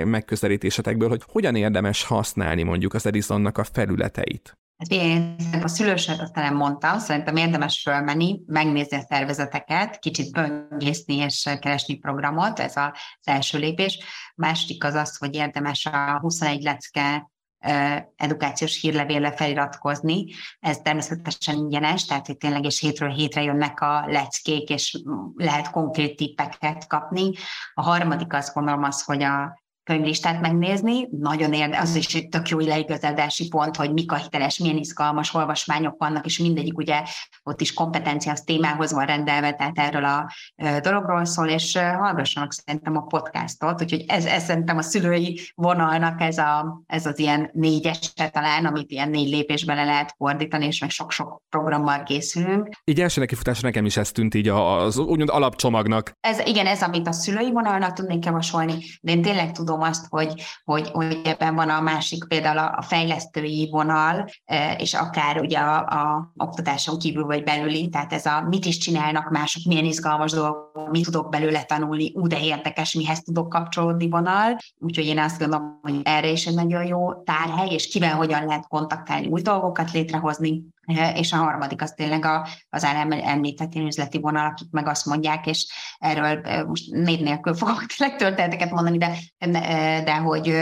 megközelítésetekből, 0.06 1.10
hogy 1.10 1.24
hogyan 1.28 1.56
érdemes 1.56 2.04
használni 2.04 2.64
mondjuk 2.64 2.94
az 2.94 3.06
Edisonnak 3.06 3.58
a 3.58 3.64
felületeit? 3.64 4.58
Hát 4.88 5.64
a 5.64 5.68
szülősök 5.68 6.22
azt 6.22 6.36
nem 6.36 6.56
mondtam, 6.56 7.00
szerintem 7.00 7.36
érdemes 7.36 7.82
fölmenni, 7.82 8.40
megnézni 8.46 8.98
a 8.98 9.06
szervezeteket, 9.10 10.00
kicsit 10.00 10.32
böngészni 10.32 11.16
és 11.16 11.50
keresni 11.60 11.96
programot, 11.96 12.60
ez 12.60 12.76
az 12.76 12.92
első 13.24 13.58
lépés. 13.58 14.00
Második 14.36 14.84
az 14.84 14.94
az, 14.94 15.18
hogy 15.18 15.36
érdemes 15.36 15.86
a 15.86 16.20
21 16.20 16.62
lecke 16.62 17.30
edukációs 18.16 18.82
hírlevélre 18.82 19.32
feliratkozni. 19.32 20.26
Ez 20.60 20.78
természetesen 20.78 21.56
ingyenes, 21.56 22.06
tehát 22.06 22.26
hogy 22.26 22.38
tényleg 22.38 22.66
és 22.66 22.80
hétről 22.80 23.10
hétre 23.10 23.44
jönnek 23.44 23.82
a 23.82 24.04
leckék, 24.08 24.70
és 24.70 25.02
lehet 25.36 25.70
konkrét 25.72 26.16
tippeket 26.16 26.88
kapni. 26.88 27.32
A 27.74 27.82
harmadik 27.82 28.34
azt 28.34 28.54
gondolom 28.54 28.84
az, 28.84 29.04
hogy 29.04 29.24
a 29.24 29.59
könyvlistát 29.90 30.42
megnézni, 30.42 31.08
nagyon 31.12 31.54
érdekes, 31.54 31.82
az 31.82 31.96
is 31.96 32.16
egy 32.16 32.30
tök 32.30 32.50
jó 32.50 32.60
leigazodási 32.60 33.48
pont, 33.48 33.76
hogy 33.76 33.94
mik 33.94 34.12
a 34.12 34.16
hiteles, 34.16 34.58
milyen 34.58 34.78
izgalmas 34.78 35.34
olvasmányok 35.34 35.96
vannak, 35.98 36.26
és 36.26 36.38
mindegyik 36.38 36.78
ugye 36.78 37.04
ott 37.44 37.62
is 37.62 37.74
kompetencia 37.74 38.32
az 38.32 38.42
témához 38.42 38.92
van 38.92 39.06
rendelve, 39.06 39.54
tehát 39.54 39.80
erről 39.80 40.06
a 40.06 40.32
dologról 40.82 41.26
szól, 41.26 41.48
és 41.48 41.78
hallgassanak 41.78 42.54
szerintem 42.54 42.98
a 42.98 43.02
podcastot, 43.02 43.82
úgyhogy 43.82 44.04
ez, 44.08 44.26
ez 44.26 44.44
szerintem 44.44 44.78
a 44.78 44.82
szülői 44.82 45.40
vonalnak 45.56 46.22
ez, 46.22 46.38
a, 46.38 46.84
ez 46.88 47.06
az 47.06 47.20
ilyen 47.20 47.50
négyes 47.54 48.14
talán, 48.32 48.66
amit 48.66 48.92
ilyen 48.92 49.10
négy 49.10 49.30
lépésben 49.30 49.76
le 49.76 49.84
lehet 49.84 50.14
fordítani, 50.18 50.66
és 50.66 50.80
meg 50.80 50.90
sok-sok 50.90 51.42
programmal 51.50 52.04
készülünk. 52.04 52.70
Így 52.84 53.02
első 53.02 53.20
nekifutásra 53.20 53.68
nekem 53.68 53.86
is 53.86 53.98
ez 53.98 54.12
tűnt 54.12 54.36
így 54.36 54.48
az 54.48 54.98
úgymond 54.98 55.30
alapcsomagnak. 55.30 56.12
Ez, 56.22 56.40
igen, 56.40 56.66
ez, 56.66 56.82
amit 56.82 57.08
a 57.08 57.12
szülői 57.12 57.52
vonalnak 57.52 57.94
tudnék 57.94 58.26
javasolni, 58.26 58.74
de 59.02 59.12
én 59.12 59.22
tényleg 59.22 59.52
tudom 59.52 59.79
látom 59.80 59.82
azt, 59.82 60.06
hogy, 60.10 60.42
hogy, 60.64 60.90
hogy 60.90 61.22
ebben 61.24 61.56
van 61.56 61.70
a 61.70 61.82
másik 61.82 62.28
például 62.28 62.58
a 62.58 62.82
fejlesztői 62.82 63.70
vonal, 63.72 64.26
és 64.78 64.94
akár 64.94 65.40
ugye 65.40 65.58
a, 65.58 65.78
a 65.78 66.32
oktatáson 66.38 67.00
kívül 67.00 67.26
vagy 67.26 67.44
belüli, 67.44 67.90
tehát 67.90 68.14
ez 68.14 68.26
a 68.26 68.46
mit 68.50 68.66
is 68.66 68.78
csinálnak 68.78 69.30
mások, 69.30 69.64
milyen 69.66 69.86
izgalmas 69.86 70.32
dolgok, 70.32 70.90
mit 70.92 71.06
tudok 71.06 71.30
belőle 71.30 71.64
tanulni, 71.64 72.12
ú, 72.16 72.28
de 72.28 72.40
érdekes, 72.40 72.94
mihez 72.94 73.22
tudok 73.22 73.50
kapcsolódni 73.50 74.10
vonal. 74.10 74.58
Úgyhogy 74.80 75.06
én 75.06 75.20
azt 75.20 75.40
gondolom, 75.40 75.80
hogy 75.82 76.02
erre 76.04 76.30
is 76.30 76.46
egy 76.46 76.56
nagyon 76.56 76.86
jó 76.86 77.14
tárhely, 77.14 77.70
és 77.70 77.88
kivel 77.88 78.16
hogyan 78.16 78.46
lehet 78.46 78.68
kontaktálni, 78.68 79.28
új 79.28 79.42
dolgokat 79.42 79.92
létrehozni, 79.92 80.64
és 81.16 81.32
a 81.32 81.38
harmadik 81.38 81.82
az 81.82 81.92
tényleg 81.92 82.26
a, 82.26 82.48
az 82.70 82.84
állam 82.84 83.12
említett 83.12 83.76
üzleti 83.76 84.20
vonal, 84.20 84.46
akik 84.46 84.68
meg 84.72 84.88
azt 84.88 85.06
mondják, 85.06 85.48
és 85.48 85.68
erről 85.98 86.66
most 86.68 86.92
név 86.92 87.20
nélkül 87.20 87.54
fogok 87.54 87.86
tényleg 87.86 88.18
történeteket 88.18 88.72
mondani, 88.72 88.98
de, 88.98 89.18
de, 89.38 90.02
de 90.04 90.16
hogy 90.16 90.54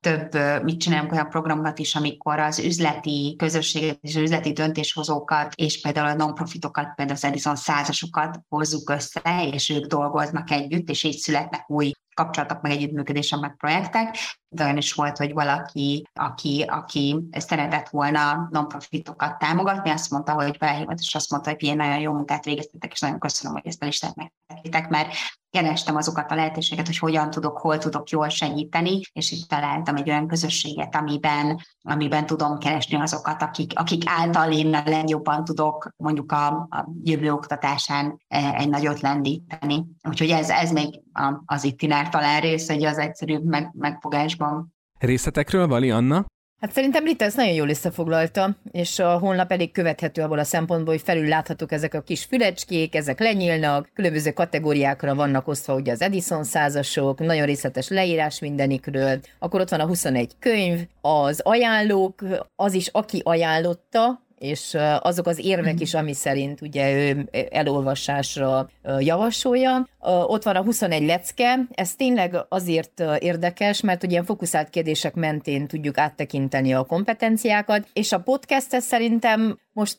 több, 0.00 0.62
mit 0.62 0.80
csinálunk 0.80 1.12
olyan 1.12 1.28
programokat 1.28 1.78
is, 1.78 1.94
amikor 1.94 2.38
az 2.38 2.58
üzleti 2.58 3.34
közösséget 3.38 3.98
és 4.00 4.16
az 4.16 4.22
üzleti 4.22 4.52
döntéshozókat, 4.52 5.52
és 5.54 5.80
például 5.80 6.08
a 6.08 6.14
non-profitokat, 6.14 6.94
például 6.94 7.16
az 7.16 7.24
Edison 7.24 7.56
százasokat 7.56 8.40
hozzuk 8.48 8.90
össze, 8.90 9.48
és 9.52 9.70
ők 9.70 9.86
dolgoznak 9.86 10.50
együtt, 10.50 10.88
és 10.88 11.02
így 11.02 11.16
születnek 11.16 11.70
új 11.70 11.92
kapcsolatok, 12.14 12.60
meg 12.60 12.72
együttműködések, 12.72 13.38
meg 13.38 13.56
projektek, 13.56 14.16
de 14.48 14.64
olyan 14.64 14.76
is 14.76 14.92
volt, 14.92 15.16
hogy 15.16 15.32
valaki, 15.32 16.08
aki, 16.14 16.64
aki 16.68 17.28
szeretett 17.30 17.88
volna 17.88 18.48
non-profitokat 18.50 19.38
támogatni, 19.38 19.90
azt 19.90 20.10
mondta, 20.10 20.32
hogy 20.32 20.56
felhívott, 20.56 20.98
és 20.98 21.14
azt 21.14 21.30
mondta, 21.30 21.50
hogy 21.50 21.62
ilyen 21.62 21.76
nagyon 21.76 21.98
jó 21.98 22.12
munkát 22.12 22.44
végeztetek, 22.44 22.92
és 22.92 23.00
nagyon 23.00 23.18
köszönöm, 23.18 23.56
hogy 23.56 23.66
ezt 23.66 23.82
a 23.82 23.84
listát 23.84 24.14
megtettétek, 24.14 24.88
mert 24.88 25.14
kerestem 25.52 25.96
azokat 25.96 26.30
a 26.30 26.34
lehetőséget, 26.34 26.86
hogy 26.86 26.98
hogyan 26.98 27.30
tudok, 27.30 27.58
hol 27.58 27.78
tudok 27.78 28.08
jól 28.08 28.28
segíteni, 28.28 29.00
és 29.12 29.30
itt 29.30 29.48
találtam 29.48 29.96
egy 29.96 30.08
olyan 30.08 30.26
közösséget, 30.26 30.96
amiben, 30.96 31.60
amiben 31.82 32.26
tudom 32.26 32.58
keresni 32.58 32.96
azokat, 32.96 33.42
akik, 33.42 33.72
akik 33.74 34.02
által 34.06 34.52
én 34.52 34.74
a 34.74 34.82
legjobban 34.84 35.44
tudok 35.44 35.88
mondjuk 35.96 36.32
a, 36.32 36.46
a 36.46 36.88
jövő 37.02 37.32
oktatásán 37.32 38.22
e, 38.28 38.54
egy 38.54 38.68
nagyot 38.68 39.00
lendíteni. 39.00 39.84
Úgyhogy 40.08 40.30
ez, 40.30 40.50
ez 40.50 40.72
még 40.72 41.00
az 41.44 41.64
itinár 41.64 42.08
talán 42.08 42.40
rész, 42.40 42.68
hogy 42.68 42.84
az 42.84 42.98
egyszerűbb 42.98 43.44
meg, 43.44 43.70
megfogásban. 43.72 44.74
Részletekről, 44.98 45.66
Vali 45.66 45.90
Anna? 45.90 46.24
Hát 46.62 46.72
szerintem 46.72 47.04
Rita 47.04 47.24
ezt 47.24 47.36
nagyon 47.36 47.54
jól 47.54 47.68
összefoglalta, 47.68 48.56
és 48.72 48.98
a 48.98 49.18
honlap 49.18 49.52
elég 49.52 49.72
követhető 49.72 50.22
abból 50.22 50.38
a 50.38 50.44
szempontból, 50.44 50.94
hogy 50.94 51.02
felül 51.02 51.28
láthatók 51.28 51.72
ezek 51.72 51.94
a 51.94 52.00
kis 52.00 52.24
fülecskék, 52.24 52.94
ezek 52.94 53.20
lenyílnak, 53.20 53.90
különböző 53.94 54.30
kategóriákra 54.30 55.14
vannak 55.14 55.48
osztva 55.48 55.74
ugye 55.74 55.92
az 55.92 56.02
Edison 56.02 56.44
százasok, 56.44 57.18
nagyon 57.18 57.46
részletes 57.46 57.88
leírás 57.88 58.40
mindenikről, 58.40 59.20
akkor 59.38 59.60
ott 59.60 59.68
van 59.68 59.80
a 59.80 59.86
21 59.86 60.32
könyv, 60.38 60.80
az 61.00 61.40
ajánlók, 61.40 62.22
az 62.56 62.74
is, 62.74 62.88
aki 62.88 63.20
ajánlotta, 63.24 64.22
és 64.42 64.76
azok 65.00 65.26
az 65.26 65.38
érvek 65.44 65.80
is, 65.80 65.94
ami 65.94 66.14
szerint 66.14 66.60
ugye 66.60 66.92
ő 66.92 67.28
elolvasásra 67.50 68.68
javasolja. 68.98 69.88
Ott 70.26 70.42
van 70.42 70.56
a 70.56 70.62
21 70.62 71.06
lecke, 71.06 71.58
ez 71.70 71.94
tényleg 71.94 72.36
azért 72.48 73.02
érdekes, 73.18 73.80
mert 73.80 74.02
ugye 74.02 74.12
ilyen 74.12 74.24
fókuszált 74.24 74.70
kérdések 74.70 75.14
mentén 75.14 75.66
tudjuk 75.66 75.98
áttekinteni 75.98 76.74
a 76.74 76.84
kompetenciákat, 76.84 77.88
és 77.92 78.12
a 78.12 78.20
podcast 78.20 78.80
szerintem 78.80 79.58
most 79.72 79.98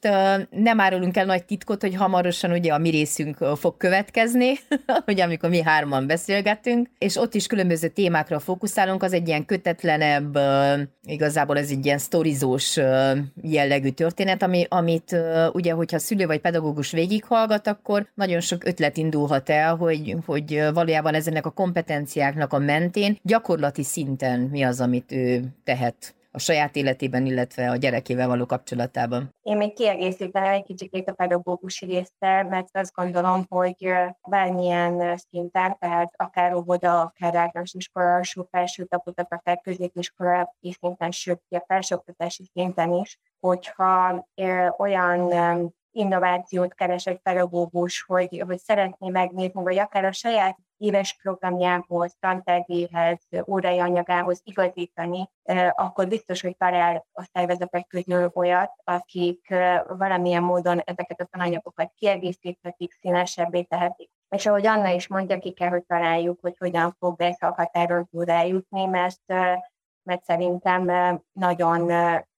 nem 0.49 0.79
árulunk 0.79 1.17
el 1.17 1.25
nagy 1.25 1.43
titkot, 1.43 1.81
hogy 1.81 1.95
hamarosan 1.95 2.51
ugye 2.51 2.73
a 2.73 2.77
mi 2.77 2.89
részünk 2.89 3.37
fog 3.55 3.77
következni, 3.77 4.53
ugye 5.07 5.23
amikor 5.23 5.49
mi 5.49 5.61
hárman 5.61 6.07
beszélgetünk, 6.07 6.87
és 6.97 7.17
ott 7.17 7.33
is 7.33 7.47
különböző 7.47 7.87
témákra 7.87 8.39
fókuszálunk, 8.39 9.03
az 9.03 9.13
egy 9.13 9.27
ilyen 9.27 9.45
kötetlenebb, 9.45 10.39
igazából 11.03 11.57
ez 11.57 11.69
egy 11.69 11.85
ilyen 11.85 11.97
sztorizós 11.97 12.79
jellegű 13.41 13.89
történet, 13.89 14.43
ami, 14.43 14.65
amit 14.69 15.15
ugye, 15.51 15.71
hogyha 15.73 15.99
szülő 15.99 16.25
vagy 16.25 16.39
pedagógus 16.39 16.91
végighallgat, 16.91 17.67
akkor 17.67 18.07
nagyon 18.13 18.39
sok 18.39 18.65
ötlet 18.65 18.97
indulhat 18.97 19.49
el, 19.49 19.75
hogy, 19.75 20.15
hogy 20.25 20.63
valójában 20.73 21.13
ezenek 21.13 21.45
a 21.45 21.49
kompetenciáknak 21.49 22.53
a 22.53 22.59
mentén 22.59 23.17
gyakorlati 23.21 23.83
szinten 23.83 24.39
mi 24.39 24.61
az, 24.61 24.81
amit 24.81 25.11
ő 25.11 25.43
tehet 25.63 26.15
a 26.35 26.39
saját 26.39 26.75
életében, 26.75 27.25
illetve 27.25 27.69
a 27.69 27.75
gyerekével 27.75 28.27
való 28.27 28.45
kapcsolatában. 28.45 29.35
Én 29.41 29.57
még 29.57 29.73
kiegészíteném 29.73 30.51
egy 30.51 30.63
kicsit 30.63 31.09
a 31.09 31.13
pedagógusi 31.13 31.85
résztel, 31.85 32.43
mert 32.43 32.67
azt 32.71 32.93
gondolom, 32.93 33.45
hogy 33.49 33.93
bármilyen 34.29 35.17
szinten, 35.29 35.77
tehát 35.79 36.13
akár 36.15 36.53
óvoda, 36.53 37.01
akár 37.01 37.35
általános 37.35 37.73
iskola, 37.73 38.13
alsó 38.13 38.47
felső 38.51 38.83
taputat, 38.83 39.33
akár 39.33 39.59
középiskola 39.61 40.55
szinten, 40.61 41.11
sőt, 41.11 41.41
a 41.49 41.63
felsőoktatási 41.67 42.49
szinten 42.53 42.93
is, 42.93 43.19
hogyha 43.39 44.27
olyan 44.77 45.27
innovációt 45.93 46.73
keres 46.73 47.05
egy 47.05 47.19
pedagógus, 47.19 48.03
hogy, 48.07 48.43
hogy 48.47 48.57
szeretné 48.57 49.09
megnézni, 49.09 49.63
vagy 49.63 49.77
akár 49.77 50.05
a 50.05 50.11
saját 50.11 50.57
éves 50.77 51.17
programjához, 51.21 52.15
tantervéhez, 52.19 53.27
órai 53.47 53.79
anyagához 53.79 54.41
igazítani, 54.43 55.29
akkor 55.71 56.07
biztos, 56.07 56.41
hogy 56.41 56.57
talál 56.57 57.05
a 57.11 57.29
szervezetek 57.33 57.87
közül 57.87 58.31
olyat, 58.33 58.71
akik 58.83 59.47
valamilyen 59.87 60.43
módon 60.43 60.79
ezeket 60.79 61.21
a 61.21 61.25
tananyagokat 61.31 61.91
kiegészíthetik, 61.95 62.91
színesebbé 62.91 63.61
tehetik. 63.61 64.09
És 64.29 64.45
ahogy 64.45 64.67
Anna 64.67 64.89
is 64.89 65.07
mondja, 65.07 65.39
ki 65.39 65.51
kell, 65.51 65.69
hogy 65.69 65.85
találjuk, 65.85 66.39
hogy 66.41 66.55
hogyan 66.59 66.95
fog 66.99 67.15
be 67.15 67.37
a 67.39 67.45
határon 67.45 68.07
túl 68.11 68.29
eljutni, 68.29 68.85
mert, 68.85 69.21
mert 70.03 70.23
szerintem 70.23 70.83
nagyon, 71.31 71.91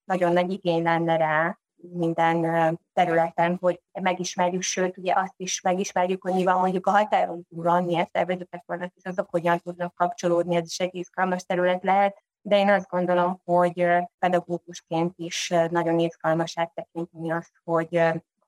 nagyon 0.03 0.33
nagy 0.33 0.51
igény 0.51 0.83
lenne 0.83 1.17
rá, 1.17 1.57
minden 1.93 2.79
területen, 2.93 3.57
hogy 3.61 3.81
megismerjük, 4.01 4.61
sőt, 4.61 4.97
ugye 4.97 5.13
azt 5.15 5.33
is 5.37 5.61
megismerjük, 5.61 6.23
hogy 6.23 6.33
mi 6.33 6.43
van 6.43 6.59
mondjuk 6.59 6.87
a 6.87 6.91
határon 6.91 7.45
túl, 7.49 7.79
milyen 7.79 8.09
szervezetek 8.11 8.63
vannak, 8.65 8.91
és 8.95 9.03
azok 9.03 9.29
hogyan 9.29 9.59
tudnak 9.59 9.95
kapcsolódni, 9.95 10.55
ez 10.55 10.65
is 10.65 10.79
egy 10.79 10.95
izgalmas 10.95 11.43
terület 11.43 11.83
lehet. 11.83 12.23
de 12.41 12.57
én 12.57 12.69
azt 12.69 12.89
gondolom, 12.89 13.41
hogy 13.43 13.87
pedagógusként 14.19 15.13
is 15.15 15.53
nagyon 15.69 15.99
izgalmas 15.99 16.57
áttekinteni 16.57 17.31
azt, 17.31 17.51
hogy, 17.63 18.01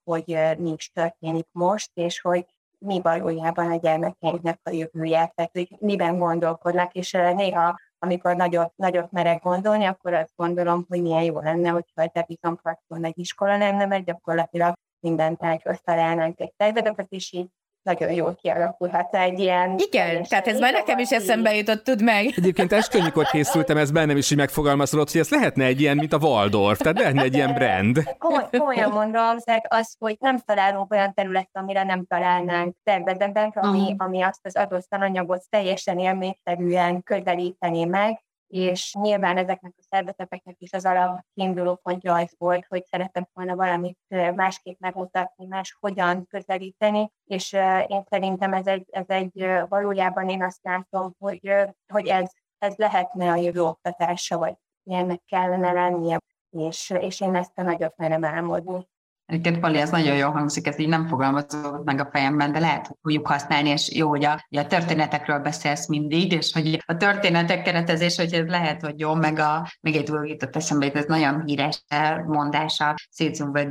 hogy 0.03 0.37
is 0.63 0.91
történik 0.91 1.47
most, 1.51 1.91
és 1.93 2.21
hogy 2.21 2.45
mi 2.79 3.01
valójában 3.01 3.71
a 3.71 3.75
gyermekeinknek 3.75 4.59
a 4.63 4.69
jövője, 4.69 5.31
tehát 5.35 5.51
hogy 5.53 5.75
miben 5.79 6.17
gondolkodnak, 6.17 6.93
és 6.93 7.11
néha 7.11 7.79
amikor 7.99 8.35
nagyot, 8.35 8.73
nagyot 8.75 9.11
merek 9.11 9.43
gondolni, 9.43 9.85
akkor 9.85 10.13
azt 10.13 10.33
gondolom, 10.35 10.85
hogy 10.89 11.01
milyen 11.01 11.23
jó 11.23 11.39
lenne, 11.39 11.69
hogyha 11.69 12.01
a 12.01 12.09
Debizon 12.13 12.59
Parkon 12.61 13.05
egy 13.05 13.19
iskola 13.19 13.57
lenne, 13.57 13.85
mert 13.85 14.05
gyakorlatilag 14.05 14.73
minden 14.99 15.37
tárgyhoz 15.37 15.81
találnánk 15.81 16.39
egy 16.39 16.53
tervezetet, 16.55 17.07
és 17.09 17.31
így 17.31 17.49
nagyon 17.87 18.11
jól 18.11 18.35
kialakulhat 18.41 19.15
egy 19.15 19.39
ilyen... 19.39 19.75
Igen, 19.77 20.23
tehát 20.23 20.47
ez 20.47 20.59
már 20.59 20.73
nekem 20.73 20.99
is 20.99 21.11
eszembe 21.11 21.55
jutott, 21.55 21.83
tud 21.83 22.03
meg. 22.03 22.33
Egyébként 22.35 22.73
este, 22.73 22.99
amikor 22.99 23.25
készültem, 23.25 23.77
ez 23.77 23.91
bennem 23.91 24.17
is 24.17 24.31
így 24.31 24.37
megfogalmazódott, 24.37 25.11
hogy 25.11 25.21
ez 25.21 25.29
lehetne 25.29 25.65
egy 25.65 25.81
ilyen, 25.81 25.97
mint 25.97 26.13
a 26.13 26.17
Waldorf, 26.17 26.79
tehát 26.79 26.99
lehetne 26.99 27.21
egy 27.21 27.33
ilyen 27.33 27.53
brand. 27.53 28.15
komolyan 28.51 28.91
mondom, 28.91 29.35
az, 29.67 29.95
hogy 29.99 30.15
nem 30.19 30.37
találunk 30.37 30.91
olyan 30.91 31.13
területet, 31.13 31.49
amire 31.51 31.83
nem 31.83 32.05
találnánk 32.05 32.75
tervezetben, 32.83 33.51
ami, 33.53 33.79
uh-huh. 33.79 33.95
ami 33.97 34.21
azt 34.21 34.45
az 34.45 34.55
adott 34.55 34.85
tananyagot 34.89 35.43
teljesen 35.49 35.99
élményszerűen 35.99 37.03
közelíteni 37.03 37.83
meg, 37.83 38.25
és 38.47 38.93
nyilván 38.99 39.37
ezeknek 39.37 39.73
a 39.77 39.85
szervezeteknek 39.89 40.55
is 40.59 40.73
az 40.73 40.85
alap 40.85 41.19
kiinduló 41.33 41.75
pontja 41.75 42.13
az 42.15 42.33
volt, 42.37 42.65
hogy 42.67 42.85
szerettem 42.85 43.27
volna 43.33 43.55
valamit 43.55 43.99
másképp 44.35 44.79
megmutatni, 44.79 45.45
más 45.45 45.77
hogyan 45.79 46.25
közelíteni, 46.27 47.11
és 47.23 47.53
én 47.87 48.03
szerintem 48.09 48.53
ez 48.53 48.67
egy, 48.67 48.85
ez 48.89 49.05
egy 49.07 49.45
valójában 49.69 50.29
én 50.29 50.43
azt 50.43 50.63
látom, 50.63 51.13
hogy, 51.19 51.53
hogy 51.93 52.07
ez, 52.07 52.31
ez 52.57 52.75
lehetne 52.75 53.31
a 53.31 53.35
jövő 53.35 53.63
oktatása, 53.63 54.37
vagy 54.37 54.55
ilyennek 54.83 55.21
kellene 55.25 55.71
lennie, 55.71 56.19
és, 56.49 56.89
és 56.99 57.21
én 57.21 57.35
ezt 57.35 57.57
a 57.57 57.61
nagyot 57.61 57.97
merem 57.97 58.23
álmodni. 58.23 58.87
Egyébként 59.27 59.59
Pali, 59.59 59.77
ez 59.77 59.89
nagyon 59.89 60.15
jól 60.15 60.31
hangzik, 60.31 60.67
ez 60.67 60.79
így 60.79 60.87
nem 60.87 61.07
fogalmazódott 61.07 61.83
meg 61.83 61.99
a 61.99 62.09
fejemben, 62.11 62.51
de 62.51 62.59
lehet, 62.59 62.87
hogy 62.87 62.95
fogjuk 63.01 63.27
használni, 63.27 63.69
és 63.69 63.95
jó, 63.95 64.09
hogy 64.09 64.25
a, 64.25 64.45
hogy 64.49 64.57
a 64.57 64.67
történetekről 64.67 65.39
beszélsz 65.39 65.87
mindig, 65.87 66.31
és 66.31 66.53
hogy 66.53 66.83
a 66.85 66.97
történetek 66.97 67.63
keretezés, 67.63 68.15
hogy 68.15 68.33
ez 68.33 68.47
lehet, 68.47 68.81
hogy 68.81 68.99
jó, 68.99 69.13
meg 69.13 69.39
a, 69.39 69.71
még 69.81 69.95
egy 69.95 70.03
dolog 70.03 70.27
jutott 70.27 70.55
eszembe, 70.55 70.91
ez 70.91 71.05
nagyon 71.05 71.43
híres 71.45 71.83
mondás 72.25 72.79
a 72.79 72.95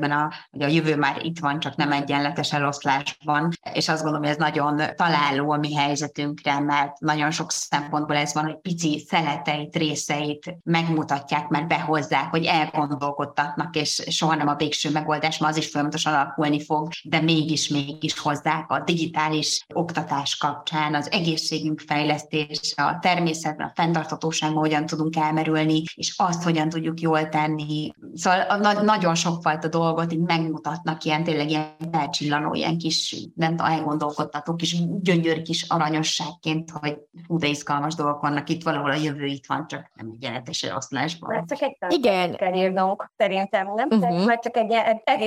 a, 0.02 0.32
hogy 0.50 0.62
a 0.62 0.66
jövő 0.66 0.96
már 0.96 1.24
itt 1.24 1.38
van, 1.38 1.58
csak 1.58 1.76
nem 1.76 1.92
egyenletes 1.92 2.52
eloszlásban, 2.52 3.50
és 3.72 3.88
azt 3.88 4.02
gondolom, 4.02 4.22
hogy 4.22 4.32
ez 4.32 4.54
nagyon 4.54 4.80
találó 4.96 5.50
a 5.50 5.56
mi 5.56 5.74
helyzetünkre, 5.74 6.60
mert 6.60 6.98
nagyon 6.98 7.30
sok 7.30 7.52
szempontból 7.52 8.16
ez 8.16 8.34
van, 8.34 8.44
hogy 8.44 8.58
pici 8.60 9.04
szeleteit, 9.08 9.76
részeit 9.76 10.56
megmutatják, 10.62 11.48
mert 11.48 11.68
behozzák, 11.68 12.30
hogy 12.30 12.44
elgondolkodtatnak, 12.44 13.76
és 13.76 14.02
soha 14.08 14.34
nem 14.34 14.48
a 14.48 14.54
végső 14.54 14.90
megoldás 14.90 15.38
az 15.46 15.56
is 15.56 15.68
folyamatosan 15.70 16.14
alakulni 16.14 16.64
fog, 16.64 16.88
de 17.04 17.20
mégis, 17.20 17.68
mégis 17.68 18.18
hozzák 18.18 18.70
a 18.70 18.80
digitális 18.80 19.64
oktatás 19.74 20.36
kapcsán, 20.36 20.94
az 20.94 21.10
egészségünk 21.10 21.80
fejlesztése, 21.80 22.82
a 22.82 22.98
természetben, 23.00 23.66
a 23.66 23.72
fenntartatóságban 23.74 24.60
hogyan 24.62 24.86
tudunk 24.86 25.16
elmerülni, 25.16 25.82
és 25.94 26.14
azt 26.16 26.42
hogyan 26.42 26.68
tudjuk 26.68 27.00
jól 27.00 27.28
tenni. 27.28 27.90
Szóval 28.14 28.56
na- 28.58 28.82
nagyon 28.82 29.14
sokfajta 29.14 29.68
dolgot 29.68 30.12
így 30.12 30.18
megmutatnak 30.18 31.04
ilyen 31.04 31.24
tényleg 31.24 31.50
ilyen 31.50 31.76
elcsillanó, 31.90 32.54
ilyen 32.54 32.78
kis, 32.78 33.28
nem 33.34 33.54
elgondolkodtató 33.58 34.54
kis 34.54 34.76
gyönyör 35.00 35.42
kis 35.42 35.64
aranyosságként, 35.68 36.70
hogy 36.70 36.98
hú, 37.26 37.38
de 37.38 37.46
izgalmas 37.46 37.94
dolgok 37.94 38.20
vannak 38.20 38.48
itt, 38.48 38.62
valahol 38.62 38.90
a 38.90 38.94
jövő 38.94 39.24
itt 39.24 39.46
van, 39.46 39.66
csak 39.66 39.90
nem 39.94 40.10
egyenletes 40.14 40.62
eloszlásban. 40.62 41.46
Csak 41.46 41.62
egy 41.62 41.76
Igen. 41.88 42.36
kell 42.36 42.54
írnunk, 42.54 43.10
szerintem, 43.16 43.66
nem? 43.74 43.88
Uh-huh. 43.90 44.00
Tehát, 44.00 44.24
vagy 44.24 44.38
csak 44.38 44.56
egy, 44.56 44.72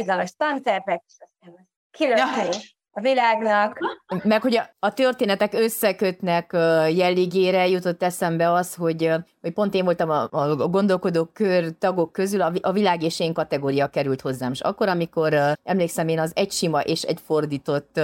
dollar 0.09 0.27
станция 0.27 0.79
байгаад 0.87 1.31
байна. 1.41 1.65
Кило 1.97 2.15
тань. 2.35 2.61
A 2.99 3.01
világnak. 3.01 3.77
Meg 4.23 4.41
hogy 4.41 4.57
a, 4.57 4.69
a 4.79 4.93
történetek 4.93 5.53
összekötnek 5.53 6.51
jelligére 6.93 7.67
jutott 7.67 8.03
eszembe 8.03 8.51
az, 8.51 8.75
hogy 8.75 9.11
hogy 9.41 9.53
pont 9.53 9.73
én 9.73 9.83
voltam 9.83 10.09
a, 10.09 10.27
a 10.31 10.55
gondolkodó 10.55 11.25
kör 11.25 11.73
tagok 11.79 12.11
közül, 12.11 12.41
a, 12.41 12.51
a 12.61 12.71
világ 12.71 13.03
és 13.03 13.19
én 13.19 13.33
kategória 13.33 13.87
került 13.87 14.21
hozzám. 14.21 14.51
És 14.51 14.61
akkor, 14.61 14.87
amikor 14.87 15.33
emlékszem, 15.63 16.07
én 16.07 16.19
az 16.19 16.31
egy 16.35 16.51
sima 16.51 16.81
és 16.81 17.01
egy 17.01 17.19
fordított 17.25 17.99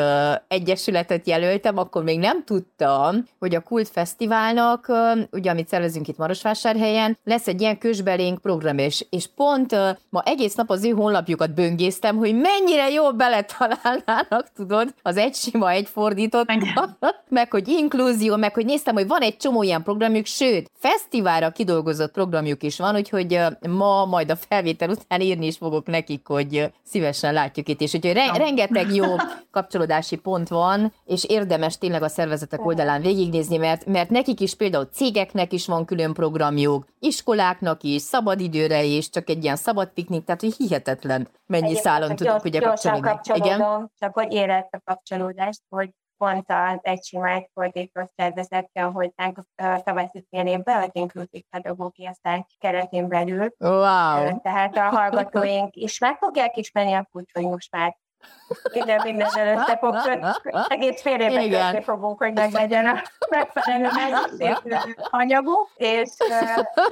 egyesületet 0.47 1.27
jelöltem, 1.27 1.77
akkor 1.77 2.03
még 2.03 2.19
nem 2.19 2.43
tudtam, 2.43 3.27
hogy 3.39 3.55
a 3.55 3.59
Kult 3.59 3.89
Fesztiválnak, 3.89 4.91
ugye 5.31 5.51
amit 5.51 5.67
szervezünk 5.67 6.07
itt 6.07 6.17
Marosvásárhelyen, 6.17 7.17
lesz 7.23 7.47
egy 7.47 7.61
ilyen 7.61 7.77
közbelénk 7.77 8.41
program, 8.41 8.77
és, 8.77 9.05
és 9.09 9.27
pont 9.35 9.75
ma 10.09 10.21
egész 10.25 10.55
nap 10.55 10.69
az 10.69 10.83
ő 10.83 10.89
honlapjukat 10.89 11.53
böngésztem, 11.53 12.17
hogy 12.17 12.35
mennyire 12.35 12.89
jól 12.89 13.11
beletalálnának, 13.11 14.47
tudod, 14.55 14.84
az 15.01 15.17
egy 15.17 15.35
sima, 15.35 15.69
egy 15.69 15.87
fordított, 15.87 16.47
meg 17.29 17.51
hogy 17.51 17.67
inkluzió, 17.67 18.35
meg 18.35 18.53
hogy 18.53 18.65
néztem, 18.65 18.93
hogy 18.93 19.07
van 19.07 19.21
egy 19.21 19.37
csomó 19.37 19.63
ilyen 19.63 19.83
programjuk, 19.83 20.25
sőt, 20.25 20.71
fesztivál 20.79 21.23
fesztiválra 21.25 21.51
kidolgozott 21.51 22.11
programjuk 22.11 22.63
is 22.63 22.77
van, 22.77 22.95
úgyhogy 22.95 23.39
ma 23.69 24.05
majd 24.05 24.31
a 24.31 24.35
felvétel 24.35 24.89
után 24.89 25.21
írni 25.21 25.45
is 25.45 25.57
fogok 25.57 25.87
nekik, 25.87 26.27
hogy 26.27 26.71
szívesen 26.83 27.33
látjuk 27.33 27.69
itt, 27.69 27.81
és 27.81 27.93
úgyhogy 27.93 28.13
re- 28.13 28.37
rengeteg 28.37 28.95
jó 28.95 29.05
kapcsolódási 29.51 30.15
pont 30.15 30.47
van, 30.47 30.93
és 31.05 31.23
érdemes 31.23 31.77
tényleg 31.77 32.03
a 32.03 32.07
szervezetek 32.07 32.65
oldalán 32.65 33.01
végignézni, 33.01 33.57
mert, 33.57 33.85
mert 33.85 34.09
nekik 34.09 34.39
is 34.39 34.55
például 34.55 34.89
cégeknek 34.93 35.53
is 35.53 35.65
van 35.65 35.85
külön 35.85 36.13
programjuk, 36.13 36.85
iskoláknak 36.99 37.83
is, 37.83 38.01
szabadidőre 38.01 38.83
is, 38.83 39.09
csak 39.09 39.29
egy 39.29 39.43
ilyen 39.43 39.55
szabad 39.55 39.87
piknik, 39.93 40.23
tehát 40.23 40.41
hogy 40.41 40.55
hihetetlen 40.57 41.27
mennyi 41.45 41.63
Egyébként 41.63 41.85
szálon 41.85 42.15
tudunk 42.15 42.43
ugye 42.43 42.59
kapcsolódni. 42.59 43.11
Igen? 43.33 43.91
Csak 43.99 44.13
hogy 44.13 44.33
érett 44.33 44.73
a 44.73 44.81
kapcsolódást, 44.83 45.61
hogy 45.69 45.89
pont 46.17 46.45
az 46.47 46.79
egy 46.81 47.03
sima 47.03 47.27
egyfordító 47.27 48.09
szervezet 48.15 48.69
jön 48.73 48.91
hozzánk 48.91 49.37
a 49.55 49.81
tavaszi 49.83 50.25
fél 50.29 50.45
évben, 50.45 50.81
az 50.81 50.89
inkluzív 50.91 51.43
pedagógia 51.49 52.15
szánk 52.21 52.45
keretén 52.57 53.07
belül. 53.07 53.53
Wow. 53.57 54.39
Tehát 54.41 54.77
a 54.77 54.81
hallgatóink 54.81 55.75
is 55.75 55.99
meg 55.99 56.17
fogják 56.17 56.57
ismerni 56.57 56.93
a 56.93 57.07
kulcs, 57.11 57.33
hogy 57.33 57.43
most 57.43 57.71
már 57.71 57.97
minden 58.73 59.01
mindennel 59.03 59.57
össze 59.57 59.77
fog 59.77 59.95
egész 60.67 61.01
fél 61.01 61.19
évben 61.19 61.81
fogunk, 61.81 62.17
hogy 62.23 62.33
meglegyen 62.33 62.85
a 62.85 63.01
megfelelő 63.29 63.89
anyagú, 65.09 65.53
és, 65.75 66.09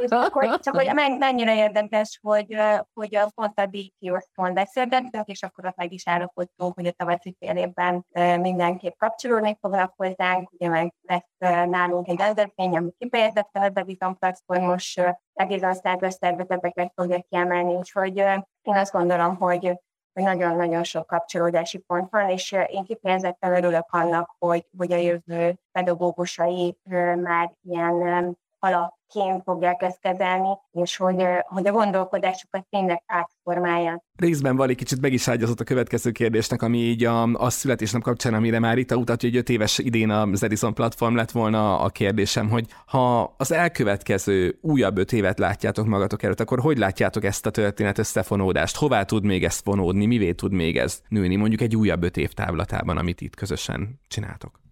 és 0.02 0.10
akkor, 0.10 0.60
csak 0.60 0.76
hogy 0.76 0.92
mennyire 1.20 1.56
érdekes, 1.56 2.20
hogy, 2.22 2.58
hogy 2.94 3.16
a 3.16 3.32
pont 3.36 3.60
a 3.60 3.66
DQ-ról 3.66 4.52
beszélgettünk, 4.52 5.28
és 5.28 5.44
akkor 5.44 5.66
ott 5.66 5.76
meg 5.76 5.94
is 5.94 6.08
állapodtunk, 6.08 6.74
hogy 6.76 6.88
a 6.88 6.92
tavaszi 6.92 7.36
fél 7.40 7.56
évben 7.56 8.06
mindenképp 8.42 8.98
kapcsolódni 8.98 9.58
fognak 9.62 9.94
hozzánk, 9.98 10.52
ugye 10.52 10.70
meg 10.70 10.94
lesz 11.02 11.68
nálunk 11.70 12.08
egy 12.08 12.18
rendezvény, 12.18 12.78
ami 12.78 12.92
kifejezetten 12.98 13.64
a 13.64 13.70
Beviton 13.70 14.18
platformos 14.18 14.98
egész 15.34 15.62
országos 15.62 16.14
szervezeteket 16.14 16.92
fogja 16.96 17.26
kiemelni, 17.30 17.74
úgyhogy 17.74 18.18
én 18.18 18.76
azt 18.76 18.92
gondolom, 18.92 19.36
hogy 19.36 19.78
nagyon-nagyon 20.22 20.84
sok 20.84 21.08
kapcsolódási 21.08 21.78
pont 21.78 22.12
van, 22.12 22.30
és 22.30 22.52
én 22.52 22.84
kifejezetten 22.84 23.56
örülök 23.56 23.86
annak, 23.90 24.36
hogy, 24.40 24.66
hogy 24.78 24.92
a 24.92 24.98
jövő 24.98 25.56
pedagógusai 25.72 26.78
már 27.22 27.54
ilyen 27.62 28.38
alapként 28.64 29.44
fogják 29.44 29.82
ezt 29.82 30.00
kezelni, 30.00 30.58
és 30.72 30.98
hogy, 30.98 31.24
hogy 31.44 31.68
a 31.68 31.72
gondolkodásukat 31.72 32.66
tényleg 32.70 33.04
átformálják. 33.06 34.02
Részben 34.16 34.56
Vali 34.56 34.76
kicsit 34.76 35.02
meg 35.02 35.14
is 35.14 35.28
ágyazott 35.28 35.60
a 35.60 35.64
következő 35.64 36.12
kérdésnek, 36.12 36.62
ami 36.62 36.78
így 36.78 37.04
a, 37.04 37.24
a 37.24 37.50
születésnap 37.50 38.02
kapcsán, 38.02 38.34
amire 38.34 38.60
már 38.60 38.78
itt 38.78 38.96
utat, 38.96 39.22
hogy 39.22 39.36
öt 39.36 39.50
éves 39.50 39.78
idén 39.78 40.10
az 40.10 40.44
Edison 40.44 40.74
platform 40.74 41.16
lett 41.16 41.32
volna 41.32 41.80
a 41.80 41.90
kérdésem, 41.90 42.50
hogy 42.50 42.66
ha 42.86 43.34
az 43.38 43.52
elkövetkező 43.52 44.58
újabb 44.62 44.98
öt 44.98 45.12
évet 45.12 45.40
látjátok 45.40 45.86
magatok 45.86 46.24
előtt, 46.24 46.40
akkor 46.40 46.60
hogy 46.60 46.78
látjátok 46.78 47.24
ezt 47.24 47.46
a 47.46 47.50
történet 47.50 47.98
összefonódást? 47.98 48.76
Hová 48.76 49.04
tud 49.04 49.24
még 49.24 49.44
ezt 49.44 49.62
fonódni? 49.62 50.06
Mivé 50.06 50.32
tud 50.32 50.52
még 50.52 50.78
ez 50.78 51.02
nőni? 51.08 51.36
Mondjuk 51.36 51.62
egy 51.62 51.76
újabb 51.76 52.04
öt 52.04 52.18
év 52.18 52.34
távlatában, 52.34 52.98
amit 52.98 53.22
itt 53.22 53.36
közösen 53.36 54.00
csináltok. 54.08 54.63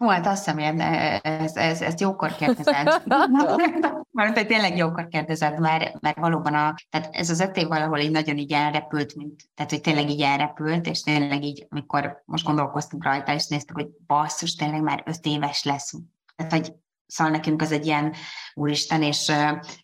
Hú, 0.00 0.06
hát 0.06 0.26
azt 0.26 0.44
hiszem, 0.44 0.80
ez, 1.22 1.56
ez, 1.56 1.82
ezt 1.82 2.00
jókor 2.00 2.34
kérdezed. 2.34 3.02
Mert 4.10 4.36
hogy 4.36 4.46
tényleg 4.46 4.76
jókor 4.76 5.08
kérdezed, 5.08 5.58
mert, 5.58 6.00
mert 6.00 6.18
valóban 6.18 6.54
a, 6.54 6.74
tehát 6.90 7.08
ez 7.14 7.30
az 7.30 7.40
öt 7.40 7.56
év 7.56 7.66
valahol 7.66 7.98
így 7.98 8.10
nagyon 8.10 8.38
így 8.38 8.52
elrepült, 8.52 9.14
mint, 9.14 9.42
tehát 9.54 9.70
hogy 9.70 9.80
tényleg 9.80 10.10
így 10.10 10.20
elrepült, 10.20 10.86
és 10.86 11.02
tényleg 11.02 11.44
így, 11.44 11.66
amikor 11.70 12.22
most 12.24 12.44
gondolkoztunk 12.44 13.04
rajta, 13.04 13.34
és 13.34 13.46
néztük, 13.46 13.76
hogy 13.76 13.88
basszus, 14.06 14.54
tényleg 14.54 14.82
már 14.82 15.02
öt 15.06 15.26
éves 15.26 15.64
lesz. 15.64 15.92
Tehát, 16.36 16.52
hogy 16.52 16.74
Szóval 17.10 17.32
nekünk 17.32 17.62
az 17.62 17.72
egy 17.72 17.86
ilyen 17.86 18.14
úristen, 18.54 19.02
és 19.02 19.32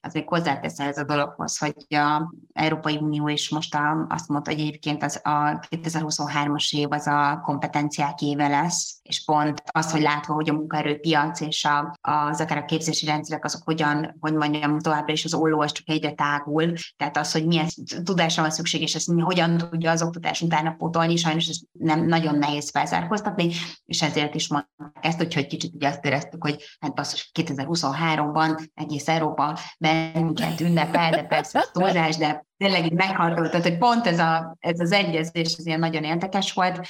az 0.00 0.12
még 0.12 0.28
hozzátesz 0.28 0.78
ez 0.78 0.98
a 0.98 1.04
dologhoz, 1.04 1.58
hogy 1.58 1.74
a 1.88 2.34
Európai 2.52 2.96
Unió 2.96 3.28
is 3.28 3.50
most 3.50 3.74
a, 3.74 4.06
azt 4.08 4.28
mondta, 4.28 4.50
hogy 4.50 4.60
egyébként 4.60 5.02
az 5.02 5.20
a 5.22 5.66
2023-as 5.70 6.76
év 6.76 6.92
az 6.92 7.06
a 7.06 7.40
kompetenciák 7.44 8.20
éve 8.20 8.48
lesz, 8.48 8.98
és 9.02 9.24
pont 9.24 9.62
az, 9.64 9.90
hogy 9.90 10.00
látva, 10.00 10.34
hogy 10.34 10.48
a 10.48 10.52
munkaerőpiac 10.52 11.40
és 11.40 11.64
a, 11.64 11.96
az 12.00 12.40
akár 12.40 12.58
a 12.58 12.64
képzési 12.64 13.06
rendszerek 13.06 13.44
azok 13.44 13.62
hogyan, 13.64 14.16
hogy 14.20 14.34
mondjam, 14.34 14.78
továbbra 14.78 15.12
is 15.12 15.24
az 15.24 15.34
olló 15.34 15.64
csak 15.64 15.88
egyre 15.88 16.12
tágul, 16.12 16.72
tehát 16.96 17.16
az, 17.16 17.32
hogy 17.32 17.46
milyen 17.46 17.66
tudásra 18.04 18.42
van 18.42 18.50
szükség, 18.50 18.82
és 18.82 18.94
ezt 18.94 19.10
hogyan 19.20 19.56
tudja 19.56 19.90
az 19.90 20.02
oktatás 20.02 20.40
utána 20.40 20.70
pótolni, 20.70 21.16
sajnos 21.16 21.48
ez 21.48 21.58
nem 21.72 22.06
nagyon 22.06 22.38
nehéz 22.38 22.70
felzárkóztatni, 22.70 23.50
és 23.84 24.02
ezért 24.02 24.34
is 24.34 24.48
mondták 24.48 24.76
ezt, 25.00 25.22
úgyhogy 25.22 25.46
kicsit 25.46 25.74
ugye 25.74 25.88
azt 25.88 26.04
éreztük, 26.04 26.42
hogy 26.42 26.64
hát 26.80 26.94
basszus, 27.16 27.30
2023-ban 27.32 28.68
egész 28.74 29.08
Európa 29.08 29.58
bennünket 29.78 30.60
ünnepel, 30.60 31.10
de 31.10 31.22
persze 31.22 31.64
túlzás, 31.72 32.16
de 32.16 32.46
tényleg 32.56 32.84
így 32.84 32.92
megharcolt, 32.92 33.50
tehát 33.50 33.66
hogy 33.66 33.78
pont 33.78 34.06
ez, 34.06 34.18
a, 34.18 34.56
ez 34.60 34.80
az 34.80 34.92
egyezés 34.92 35.54
az 35.58 35.66
ilyen 35.66 35.78
nagyon 35.78 36.04
érdekes 36.04 36.52
volt, 36.52 36.86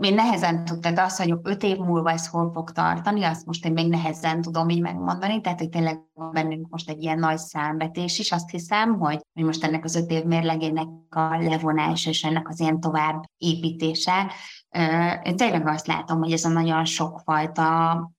én 0.00 0.14
nehezen 0.14 0.64
tudtam, 0.64 0.94
de 0.94 1.02
azt, 1.02 1.22
hogy 1.22 1.34
öt 1.42 1.62
év 1.62 1.76
múlva 1.76 2.10
ez 2.10 2.26
hol 2.26 2.50
fog 2.54 2.70
tartani, 2.70 3.24
azt 3.24 3.46
most 3.46 3.64
én 3.64 3.72
még 3.72 3.88
nehezen 3.88 4.42
tudom 4.42 4.68
így 4.68 4.80
megmondani, 4.80 5.40
tehát 5.40 5.58
hogy 5.58 5.68
tényleg 5.68 6.00
van 6.14 6.30
bennünk 6.32 6.68
most 6.70 6.88
egy 6.88 7.02
ilyen 7.02 7.18
nagy 7.18 7.38
számbetés 7.38 8.18
is, 8.18 8.32
azt 8.32 8.50
hiszem, 8.50 8.98
hogy, 8.98 9.20
hogy 9.34 9.44
most 9.44 9.64
ennek 9.64 9.84
az 9.84 9.96
öt 9.96 10.10
év 10.10 10.24
mérlegének 10.24 10.86
a 11.08 11.36
levonása 11.36 12.10
és 12.10 12.24
ennek 12.24 12.48
az 12.48 12.60
ilyen 12.60 12.80
tovább 12.80 13.22
építése, 13.36 14.32
én 15.22 15.36
tényleg 15.36 15.66
azt 15.66 15.86
látom, 15.86 16.18
hogy 16.18 16.32
ez 16.32 16.44
a 16.44 16.48
nagyon 16.48 16.84
sokfajta, 16.84 17.64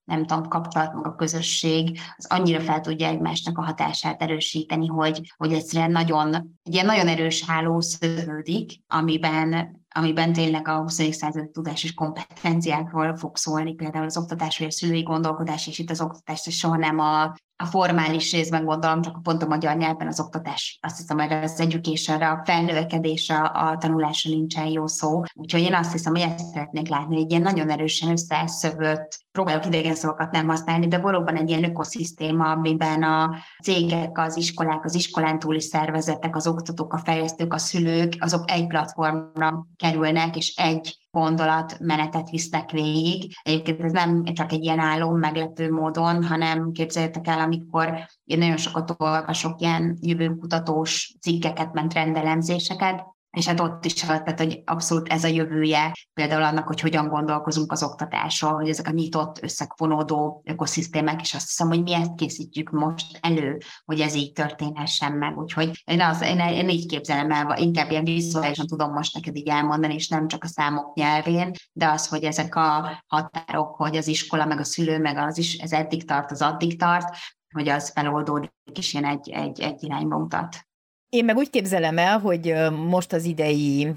nem 0.04 0.26
tudom, 0.26 0.48
kapcsolat, 0.48 0.94
meg 0.94 1.06
a 1.06 1.16
közösség, 1.16 2.00
az 2.16 2.26
annyira 2.30 2.60
fel 2.60 2.80
tudja 2.80 3.08
egymásnak 3.08 3.58
a 3.58 3.64
hatását 3.64 4.22
erősíteni, 4.22 4.88
hogy, 4.88 5.34
hogy 5.38 5.54
egyszerűen 5.54 5.92
nagyon, 5.92 6.36
egy 6.64 6.74
ilyen 6.74 6.86
nagyon 6.86 7.08
erős 7.08 7.46
háló 7.46 7.80
szövődik, 7.80 8.72
amiben 8.88 9.80
amiben 9.94 10.34
tényleg 10.34 10.68
a 10.68 10.82
20. 10.82 11.14
század 11.14 11.50
tudás 11.50 11.84
és 11.84 11.94
kompetenciákról 11.94 13.16
fog 13.18 13.38
szólni, 13.38 13.74
például 13.74 14.06
az 14.06 14.18
oktatás 14.18 14.58
vagy 14.58 14.68
a 14.68 14.72
szülői 14.72 15.04
gondolkodás, 15.04 15.68
és 15.68 15.80
itt 15.80 15.89
az 15.89 16.02
oktatás 16.02 16.48
soha 16.50 16.76
nem 16.76 17.00
a, 17.00 17.36
a 17.62 17.66
formális 17.66 18.32
részben 18.32 18.66
gondolom, 18.66 19.01
csak 19.01 19.24
pont 19.24 19.43
a 19.43 19.47
magyar 19.47 19.78
nyelven 19.78 20.07
az 20.07 20.20
oktatás, 20.20 20.80
azt 20.82 20.97
hiszem, 20.97 21.20
hogy 21.20 21.32
az 21.32 21.59
education 21.59 22.22
a 22.22 22.41
felnövekedésre, 22.45 23.38
a 23.38 23.78
tanulásra 23.78 24.30
nincsen 24.30 24.66
jó 24.66 24.88
szó. 24.88 25.22
Úgyhogy 25.34 25.62
én 25.62 25.74
azt 25.74 25.91
hiszem, 25.91 26.14
hogy 26.14 26.22
ezt 26.22 26.45
szeretnék 26.53 26.88
látni, 26.88 27.18
egy 27.18 27.30
ilyen 27.30 27.41
nagyon 27.41 27.70
erősen 27.70 28.12
összeszövött, 28.12 29.20
próbálok 29.32 29.66
idegen 29.66 29.95
szavakat 29.95 30.32
nem 30.32 30.47
használni, 30.47 30.88
de 30.88 30.97
valóban 30.97 31.36
egy 31.36 31.49
ilyen 31.49 31.64
ökoszisztéma, 31.64 32.51
amiben 32.51 33.03
a 33.03 33.36
cégek, 33.64 34.18
az 34.18 34.38
iskolák, 34.38 34.86
az 34.86 34.95
iskolán 34.95 35.39
túli 35.39 35.62
szervezetek, 35.62 36.36
az 36.36 36.47
oktatók, 36.47 36.93
a 36.93 36.97
fejlesztők, 36.97 37.53
a 37.53 37.57
szülők, 37.57 38.14
azok 38.20 38.51
egy 38.51 38.68
platformra 38.68 39.68
kerülnek, 39.76 40.36
és 40.36 40.55
egy 40.55 41.01
gondolat 41.12 41.80
menetet 41.80 42.30
visznek 42.30 42.72
végig. 42.72 43.34
Egyébként 43.41 43.82
ez 43.82 43.91
nem 43.91 44.24
csak 44.24 44.51
egy 44.51 44.64
ilyen 44.64 44.80
álom 44.80 45.18
meglepő 45.20 45.72
módon, 45.72 46.24
hanem 46.24 46.72
képzeljétek 46.72 47.28
el, 47.28 47.39
amikor 47.39 48.07
én 48.24 48.38
nagyon 48.38 48.57
sokat 48.57 48.95
olvasok 48.97 49.62
ilyen 49.62 49.97
jövőkutatós 50.01 51.16
cikkeket, 51.22 51.74
ment 51.74 51.93
rendelemzéseket, 51.93 53.05
és 53.32 53.48
hát 53.48 53.60
ott 53.60 53.86
is 53.86 53.94
tehát, 53.94 54.40
hogy 54.40 54.62
abszolút 54.66 55.08
ez 55.08 55.24
a 55.24 55.28
jövője 55.28 55.94
például 56.14 56.44
annak, 56.44 56.68
hogy 56.68 56.80
hogyan 56.80 57.08
gondolkozunk 57.08 57.72
az 57.72 57.84
oktatásról, 57.84 58.54
hogy 58.54 58.70
ezek 58.70 58.88
a 58.88 58.92
nyitott, 58.92 59.44
összefonódó 59.44 60.42
ökoszisztémák, 60.46 61.22
és 61.22 61.34
azt 61.34 61.48
hiszem, 61.48 61.68
hogy 61.68 61.82
mi 61.82 61.94
ezt 61.94 62.16
készítjük 62.16 62.70
most 62.70 63.20
elő, 63.22 63.58
hogy 63.86 64.00
ez 64.00 64.16
így 64.16 64.32
történhessen 64.32 65.12
meg. 65.12 65.38
Úgyhogy 65.38 65.82
én, 65.86 66.02
az, 66.02 66.22
én, 66.22 66.40
én 66.40 66.70
így 66.70 66.86
képzelem 66.86 67.32
el, 67.32 67.58
inkább 67.58 67.92
ilyen 67.92 68.04
vizuálisan 68.04 68.68
tudom 68.68 68.92
most 68.92 69.14
neked 69.14 69.36
így 69.36 69.48
elmondani, 69.48 69.94
és 69.94 70.08
nem 70.08 70.28
csak 70.28 70.44
a 70.44 70.48
számok 70.48 70.96
nyelvén, 70.96 71.52
de 71.72 71.88
az, 71.88 72.08
hogy 72.08 72.24
ezek 72.24 72.56
a 72.56 73.02
határok, 73.08 73.76
hogy 73.76 73.98
az 73.98 74.08
iskola, 74.08 74.46
meg 74.46 74.60
a 74.60 74.64
szülő, 74.64 75.00
meg 75.00 75.18
az 75.18 75.38
is, 75.38 75.58
ez 75.58 75.72
eddig 75.72 76.06
tart, 76.06 76.32
az 76.32 76.42
addig 76.42 76.80
tart, 76.80 77.16
hogy 77.54 77.70
az 77.70 77.92
feloldódik, 77.92 78.52
és 78.74 78.94
ilyen 78.94 79.06
egy, 79.06 79.30
egy, 79.30 79.60
egy 79.60 79.84
irányba 79.84 80.18
mutat. 80.18 80.70
Én 81.12 81.26
meg 81.26 81.38
úgy 81.38 81.49
képzelem 81.49 81.97
el, 81.97 82.20
hogy 82.20 82.53
most 82.88 83.14
az 83.14 83.24
idei 83.24 83.93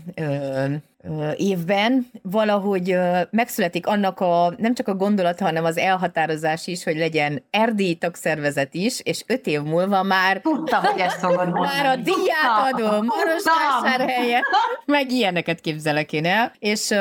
évben. 1.36 2.06
Valahogy 2.22 2.98
megszületik 3.30 3.86
annak 3.86 4.20
a, 4.20 4.54
nem 4.56 4.74
csak 4.74 4.88
a 4.88 4.94
gondolat, 4.94 5.40
hanem 5.40 5.64
az 5.64 5.78
elhatározás 5.78 6.66
is, 6.66 6.84
hogy 6.84 6.96
legyen 6.96 7.42
erdélyi 7.50 7.94
tagszervezet 7.94 8.74
is, 8.74 9.00
és 9.02 9.24
öt 9.26 9.46
év 9.46 9.60
múlva 9.60 10.02
már 10.02 10.40
Tudta, 10.40 10.76
hogy 10.76 11.00
ezt 11.00 11.18
fogod 11.18 11.52
Már 11.52 11.86
a 11.86 11.96
díját 11.96 12.72
adom, 12.72 13.06
Marosvásárhelyen, 13.06 14.42
meg 14.84 15.10
ilyeneket 15.10 15.60
képzelek 15.60 16.12
én 16.12 16.26
el. 16.26 16.52
És 16.58 16.94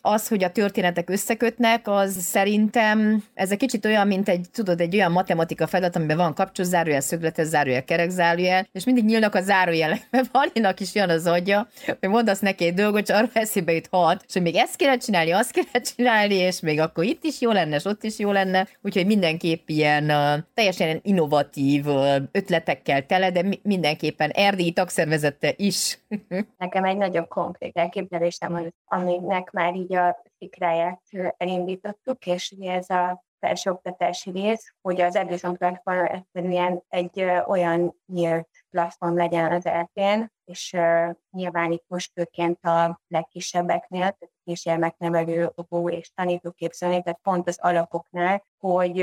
az, 0.00 0.28
hogy 0.28 0.44
a 0.44 0.50
történetek 0.50 1.10
összekötnek, 1.10 1.88
az 1.88 2.16
szerintem 2.20 3.24
ez 3.34 3.50
egy 3.50 3.58
kicsit 3.58 3.84
olyan, 3.84 4.06
mint 4.06 4.28
egy, 4.28 4.46
tudod, 4.52 4.80
egy 4.80 4.94
olyan 4.94 5.12
matematika 5.12 5.66
feladat, 5.66 5.96
amiben 5.96 6.16
van 6.16 6.34
kapcsos 6.34 6.66
zárójel, 6.66 7.00
szögletes 7.00 7.46
zárójel, 7.46 7.84
kerek 7.84 8.10
zárójel, 8.10 8.66
és 8.72 8.84
mindig 8.84 9.04
nyílnak 9.04 9.34
a 9.34 9.40
zárójelek, 9.40 10.02
mert 10.10 10.28
Valinak 10.32 10.80
is 10.80 10.94
jön 10.94 11.10
az 11.10 11.26
agya, 11.26 11.68
hogy 12.00 12.08
mondasz 12.08 12.40
neki 12.40 12.64
egy 12.64 12.74
dolgot, 12.74 13.08
és 13.08 13.14
arra 13.14 13.28
eszébe 13.50 13.72
jut 13.72 13.88
hat, 13.90 14.24
és 14.26 14.32
hogy 14.32 14.42
még 14.42 14.54
ezt 14.54 14.76
kéne 14.76 14.96
csinálni, 14.96 15.30
azt 15.30 15.50
kéne 15.50 15.80
csinálni, 15.96 16.34
és 16.34 16.60
még 16.60 16.80
akkor 16.80 17.04
itt 17.04 17.24
is 17.24 17.40
jó 17.40 17.50
lenne, 17.50 17.76
és 17.76 17.84
ott 17.84 18.02
is 18.02 18.18
jó 18.18 18.32
lenne, 18.32 18.66
úgyhogy 18.82 19.06
mindenképp 19.06 19.68
ilyen 19.68 20.04
uh, 20.04 20.44
teljesen 20.54 21.00
innovatív 21.02 21.86
uh, 21.86 22.16
ötletekkel 22.32 23.06
tele, 23.06 23.30
de 23.30 23.42
mi- 23.42 23.60
mindenképpen 23.62 24.30
erdélyi 24.30 24.72
tagszervezete 24.72 25.54
is. 25.56 25.98
Nekem 26.58 26.84
egy 26.84 26.96
nagyon 26.96 27.28
konkrét 27.28 27.76
elképzelésem 27.76 28.52
van, 28.52 28.74
aminek 28.84 29.50
már 29.50 29.74
így 29.74 29.94
a 29.94 30.22
szikráját 30.38 31.02
elindítottuk, 31.36 32.26
és 32.26 32.54
ez 32.60 32.90
a 32.90 33.24
felsőoktatási 33.40 34.30
rész, 34.30 34.74
hogy 34.80 35.00
az 35.00 35.16
Edison 35.16 35.56
platform 35.56 36.04
egyszerűen 36.04 36.82
egy 36.88 37.24
olyan 37.46 37.94
nyílt 38.06 38.48
platform 38.70 39.16
legyen 39.16 39.52
az 39.52 39.66
eltén, 39.66 40.32
és 40.50 40.72
uh, 40.76 41.14
nyilván 41.30 41.72
itt 41.72 41.84
most 41.86 42.12
főként 42.14 42.64
a 42.64 43.00
legkisebbeknél, 43.08 44.16
kisgyermeknevelő, 44.44 45.52
óvó 45.60 45.90
és 45.90 46.10
tanítóképzőnél, 46.14 47.02
tehát 47.02 47.20
pont 47.22 47.48
az 47.48 47.58
alapoknál, 47.60 48.44
hogy 48.58 48.96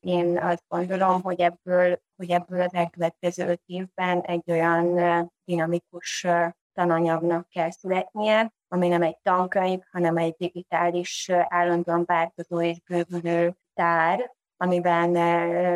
én 0.00 0.38
azt 0.38 0.64
gondolom, 0.68 1.22
hogy 1.22 1.40
ebből, 1.40 2.00
hogy 2.16 2.30
ebből 2.30 2.60
az 2.60 2.74
elkövetkező 2.74 3.48
öt 3.48 3.62
évben 3.66 4.20
egy 4.20 4.50
olyan 4.50 4.98
dinamikus 5.44 6.26
tananyagnak 6.72 7.48
kell 7.48 7.70
születnie, 7.70 8.52
ami 8.68 8.88
nem 8.88 9.02
egy 9.02 9.18
tankönyv, 9.22 9.80
hanem 9.90 10.16
egy 10.16 10.34
digitális, 10.38 11.30
állandóan 11.30 12.02
változó 12.06 12.62
és 12.62 12.80
bővülő 12.80 13.56
tár, 13.74 14.34
amiben 14.62 15.10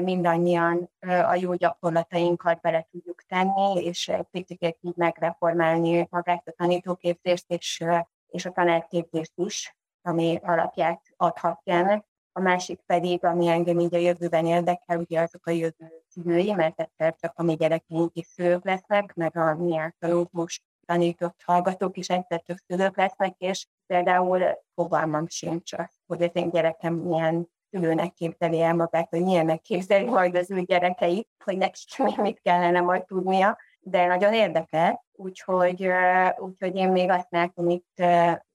mindannyian 0.03 0.91
a 1.01 1.35
jó 1.35 1.55
gyakorlatainkat 1.55 2.61
bele 2.61 2.87
tudjuk 2.91 3.23
tenni, 3.23 3.85
és 3.85 4.13
picit 4.31 4.79
így 4.81 4.97
megreformálni 4.97 6.07
magát 6.11 6.49
a 6.49 6.53
tanítóképzést 6.57 7.45
és, 7.47 7.85
és 8.27 8.45
a 8.45 8.51
tanárképzést 8.51 9.33
is, 9.35 9.77
ami 10.03 10.39
alapját 10.43 11.03
adhatja 11.17 11.75
ennek. 11.75 12.05
A 12.33 12.41
másik 12.41 12.81
pedig, 12.87 13.25
ami 13.25 13.49
engem 13.49 13.79
így 13.79 13.95
a 13.95 13.99
jövőben 13.99 14.47
érdekel, 14.47 14.99
ugye 14.99 15.21
azok 15.21 15.47
a 15.47 15.51
jövő 15.51 16.03
szülői, 16.09 16.53
mert 16.53 16.81
egyszer 16.81 17.17
csak 17.21 17.33
a 17.37 17.43
mi 17.43 17.55
gyerekeink 17.55 18.17
is 18.17 18.27
szülők 18.27 18.65
lesznek, 18.65 19.15
meg 19.15 19.37
a 19.37 19.55
mi 19.55 19.77
általunk 19.77 20.31
most 20.31 20.63
tanított 20.87 21.43
hallgatók 21.45 21.97
is 21.97 22.09
egyszer 22.09 22.43
csak 22.43 22.59
szülők 22.67 22.97
lesznek, 22.97 23.35
és 23.39 23.67
például 23.87 24.43
fogalmam 24.75 25.29
sincs 25.29 25.73
hogy 26.07 26.23
az 26.23 26.31
én 26.33 26.51
gyerekem 26.51 26.95
milyen 26.95 27.53
szülőnek 27.75 28.13
képzeli 28.13 28.61
el 28.61 28.75
magát, 28.75 29.09
hogy 29.11 29.23
milyennek 29.23 29.61
képzeli 29.61 30.05
majd 30.05 30.37
az 30.37 30.51
ő 30.51 30.61
gyerekeit, 30.61 31.29
hogy 31.45 31.57
nekik 31.57 32.17
mit 32.17 32.41
kellene 32.43 32.81
majd 32.81 33.05
tudnia, 33.05 33.59
de 33.81 34.07
nagyon 34.07 34.33
érdekel, 34.33 35.05
úgyhogy, 35.13 35.89
úgyhogy 36.39 36.77
én 36.77 36.89
még 36.89 37.11
azt 37.11 37.31
látom 37.31 37.69
itt, 37.69 38.03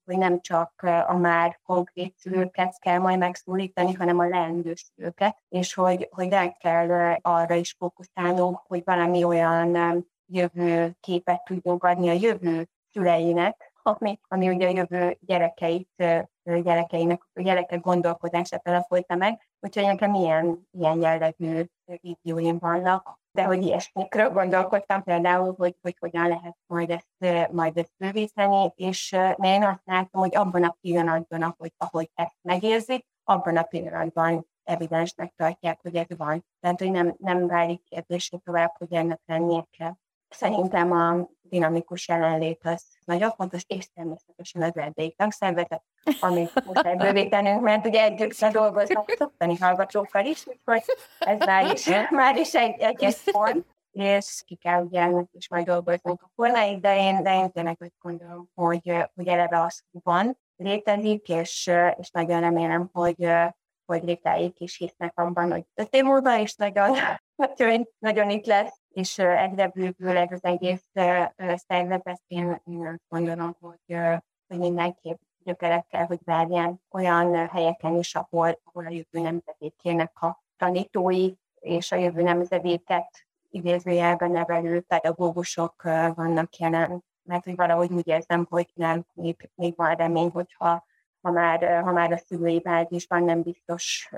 hogy 0.05 0.17
nem 0.17 0.41
csak 0.41 0.73
a 1.07 1.13
már 1.17 1.59
konkrét 1.63 2.17
szülőket 2.17 2.79
kell 2.79 2.97
majd 2.97 3.17
megszólítani, 3.17 3.93
hanem 3.93 4.19
a 4.19 4.27
leendő 4.27 4.73
szülőket, 4.75 5.37
és 5.49 5.73
hogy, 5.73 6.07
hogy 6.11 6.29
rá 6.29 6.51
kell 6.51 7.15
arra 7.21 7.55
is 7.55 7.75
fókuszálnunk, 7.77 8.59
hogy 8.67 8.81
valami 8.85 9.23
olyan 9.23 9.77
jövő 10.25 10.95
képet 10.99 11.43
tudjunk 11.43 11.83
adni 11.83 12.09
a 12.09 12.13
jövő 12.13 12.67
szüleinek, 12.91 13.68
ami, 13.89 14.19
ami 14.27 14.49
ugye 14.49 14.67
a 14.67 14.71
jövő 14.71 15.17
gyerekeit, 15.21 16.03
gyerekeinek, 16.43 17.21
gyerekek 17.33 17.79
gondolkodását 17.81 18.63
telefolta 18.63 19.15
meg, 19.15 19.49
úgyhogy 19.59 19.83
nekem 19.83 20.13
ilyen, 20.13 20.67
ilyen 20.71 21.01
jellegű 21.01 21.65
vízióim 21.85 22.57
vannak, 22.59 23.19
de 23.31 23.43
hogy 23.43 23.63
ilyesmikről 23.63 24.29
gondolkodtam 24.29 25.03
például, 25.03 25.53
hogy, 25.57 25.75
hogy 25.81 25.95
hogyan 25.99 26.27
lehet 26.27 26.57
majd 26.65 26.89
ezt, 26.89 27.51
majd 27.51 27.77
ezt 27.77 27.93
bővíteni, 27.97 28.71
és 28.75 29.11
én 29.37 29.63
azt 29.63 29.81
látom, 29.85 30.21
hogy 30.21 30.35
abban 30.35 30.63
a 30.63 30.77
pillanatban, 30.81 31.41
ahogy, 31.41 31.73
ahogy 31.77 32.11
ezt 32.13 32.37
megérzik, 32.41 33.05
abban 33.23 33.57
a 33.57 33.63
pillanatban 33.63 34.47
evidensnek 34.63 35.33
tartják, 35.35 35.79
hogy 35.81 35.95
ez 35.95 36.17
van. 36.17 36.45
Tehát, 36.59 36.79
hogy 36.79 36.91
nem, 36.91 37.15
nem 37.17 37.47
válik 37.47 37.83
kérdésre 37.83 38.37
tovább, 38.37 38.71
hogy 38.77 38.93
ennek 38.93 39.21
lennie 39.25 39.65
kell. 39.77 39.93
Szerintem 40.29 40.91
a 40.91 41.27
dinamikus 41.41 42.07
jelenlét 42.07 42.59
az 42.63 42.83
nagyon 43.05 43.31
fontos, 43.31 43.63
és 43.67 43.89
természetesen 43.93 44.61
az 44.61 44.77
erdélyi 44.77 45.13
tagszervezet, 45.17 45.83
amit 46.19 46.65
most 46.65 46.97
bővítenünk, 46.97 47.61
mert 47.61 47.85
ugye 47.85 48.03
együtt 48.03 48.45
dolgoznak 48.45 49.09
szoktani 49.17 49.57
hallgatókkal 49.57 50.25
is, 50.25 50.47
úgyhogy 50.47 50.83
ez 51.19 51.39
már 51.39 51.73
is, 51.73 51.89
már 52.09 52.37
is 52.37 52.53
egy, 52.53 52.79
egy 52.79 53.15
pont, 53.31 53.65
és 53.91 54.41
ki 54.45 54.55
kell 54.55 54.83
ugye 54.83 55.01
ennek 55.01 55.27
is 55.31 55.49
majd 55.49 55.65
dolgoznunk 55.65 56.21
a 56.21 56.31
formáig, 56.35 56.79
de 56.79 56.97
én, 56.97 57.23
de 57.23 57.33
én 57.33 57.51
tényleg 57.51 57.77
úgy 57.79 57.93
gondolom, 58.01 58.49
hogy, 58.53 58.93
hogy 59.15 59.27
eleve 59.27 59.61
az 59.61 59.83
van, 59.91 60.37
létezik, 60.55 61.29
és, 61.29 61.71
és 61.97 62.11
nagyon 62.11 62.39
remélem, 62.39 62.89
hogy, 62.93 63.29
hogy 63.85 64.03
léteik 64.03 64.59
is 64.59 64.77
hisznek 64.77 65.19
abban, 65.19 65.51
hogy 65.51 65.63
öt 65.75 65.93
év 65.93 66.03
múlva 66.03 66.35
is 66.35 66.55
nagyon, 66.55 66.95
nagyon, 67.35 67.87
nagyon 67.99 68.29
itt 68.29 68.45
lesz, 68.45 68.79
és 68.99 69.17
egyre 69.17 69.67
bővül 69.67 70.17
ez 70.17 70.31
az 70.31 70.43
egész 70.43 70.85
szervezet. 71.55 72.21
Én, 72.27 72.61
én 72.65 73.01
gondolom, 73.07 73.55
hogy, 73.59 73.97
hogy 74.47 74.57
mindenképp 74.57 75.19
gyökerekkel, 75.43 76.05
hogy 76.05 76.19
várján 76.23 76.81
olyan 76.91 77.47
helyeken 77.47 77.95
is, 77.95 78.15
ahol, 78.15 78.59
ahol 78.63 78.85
a 78.85 78.89
jövő 78.89 79.29
nemzedékének 79.29 80.21
a 80.21 80.43
tanítói 80.57 81.33
és 81.59 81.91
a 81.91 81.95
jövő 81.95 82.21
nemzedéket 82.21 83.27
idézőjelben 83.49 84.31
nevelő 84.31 84.81
pedagógusok 84.81 85.83
vannak 86.15 86.57
jelen. 86.57 87.03
Mert 87.23 87.43
hogy 87.43 87.55
valahogy 87.55 87.91
úgy 87.91 88.07
érzem, 88.07 88.45
hogy 88.49 88.71
nem, 88.73 89.05
még, 89.13 89.49
még 89.55 89.73
van 89.75 89.95
remény, 89.95 90.29
hogyha 90.29 90.87
ha 91.21 91.31
már, 91.31 91.81
ha 91.83 91.91
már 91.91 92.11
a 92.11 92.17
szülői 92.17 92.59
bázisban 92.59 93.23
nem 93.23 93.41
biztos, 93.41 94.09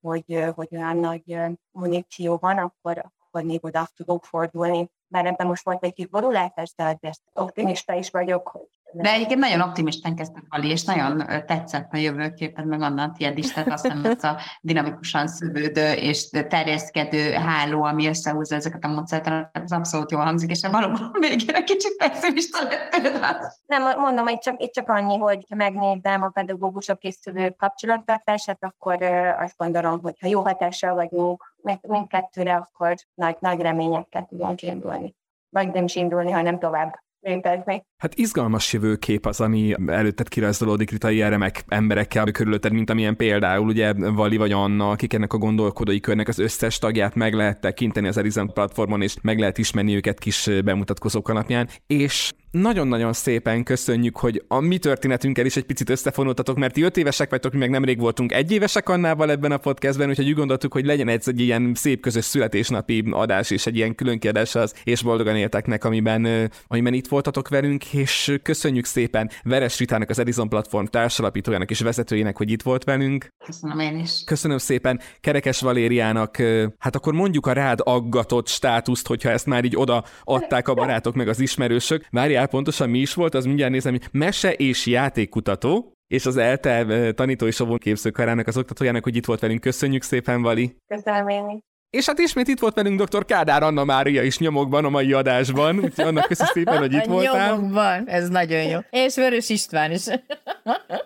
hogy, 0.00 0.44
hogy 0.54 0.68
olyan 0.70 0.96
nagy 0.96 1.36
muníció 1.70 2.36
van, 2.36 2.58
akkor, 2.58 3.12
akkor 3.30 3.42
még 3.42 3.64
oda 3.64 3.88
tudunk 3.96 4.24
fordulni. 4.24 4.90
Mert 5.08 5.26
ebben 5.26 5.46
most 5.46 5.64
volt 5.64 5.84
egy 5.84 5.92
kis 5.92 6.06
borulátás, 6.06 6.72
de 6.76 6.84
azért 6.84 7.20
optimista 7.32 7.92
is 7.92 8.10
vagyok, 8.10 8.48
hogy 8.48 8.77
de 8.92 9.12
egyébként 9.12 9.40
nagyon 9.40 9.60
optimistán 9.60 10.16
kezdtek 10.16 10.42
Vali, 10.48 10.70
és 10.70 10.84
nagyon 10.84 11.18
tetszett 11.46 11.92
a 11.92 11.96
jövőképed, 11.96 12.66
meg 12.66 12.80
annak 12.80 13.16
tiéd 13.16 13.38
is, 13.38 13.52
tehát 13.52 13.72
azt 13.72 13.82
hiszem, 13.82 14.04
ez 14.04 14.24
a 14.24 14.36
dinamikusan 14.60 15.26
szövődő 15.26 15.92
és 15.92 16.30
terjeszkedő 16.48 17.32
háló, 17.32 17.82
ami 17.82 18.06
összehúzza 18.06 18.54
ezeket 18.54 18.84
a 18.84 18.88
módszertanokat, 18.88 19.62
az 19.62 19.72
abszolút 19.72 20.10
jól 20.10 20.24
hangzik, 20.24 20.50
és 20.50 20.66
valóban 20.70 21.10
végére 21.20 21.62
kicsit 21.62 21.96
pessimista 21.96 22.58
lettél. 22.62 23.52
Nem, 23.66 24.00
mondom, 24.00 24.26
hogy 24.26 24.38
csak, 24.38 24.62
itt 24.62 24.72
csak 24.72 24.88
annyi, 24.88 25.18
hogy 25.18 25.46
ha 25.48 25.54
megnézem 25.54 26.22
a 26.22 26.28
pedagógusok 26.28 27.02
és 27.02 27.14
szülők 27.14 27.56
kapcsolattartását, 27.56 28.64
akkor 28.64 29.02
azt 29.38 29.56
gondolom, 29.56 30.00
hogy 30.02 30.16
ha 30.20 30.28
jó 30.28 30.42
hatással 30.42 30.94
vagyunk 30.94 31.54
mindkettőre, 31.82 32.54
akkor 32.54 32.94
nagy, 33.14 33.36
nagy 33.40 33.60
reményekkel 33.60 34.26
tudunk 34.28 34.62
indulni. 34.62 35.16
Vagy 35.50 35.72
nem 35.72 35.84
is 35.84 35.94
indulni, 35.94 36.30
hanem 36.30 36.58
tovább 36.58 37.06
létezni. 37.20 37.84
Hát 37.96 38.14
izgalmas 38.14 38.72
jövőkép 38.72 39.26
az, 39.26 39.40
ami 39.40 39.74
előtted 39.86 40.28
kirajzolódik 40.28 40.90
Rita 40.90 41.10
ilyen 41.10 41.30
remek 41.30 41.64
emberekkel 41.68 42.30
körülötted, 42.30 42.72
mint 42.72 42.90
amilyen 42.90 43.16
például 43.16 43.68
ugye 43.68 43.92
Vali 43.92 44.36
vagy 44.36 44.52
Anna, 44.52 44.90
akik 44.90 45.12
ennek 45.12 45.32
a 45.32 45.38
gondolkodói 45.38 46.00
körnek 46.00 46.28
az 46.28 46.38
összes 46.38 46.78
tagját 46.78 47.14
meg 47.14 47.34
lehet 47.34 47.60
tekinteni 47.60 48.08
az 48.08 48.16
Erizon 48.16 48.52
platformon, 48.52 49.02
és 49.02 49.16
meg 49.22 49.38
lehet 49.38 49.58
ismerni 49.58 49.94
őket 49.94 50.18
kis 50.18 50.50
bemutatkozók 50.64 51.28
alapján, 51.28 51.68
és 51.86 52.32
nagyon-nagyon 52.50 53.12
szépen 53.12 53.62
köszönjük, 53.64 54.16
hogy 54.16 54.44
a 54.48 54.60
mi 54.60 54.78
történetünkkel 54.78 55.46
is 55.46 55.56
egy 55.56 55.64
picit 55.64 55.90
összefonultatok, 55.90 56.56
mert 56.56 56.74
ti 56.74 56.82
öt 56.82 56.96
évesek 56.96 57.30
vagytok, 57.30 57.52
mi 57.52 57.58
meg 57.58 57.70
nemrég 57.70 57.98
voltunk 57.98 58.32
egy 58.32 58.52
évesek 58.52 58.88
annával 58.88 59.30
ebben 59.30 59.52
a 59.52 59.56
podcastben, 59.56 60.08
úgyhogy 60.08 60.28
úgy 60.28 60.34
gondoltuk, 60.34 60.72
hogy 60.72 60.84
legyen 60.84 61.08
egy, 61.08 61.22
egy 61.26 61.40
ilyen 61.40 61.72
szép 61.74 62.00
közös 62.00 62.24
születésnapi 62.24 63.04
adás 63.10 63.50
és 63.50 63.66
egy 63.66 63.76
ilyen 63.76 63.94
külön 63.94 64.18
kiadás 64.18 64.54
az, 64.54 64.74
és 64.84 65.02
boldogan 65.02 65.36
élteknek, 65.36 65.84
amiben, 65.84 66.50
amiben 66.66 66.92
itt 66.92 67.08
voltatok 67.08 67.48
velünk, 67.48 67.92
és 67.94 68.38
köszönjük 68.42 68.84
szépen 68.84 69.30
Veres 69.42 69.78
Ritának, 69.78 70.10
az 70.10 70.18
Edison 70.18 70.48
Platform 70.48 70.84
társalapítójának 70.84 71.70
és 71.70 71.80
vezetőjének, 71.80 72.36
hogy 72.36 72.50
itt 72.50 72.62
volt 72.62 72.84
velünk. 72.84 73.28
Köszönöm 73.46 73.78
én 73.78 73.98
is. 73.98 74.22
Köszönöm 74.24 74.58
szépen 74.58 75.00
Kerekes 75.20 75.60
Valériának, 75.60 76.36
hát 76.78 76.96
akkor 76.96 77.12
mondjuk 77.12 77.46
a 77.46 77.52
rád 77.52 77.78
aggatott 77.82 78.48
státuszt, 78.48 79.06
hogyha 79.06 79.30
ezt 79.30 79.46
már 79.46 79.64
így 79.64 79.76
oda 79.76 80.04
adták 80.24 80.68
a 80.68 80.74
barátok 80.74 81.14
meg 81.14 81.28
az 81.28 81.40
ismerősök. 81.40 82.06
Várjál, 82.10 82.37
pontosan 82.46 82.90
mi 82.90 82.98
is 82.98 83.14
volt, 83.14 83.34
az 83.34 83.44
mindjárt 83.44 83.72
nézem, 83.72 83.98
mese 84.12 84.52
és 84.52 84.86
játékkutató, 84.86 85.92
és 86.06 86.26
az 86.26 86.36
ELTE 86.36 87.12
tanító 87.12 87.46
és 87.46 87.60
a 87.60 87.76
képzőkarának 87.76 88.46
az 88.46 88.56
oktatójának, 88.56 89.02
hogy 89.02 89.16
itt 89.16 89.26
volt 89.26 89.40
velünk. 89.40 89.60
Köszönjük 89.60 90.02
szépen, 90.02 90.42
Vali! 90.42 90.76
Köszönöm 90.86 91.28
én 91.28 91.60
és 91.90 92.06
hát 92.06 92.18
ismét 92.18 92.48
itt 92.48 92.58
volt 92.58 92.74
velünk 92.74 93.02
dr. 93.02 93.24
Kádár 93.24 93.62
Anna 93.62 93.84
Mária 93.84 94.22
is 94.22 94.38
nyomokban 94.38 94.84
a 94.84 94.88
mai 94.88 95.12
adásban, 95.12 95.78
úgyhogy 95.78 96.04
annak 96.04 96.26
köszönöm 96.26 96.52
szépen, 96.52 96.78
hogy 96.78 96.92
itt 96.92 97.04
voltál. 97.04 97.54
Nyomokban, 97.56 98.08
ez 98.08 98.28
nagyon 98.28 98.62
jó. 98.62 98.78
És 98.90 99.14
Vörös 99.14 99.48
István 99.48 99.92
is. 99.92 100.04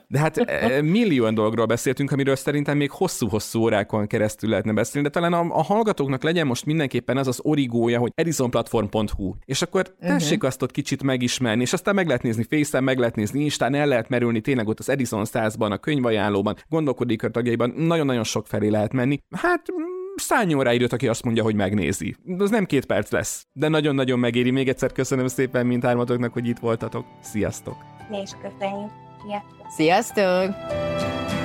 De 0.06 0.18
hát 0.18 0.36
e, 0.36 0.82
millió 0.82 1.30
dologról 1.30 1.66
beszéltünk, 1.66 2.12
amiről 2.12 2.36
szerintem 2.36 2.76
még 2.76 2.90
hosszú-hosszú 2.90 3.60
órákon 3.60 4.06
keresztül 4.06 4.50
lehetne 4.50 4.72
beszélni, 4.72 5.08
de 5.08 5.20
talán 5.20 5.32
a, 5.32 5.58
a 5.58 5.62
hallgatóknak 5.62 6.22
legyen 6.22 6.46
most 6.46 6.64
mindenképpen 6.64 7.16
az 7.16 7.26
az 7.26 7.40
origója, 7.42 7.98
hogy 7.98 8.12
edisonplatform.hu, 8.14 9.34
és 9.44 9.62
akkor 9.62 9.94
tessék 10.00 10.32
uh-huh. 10.32 10.48
azt 10.48 10.62
ott 10.62 10.70
kicsit 10.70 11.02
megismerni, 11.02 11.62
és 11.62 11.72
aztán 11.72 11.94
meg 11.94 12.06
lehet 12.06 12.22
nézni 12.22 12.42
face 12.42 12.80
meg 12.80 12.98
lehet 12.98 13.16
nézni 13.16 13.40
Instán, 13.42 13.74
el 13.74 13.86
lehet 13.86 14.08
merülni 14.08 14.40
tényleg 14.40 14.68
ott 14.68 14.78
az 14.78 14.88
Edison 14.88 15.24
100-ban, 15.32 15.70
a 15.70 15.78
könyvajánlóban, 15.78 16.56
gondolkodik 16.68 17.20
tagjaiban, 17.20 17.70
nagyon-nagyon 17.76 18.24
sok 18.24 18.46
felé 18.46 18.68
lehet 18.68 18.92
menni. 18.92 19.18
Hát 19.30 19.62
szálljon 20.22 20.62
rá 20.62 20.72
időt, 20.72 20.92
aki 20.92 21.08
azt 21.08 21.24
mondja, 21.24 21.42
hogy 21.42 21.54
megnézi. 21.54 22.16
Az 22.38 22.50
nem 22.50 22.64
két 22.64 22.84
perc 22.84 23.10
lesz, 23.10 23.46
de 23.52 23.68
nagyon-nagyon 23.68 24.18
megéri. 24.18 24.50
Még 24.50 24.68
egyszer 24.68 24.92
köszönöm 24.92 25.26
szépen 25.26 25.66
mindhármatoknak, 25.66 26.32
hogy 26.32 26.48
itt 26.48 26.58
voltatok. 26.58 27.06
Sziasztok! 27.20 27.76
Mi 28.10 28.20
is 28.20 28.30
köszönjük. 28.30 28.90
Sziasztok! 29.26 29.70
Sziasztok! 29.76 31.41